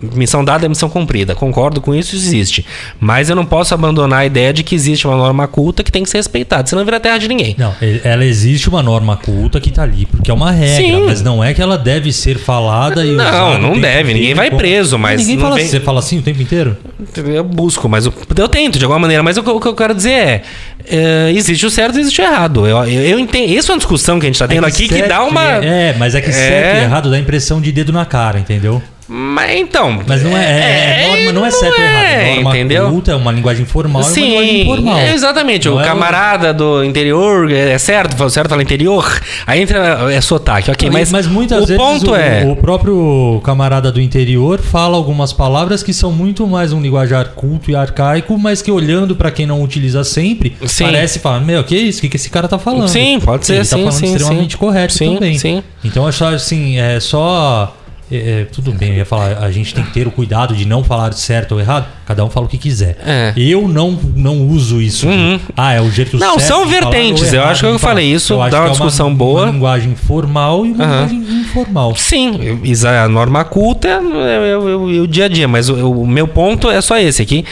[0.00, 1.34] Missão dada é missão cumprida.
[1.34, 2.64] Concordo com isso, existe.
[3.00, 6.02] Mas eu não posso abandonar a ideia de que existe uma norma culta que tem
[6.04, 7.56] que ser respeitada, senão vira terra de ninguém.
[7.58, 7.74] Não,
[8.04, 11.04] ela existe uma norma culta que tá ali, porque é uma regra, Sim.
[11.06, 14.60] mas não é que ela deve ser falada e Não, não deve, ninguém vai como-
[14.60, 16.76] preso, mas ninguém fala vem- assim, você fala assim o tempo inteiro?
[17.16, 19.22] Eu busco, mas eu, eu tento de alguma maneira.
[19.22, 20.42] Mas o, que- o que eu quero dizer é:
[20.86, 22.66] é, existe o certo e existe o errado.
[22.66, 23.50] Eu, eu, eu entendo.
[23.50, 25.58] Isso é uma discussão que a gente tá tendo É aqui que dá uma.
[25.62, 26.32] e- É, mas é que É.
[26.32, 28.80] certo e errado dá impressão de dedo na cara, entendeu?
[29.08, 30.00] Mas então.
[30.06, 32.04] Mas não é, é- é norma, não é certo ou errado.
[32.04, 32.90] É norma entendeu?
[32.90, 34.98] culta, é uma linguagem formal, é uma linguagem Sim, informal.
[34.98, 35.66] é exatamente.
[35.68, 39.20] Não o é camarada do interior é certo, certo fala interior.
[39.46, 40.90] Aí entra é sotaque, ok.
[40.90, 42.44] Mas, Mas, muitas o vezes ponto o, é.
[42.44, 47.70] o próprio camarada do interior fala algumas palavras que são muito mais um linguajar culto
[47.70, 50.84] e arcaico, mas que olhando pra quem não utiliza sempre, Sim.
[50.84, 51.98] parece falar, meu, que isso?
[51.98, 52.88] O que, que esse cara tá falando?
[52.88, 54.58] Sim, pode ser, Ele sim, tá falando sim, extremamente sim.
[54.58, 55.38] correto Sim, também.
[55.38, 55.62] sim.
[55.82, 57.74] Então eu acho assim, é só...
[58.10, 60.64] é, é, tudo bem, eu ia falar, a gente tem que ter o cuidado de
[60.66, 62.96] não falar certo ou errado, cada um fala o que quiser.
[63.04, 63.32] É.
[63.36, 65.06] Eu não, não uso isso.
[65.08, 65.38] Uhum.
[65.56, 68.06] Ah, é o jeito Não, certo são falar ou vertentes, eu acho que eu falei
[68.12, 69.42] isso, Eu acho dá uma é discussão boa.
[69.44, 71.06] Uma linguagem formal e uma Aham.
[71.06, 71.94] linguagem informal.
[71.96, 75.74] Sim, é a norma culta é, é- o- é o dia a dia, mas o,
[76.02, 77.44] o meu ponto é só esse aqui.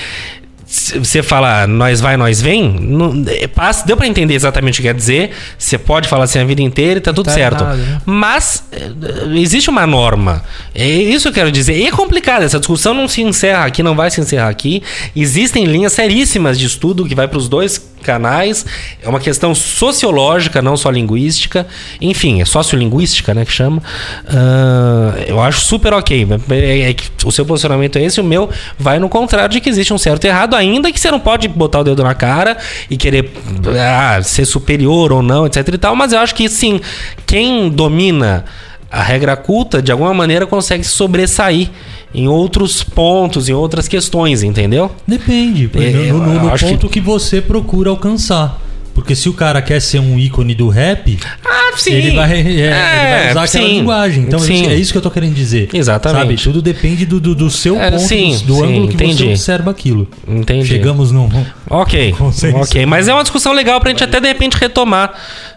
[0.68, 4.88] Você fala nós vai, nós vem, não- é, passa- deu pra entender exatamente o que
[4.88, 5.30] quer dizer.
[5.56, 7.62] Você pode falar assim a vida inteira e tá tudo Tá certo.
[7.62, 8.00] errado, né?
[8.04, 8.90] Mas é,
[9.38, 10.42] existe uma norma.
[10.74, 11.76] É isso que eu quero dizer.
[11.78, 14.82] E é complicado, essa discussão não se encerra aqui, não vai se encerrar aqui.
[15.14, 18.64] Existem linhas seríssimas de estudo que vai pros dois canais.
[19.02, 21.66] É uma questão sociológica, não só linguística.
[22.00, 23.82] Enfim, é sociolinguística, né, que chama.
[24.28, 26.26] Ah, eu acho super ok.
[26.50, 28.48] É, é o seu posicionamento é esse, o meu
[28.78, 31.80] vai no contrário de que existe um certo errado, ainda que você não pode botar
[31.80, 32.57] o dedo na cara
[32.88, 33.32] e querer
[33.78, 35.96] ah, ser superior ou não, etc e tal.
[35.96, 36.80] Mas eu acho que, sim,
[37.26, 38.44] quem domina
[38.91, 41.70] a regra culta, de alguma maneira, consegue se sobressair
[42.14, 44.91] em outros pontos, em outras questões, entendeu?
[45.07, 45.70] Depende.
[45.74, 47.01] É, no no- no ponto que...
[47.01, 48.61] você procura alcançar.
[48.97, 51.92] Porque se o cara quer ser um ícone do rap, Ah, sim.
[51.92, 53.76] ele, vai, é, ele É, vai usar aquela sim.
[53.78, 54.24] linguagem.
[54.24, 54.66] Então Sim.
[54.68, 55.68] é isso que eu tô querendo dizer.
[55.74, 56.42] Exatamente.
[56.42, 56.42] Sabe?
[56.42, 59.24] Tudo depende do, do, do seu É, ponto, sim, do, ângulo que entendi.
[59.24, 60.09] você observa aquilo.
[60.26, 60.66] Entendi.
[60.66, 61.28] Chegamos num.
[61.68, 62.57] Ok, Consenso.
[62.57, 62.86] ok.
[62.86, 65.12] Mas é uma discussão legal pra gente até de repente retomar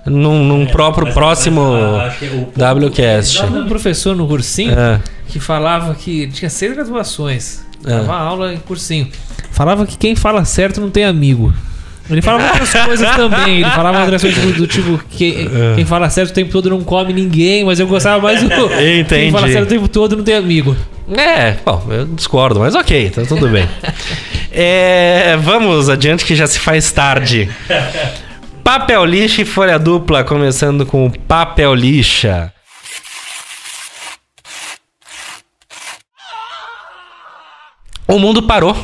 [0.05, 1.61] num, num próprio próximo
[2.57, 3.39] WCast.
[3.39, 4.99] Tava um professor no cursinho É.
[5.27, 7.61] que falava que tinha seis graduações.
[7.85, 7.89] É.
[7.89, 9.07] Dava aula em cursinho.
[9.51, 11.53] Falava que quem fala certo não tem amigo.
[12.09, 13.61] Ele falava outras coisas também.
[13.61, 15.75] Ele falava outras coisas do, do tipo que É.
[15.75, 18.47] quem fala certo o tempo todo não come ninguém, mas eu gostava mais do
[18.81, 19.05] Entendi.
[19.07, 20.75] quem fala certo o tempo todo não tem amigo.
[21.11, 23.67] É, bom, eu discordo, mas ok, tá tudo bem.
[24.51, 27.49] É, vamos adiante que já se faz tarde.
[28.63, 32.51] Papel lixa e folha dupla, começando com papel lixa.
[38.07, 38.75] O mundo parou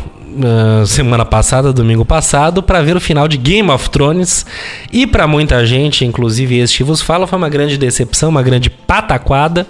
[0.86, 4.46] semana passada, domingo passado, para ver o final de Game of Thrones.
[4.92, 9.66] E para muita gente, inclusive este vos fala, foi uma grande decepção, uma grande pataquada.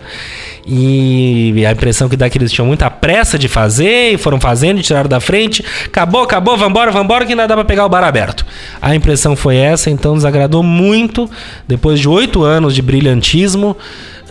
[0.67, 4.39] E a impressão que dá é que eles tinham muita pressa de fazer e foram
[4.39, 5.63] fazendo e tiraram da frente.
[5.85, 8.45] Acabou, acabou, vambora, vambora, que ainda dá pra pegar o bar aberto.
[8.81, 11.29] A impressão foi essa, então desagradou muito.
[11.67, 13.77] Depois de oito anos de brilhantismo,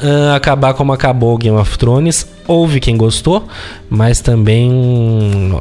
[0.03, 2.27] ah, acabar como acabou Game of Thrones.
[2.47, 3.47] Houve quem gostou,
[3.89, 4.71] mas também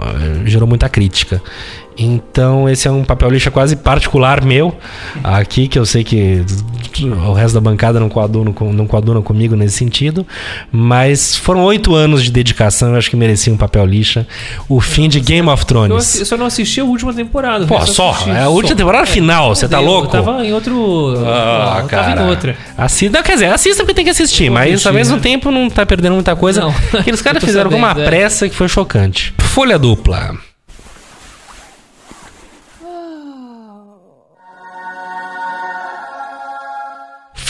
[0.01, 1.41] ah, gerou muita crítica.
[1.95, 4.75] Então, esse é um papel lixa quase particular meu
[5.23, 6.43] aqui, que eu sei que
[7.27, 10.25] o resto da bancada não coaduna, não coaduna comigo nesse sentido.
[10.71, 14.25] Mas foram oito anos de dedicação, eu acho que merecia um papel lixa.
[14.67, 16.19] O fim de Game of Eu, Thrones.
[16.19, 17.67] eu só não assisti a última temporada.
[17.67, 18.75] Pô, eu só, assisti é a última só.
[18.75, 20.07] temporada final, você tá Eu louco?
[20.07, 21.13] tava em outro.
[21.25, 22.03] Ah, eu cara.
[22.15, 22.55] tava em outra.
[22.75, 25.21] Assista, quer dizer, assista porque tem que assistir, mas ao mesmo né?
[25.21, 26.61] tempo não tá perdendo muita coisa.
[26.61, 26.72] Não.
[26.99, 28.05] Aqueles caras fizeram com uma é.
[28.05, 29.33] pressa que foi chocante.
[29.39, 30.35] Folha dupla.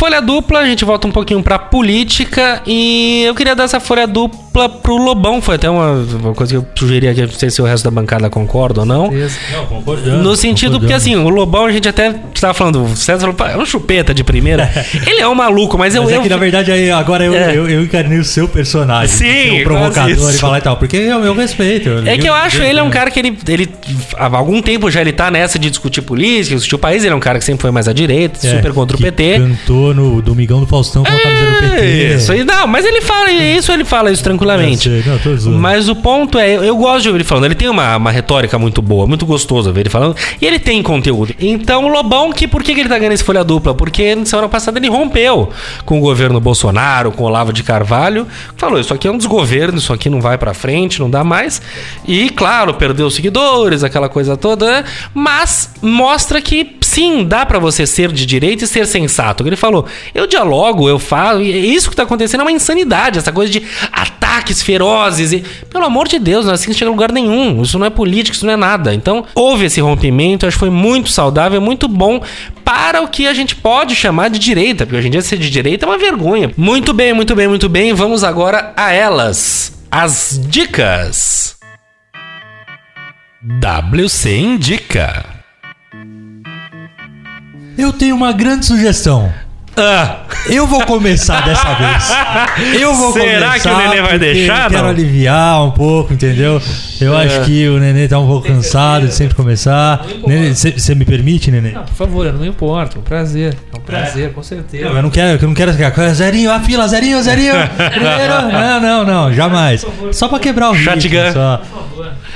[0.04, 4.06] Folha dupla, a gente volta um pouquinho pra política e eu queria dar essa folha
[4.06, 5.42] dupla pro Lobão.
[5.42, 5.92] Foi até uma,
[6.22, 8.86] uma coisa que eu sugeri aqui, não sei se o resto da bancada concorda ou
[8.86, 9.10] não.
[9.10, 10.22] Não, concordando.
[10.22, 13.52] No sentido, porque assim, o Lobão a gente até estava falando, o César falou, "Pá,
[13.52, 14.70] é um chupeta de primeira.
[15.08, 16.04] Ele é um maluco, mas eu.
[16.04, 17.56] Mas é eu que na verdade aí, agora eu, É.
[17.56, 19.08] eu, eu encarnei o seu personagem.
[19.08, 20.76] Sim, que é o provocador e falar e tal.
[20.76, 21.90] Porque eu, eu respeito.
[22.06, 23.70] É que eu acho ele é um cara que ele, ele.
[24.18, 27.06] Há algum tempo já ele tá nessa de discutir política, discutir o país.
[27.06, 29.06] Ele é um cara que sempre foi mais à direita, É, super contra o que
[29.10, 29.40] PT.
[29.40, 31.82] Cantou no Domingão do Faustão com a camisa do PT.
[31.82, 34.90] É, Isso aí, não, mas ele fala isso, ele fala isso tranquilamente.
[34.90, 35.60] Sei, não, zoando.
[35.60, 37.46] Mas o ponto é, eu, eu gosto de ouvir ele falando.
[37.46, 40.16] Ele tem uma, uma retórica muito boa, muito gostoso ouvir ele falando.
[40.42, 41.34] E ele tem conteúdo.
[41.40, 43.74] Então, o Lobão, que, por que, que ele tá ganhando esse folha dupla?
[43.74, 45.50] Porque na semana passada ele rompeu
[45.86, 48.28] com o governo Bolsonaro, com o Olavo de Carvalho.
[48.58, 51.62] Falou: Isso aqui é um desgoverno, isso aqui não vai pra frente, não dá mais.
[52.08, 54.66] E, claro, perdeu os seguidores, aquela coisa toda.
[54.66, 54.84] né?
[55.14, 59.46] Mas mostra que sim, dá pra você ser de direita e ser sensato.
[59.48, 59.83] Ele falou:
[60.14, 61.42] Eu dialogo, eu falo.
[61.42, 65.32] E isso que tá acontecendo é uma insanidade, essa coisa de ataques ferozes.
[65.32, 67.62] E, pelo amor de Deus, não é assim que chega a lugar nenhum.
[67.62, 68.94] Isso não é política, isso não é nada.
[68.94, 72.22] Então, houve esse rompimento, acho que foi muito saudável, muito bom
[72.64, 75.50] para o que a gente pode chamar de direita, porque hoje em dia ser de
[75.50, 76.52] direita é uma vergonha.
[76.58, 77.94] Muito bem, muito bem, muito bem.
[77.94, 79.74] Vamos agora a elas.
[79.92, 81.56] As dicas.
[83.44, 85.26] WC Indica.
[87.78, 89.34] Eu tenho uma grande sugestão.
[89.76, 90.18] Ah,
[90.50, 92.80] Eu vou começar dessa vez.
[92.82, 93.60] Eu vou Será começar.
[93.60, 94.90] que o Nenê vai deixar, Eu quero não?
[94.90, 96.62] aliviar um pouco, entendeu?
[97.02, 97.26] Eu É.
[97.26, 100.06] acho que o Nenê tá um pouco cansado de sempre começar.
[100.76, 101.72] Você me permite, Nenê?
[101.72, 102.98] Não, por favor, eu não me importo.
[102.98, 103.56] É um prazer.
[103.74, 104.86] É um prazer, com certeza.
[104.90, 105.92] Não, eu não quero, eu não quero ficar.
[106.14, 107.54] Zerinho, a fila, zerinho, zerinho.
[107.92, 108.52] Primeiro.
[108.52, 109.86] Não, não, não, jamais.
[110.12, 111.32] Só pra quebrar o ritmo.
[111.34, 111.62] Só.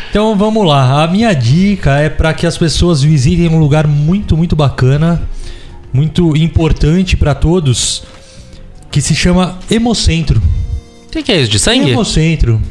[0.10, 1.04] Então vamos lá.
[1.04, 5.22] A minha dica é pra que as pessoas visitem um lugar muito, muito bacana,
[5.94, 8.04] muito importante pra todos,
[8.92, 10.42] que se chama Hemocentro.
[11.08, 11.52] o que, que é isso?
[11.52, 11.92] De sangue?
[11.92, 12.62] Hemocentro.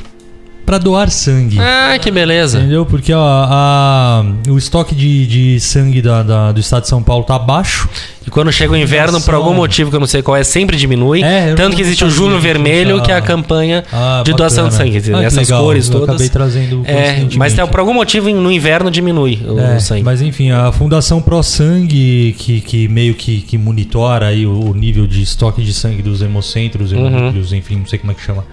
[0.67, 1.59] Pra doar sangue.
[1.61, 2.59] Ah, que beleza.
[2.59, 2.85] Entendeu?
[2.85, 7.25] Porque ó, a- o estoque de, de sangue da- da- do estado de São Paulo
[7.25, 7.89] tá baixo.
[8.27, 10.77] E quando chega o inverno, por algum motivo que eu não sei qual é, sempre
[10.77, 11.23] diminui.
[11.23, 14.73] É, Tanto que existe o que Vermelho, que é a campanha Ah, de doação de
[14.73, 14.93] bacana.
[14.93, 15.15] sangue.
[15.15, 15.63] Ah, Essas legal.
[15.63, 16.09] cores Eu todas.
[16.09, 20.03] acabei trazendo É, mas por algum motivo no inverno diminui o É, sangue.
[20.03, 24.75] mas enfim, a Fundação Pro Sangue, que, que meio que, que monitora aí o, o
[24.75, 27.07] nível de estoque de sangue dos hemocentros, Uhum.
[27.07, 28.45] hemocentros, enfim, não sei como é que chama,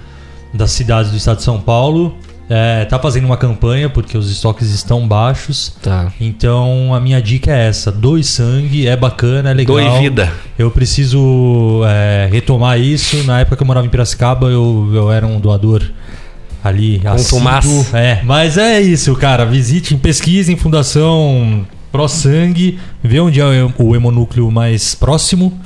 [0.53, 2.15] das cidades do estado de São Paulo,
[2.49, 5.75] é, tá fazendo uma campanha porque os estoques estão baixos.
[5.81, 6.11] Tá.
[6.19, 9.77] Então a minha dica é essa: doe sangue, é bacana, é legal.
[9.77, 10.31] Doe vida.
[10.57, 13.23] Eu preciso é, retomar isso.
[13.23, 15.83] Na época que eu morava em Piracicaba, eu, eu era um doador
[16.63, 16.99] ali.
[16.99, 17.93] Contumaz.
[17.93, 19.45] É, mas é isso, cara.
[19.45, 23.45] Visitem, pesquisem Fundação Pro Sangue, vê onde é
[23.77, 25.59] o hemonúcleo mais próximo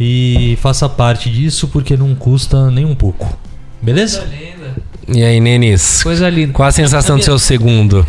[0.00, 3.38] e faça parte disso porque não custa nem um pouco.
[3.84, 4.20] Beleza?
[4.20, 4.74] Coisa linda.
[5.06, 6.02] E aí, Nenis?
[6.02, 6.52] Coisa linda.
[6.52, 8.06] Qual a sensação do seu segundo?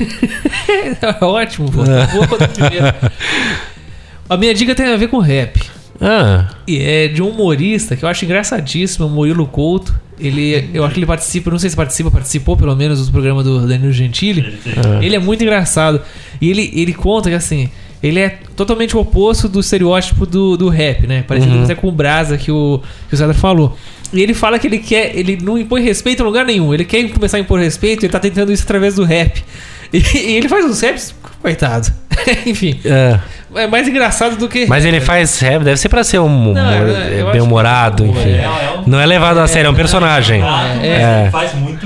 [1.22, 1.82] Ótimo, pô.
[1.84, 2.96] Primeiro.
[4.28, 5.62] A minha dica tem a ver com rap.
[6.02, 9.94] Ah, E é de um humorista que eu acho engraçadíssimo, o Murilo Couto.
[10.20, 13.44] Ele, eu acho que ele participa, não sei se participa, participou pelo menos do programa
[13.44, 14.58] do Danilo Gentili.
[15.02, 16.02] Ele é muito engraçado.
[16.42, 17.70] E ele, ele conta que assim,
[18.06, 21.24] ele é totalmente o oposto do estereótipo do, do rap, né?
[21.28, 22.80] Parecido até com o Brasa que o,
[23.10, 23.76] que o César falou.
[24.14, 26.72] E ele fala que ele quer, ele não impõe respeito em lugar nenhum.
[26.72, 29.44] Ele quer começar a impor respeito, ele tá tentando isso através do rap.
[29.98, 31.92] E, e ele faz uns raps, coitado.
[32.46, 33.20] Enfim, é.
[33.56, 34.66] é mais engraçado do que.
[34.68, 38.04] Mas ele faz rap, deve ser pra ser um Não, eu- eu acho bem humorado,
[38.04, 38.30] que- enfim.
[38.30, 40.42] É, Não é levado a sério, é um personagem.
[40.82, 41.28] É.
[41.32, 41.86] Faz muito.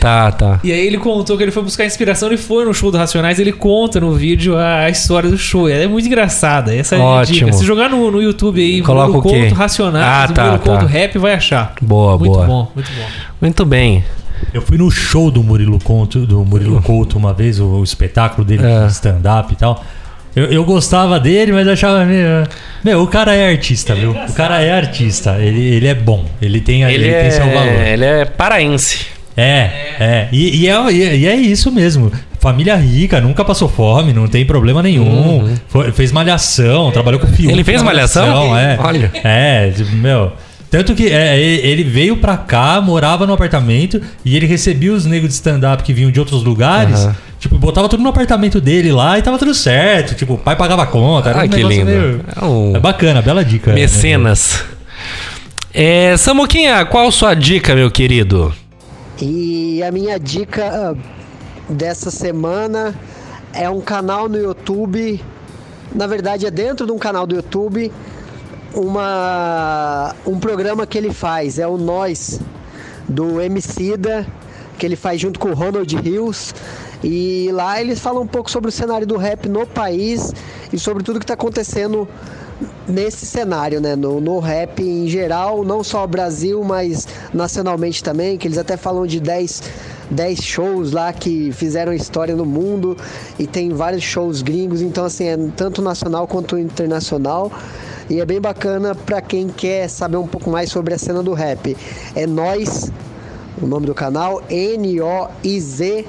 [0.00, 0.60] Tá, tá.
[0.62, 3.38] E aí ele contou que ele foi buscar inspiração, ele foi no show do Racionais,
[3.40, 5.68] ele conta no vídeo a, a história do show.
[5.68, 6.74] Ela é muito engraçada.
[6.74, 7.46] Essa é Ótimo.
[7.46, 7.52] dica.
[7.52, 9.48] Se jogar no, no YouTube aí, Coloca o quê?
[9.48, 10.90] Racionais, Ah, tá, Murilo Couto tá.
[10.90, 11.72] Rap, vai achar.
[11.82, 12.46] Boa, muito boa.
[12.46, 13.04] bom, muito bom.
[13.40, 14.04] Muito bem.
[14.54, 18.46] Eu fui no show do Murilo Couto, do Murilo Couto uma vez, o, o espetáculo
[18.46, 18.86] dele É.
[18.86, 19.84] de stand-up e tal.
[20.36, 22.24] Eu, eu gostava dele, mas achava meio.
[22.84, 24.12] Meu, o cara é artista, viu?
[24.12, 25.38] O cara é artista.
[25.40, 26.24] Ele, ele é bom.
[26.40, 27.66] Ele tem, ele Ele, tem seu valor.
[27.68, 29.06] é, ele é paraense.
[29.36, 30.28] É, é.
[30.30, 32.12] E, e é, e é- e é isso mesmo.
[32.38, 35.52] Família rica, nunca passou fome, não tem problema nenhum.
[35.68, 37.26] Foi- fez malhação, trabalhou com.
[37.26, 37.50] Uhum.
[37.50, 38.56] Ele fez na Malhação?
[38.56, 38.76] É.
[38.80, 39.10] Olha.
[39.24, 40.32] É, tipo, meu.
[40.76, 45.04] Tanto que é, e- ele veio pra cá, morava no apartamento e ele recebia os
[45.06, 47.04] negros de stand-up que vinham de outros lugares.
[47.04, 47.16] Aham.
[47.38, 50.16] Tipo, botava tudo no apartamento dele lá e tava tudo certo.
[50.16, 51.30] Tipo, o pai pagava a conta.
[51.30, 51.84] Era Ah, um que lindo.
[51.84, 53.72] meio- É um É bacana, bela dica.
[53.72, 54.64] mecenas.
[55.72, 58.52] É, Samuquinha, qual sua dica, meu querido?
[59.22, 60.94] E a minha dica ah,
[61.72, 62.94] dessa semana
[63.52, 65.20] é um canal no YouTube.
[65.94, 67.92] Na verdade, é dentro de um canal do YouTube
[68.74, 72.40] uma um programa que ele faz, é o Nós
[73.08, 74.26] do Emicida,
[74.78, 76.54] que ele faz junto com o Ronald Hills.
[77.02, 80.32] E lá eles falam um pouco sobre o cenário do rap no país
[80.72, 82.08] e sobre tudo que está acontecendo
[82.88, 83.94] nesse cenário, né?
[83.94, 88.76] No, no rap em geral, não só o Brasil, mas nacionalmente também, que eles até
[88.76, 89.62] falam de 10,
[90.14, 92.96] 10 shows lá que fizeram história no mundo
[93.38, 97.52] e tem vários shows gringos, então assim, é tanto nacional quanto internacional.
[98.08, 101.32] E é bem bacana para quem quer saber um pouco mais sobre a cena do
[101.32, 101.74] rap.
[102.14, 102.92] É Nós,
[103.60, 106.04] o nome do canal, N-O-I-Z,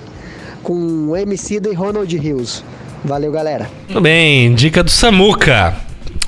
[0.61, 2.63] com MC e Ronald Hills.
[3.03, 3.69] Valeu, galera.
[3.87, 5.75] Tudo bem, dica do Samuca.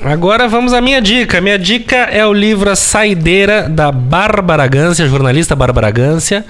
[0.04, 1.42] Agora vamos à minha dica.
[1.42, 6.46] Minha dica é o livro A Saideira da Bárbara Gância, jornalista Bárbara Gância,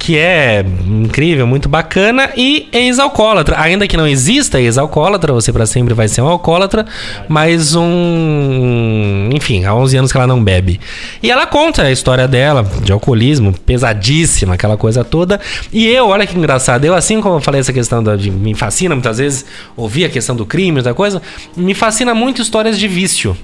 [0.00, 3.60] que é incrível, muito bacana e ex-alcoólatra.
[3.60, 6.86] Ainda que não exista ex-alcoólatra, você para sempre vai ser um alcoólatra,
[7.28, 9.28] mas um.
[9.30, 10.80] Enfim, há 11 anos que ela não bebe.
[11.22, 15.38] E ela conta a história dela, de alcoolismo, pesadíssima, aquela coisa toda.
[15.70, 18.30] E eu, olha que engraçado, eu, assim como eu falei essa questão da, de.
[18.30, 19.44] Me fascina muitas vezes
[19.76, 21.20] ouvir a questão do crime, outra coisa,
[21.54, 23.36] me fascina muito histórias de vício.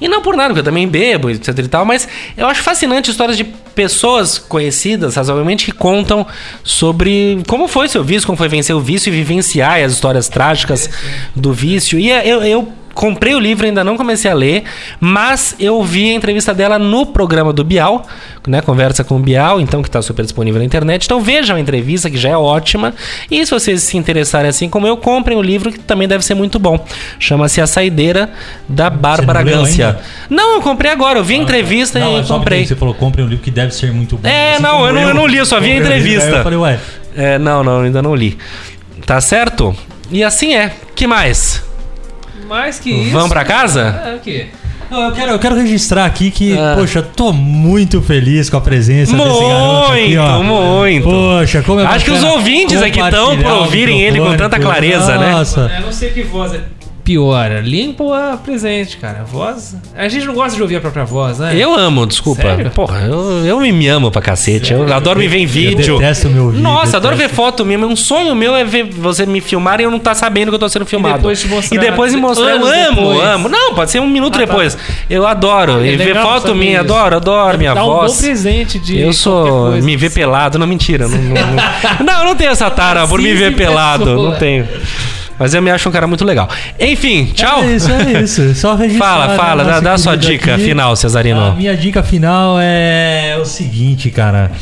[0.00, 3.10] E não por nada, porque eu também bebo, etc e tal, mas eu acho fascinante
[3.10, 6.26] histórias de pessoas conhecidas, razoavelmente, que contam
[6.62, 10.90] sobre como foi seu vício, como foi vencer o vício e vivenciar as histórias trágicas
[11.34, 11.98] do vício.
[11.98, 14.64] E é, eu, eu comprei o livro, ainda não comecei a ler,
[14.98, 18.06] mas eu vi a entrevista dela no programa do Bial,
[18.46, 18.60] né?
[18.60, 21.04] Conversa com o Bial, então que está super disponível na internet.
[21.04, 22.94] Então vejam a entrevista, que já é ótima.
[23.30, 26.34] E se vocês se interessarem assim como eu, comprem o livro, que também deve ser
[26.34, 26.84] muito bom.
[27.18, 28.30] Chama-se A Saideira
[28.68, 29.98] da Bárbara Gância.
[30.28, 32.66] Não, eu comprei agora, eu vi a entrevista Não, e é comprei.
[32.66, 34.28] Você falou, compre um livro que deve ser muito bom.
[34.28, 36.28] É, Assim não, eu não- eu não li, eu só vi a entrevista.
[36.28, 36.78] Eu falei, ué,
[37.16, 38.38] É, não, não, ainda não li.
[39.04, 39.74] Tá certo?
[40.10, 40.72] E assim é.
[40.94, 41.62] Que mais?
[42.50, 43.12] Mais que isso.
[43.12, 44.02] Vamos pra casa?
[44.04, 44.48] É o quê?
[44.90, 46.74] Não, eu, quero, eu quero registrar aqui que, Ah.
[46.76, 50.42] poxa, tô muito feliz com a presença desse garoto aqui, ó.
[50.42, 51.04] Muito, muito.
[51.04, 55.16] Poxa, como é Acho que os ouvintes aqui estão por ouvirem ele com tanta clareza,
[55.16, 55.30] né?
[55.30, 55.70] Nossa.
[55.78, 56.60] Eu não sei que voz é
[57.10, 59.20] pior, limpa ou a presente, cara.
[59.20, 59.74] A voz.
[59.96, 61.56] A gente não gosta de ouvir a própria voz, né?
[61.56, 62.42] Eu amo, desculpa.
[62.42, 62.70] Sério?
[62.70, 64.72] Porra, eu, eu me amo pra cacete.
[64.72, 65.94] Eu adoro me ver em vídeo.
[65.94, 66.62] Eu detesto meu ouvido.
[66.62, 67.86] Nossa, adoro ver foto mesmo.
[67.86, 70.58] Um sonho meu é ver você me filmar e eu não tá sabendo que eu
[70.60, 71.16] tô sendo filmado.
[71.16, 72.50] depois te mostrar E depois me mostrar.
[72.50, 73.20] Eu amo, depois.
[73.28, 73.48] amo.
[73.48, 74.46] Não, pode ser um minuto Ah, tá.
[74.46, 74.78] depois.
[75.08, 75.84] Eu adoro.
[75.84, 76.80] É e ver foto minha, isso.
[76.92, 78.20] adoro, adoro minha Dá um bom voz.
[78.20, 79.00] presente de.
[79.00, 79.70] Eu sou.
[79.70, 79.84] coisa.
[79.84, 81.08] Me ver pelado, não mentira.
[81.08, 82.04] Não, não, não.
[82.06, 84.04] não, eu não tenho essa tara por me ver pelado.
[84.04, 84.30] pessoa.
[84.30, 84.68] Não tenho.
[85.40, 86.46] Mas eu me acho um cara muito legal.
[86.78, 87.64] Enfim, tchau.
[87.64, 88.52] É isso, é isso.
[88.54, 89.06] Só registrar.
[89.06, 90.64] Fala, né, fala, dá, dá a sua dica aqui.
[90.64, 91.40] final, Cesarino.
[91.40, 94.52] A minha dica final é o seguinte, cara.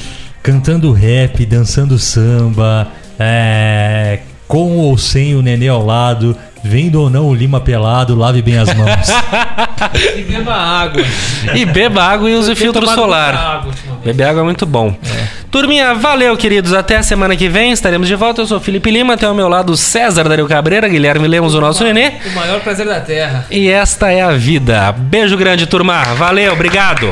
[0.41, 2.87] Cantando rap, dançando samba,
[3.19, 6.37] é, com ou sem o nenê ao lado,
[6.69, 8.89] vendo ou não o Lima pelado, lave bem as mãos.
[10.17, 11.03] E beba água.
[11.55, 13.35] E beba água e use filtro solar.
[13.35, 13.73] água.
[14.05, 14.95] Beber água é muito bom.
[15.51, 16.73] Turminha, valeu, queridos.
[16.75, 17.71] Até a semana que vem.
[17.73, 18.43] Estaremos de volta.
[18.43, 19.17] Eu sou o Felipe Lima.
[19.17, 22.13] Tem ao meu lado o César Dario Cabreira, Guilherme Lemos, o nosso nenê.
[22.27, 23.47] O maior prazer da Terra.
[23.51, 24.93] E esta é a vida.
[24.93, 26.03] Beijo grande, turma.
[26.17, 27.09] Valeu, obrigado.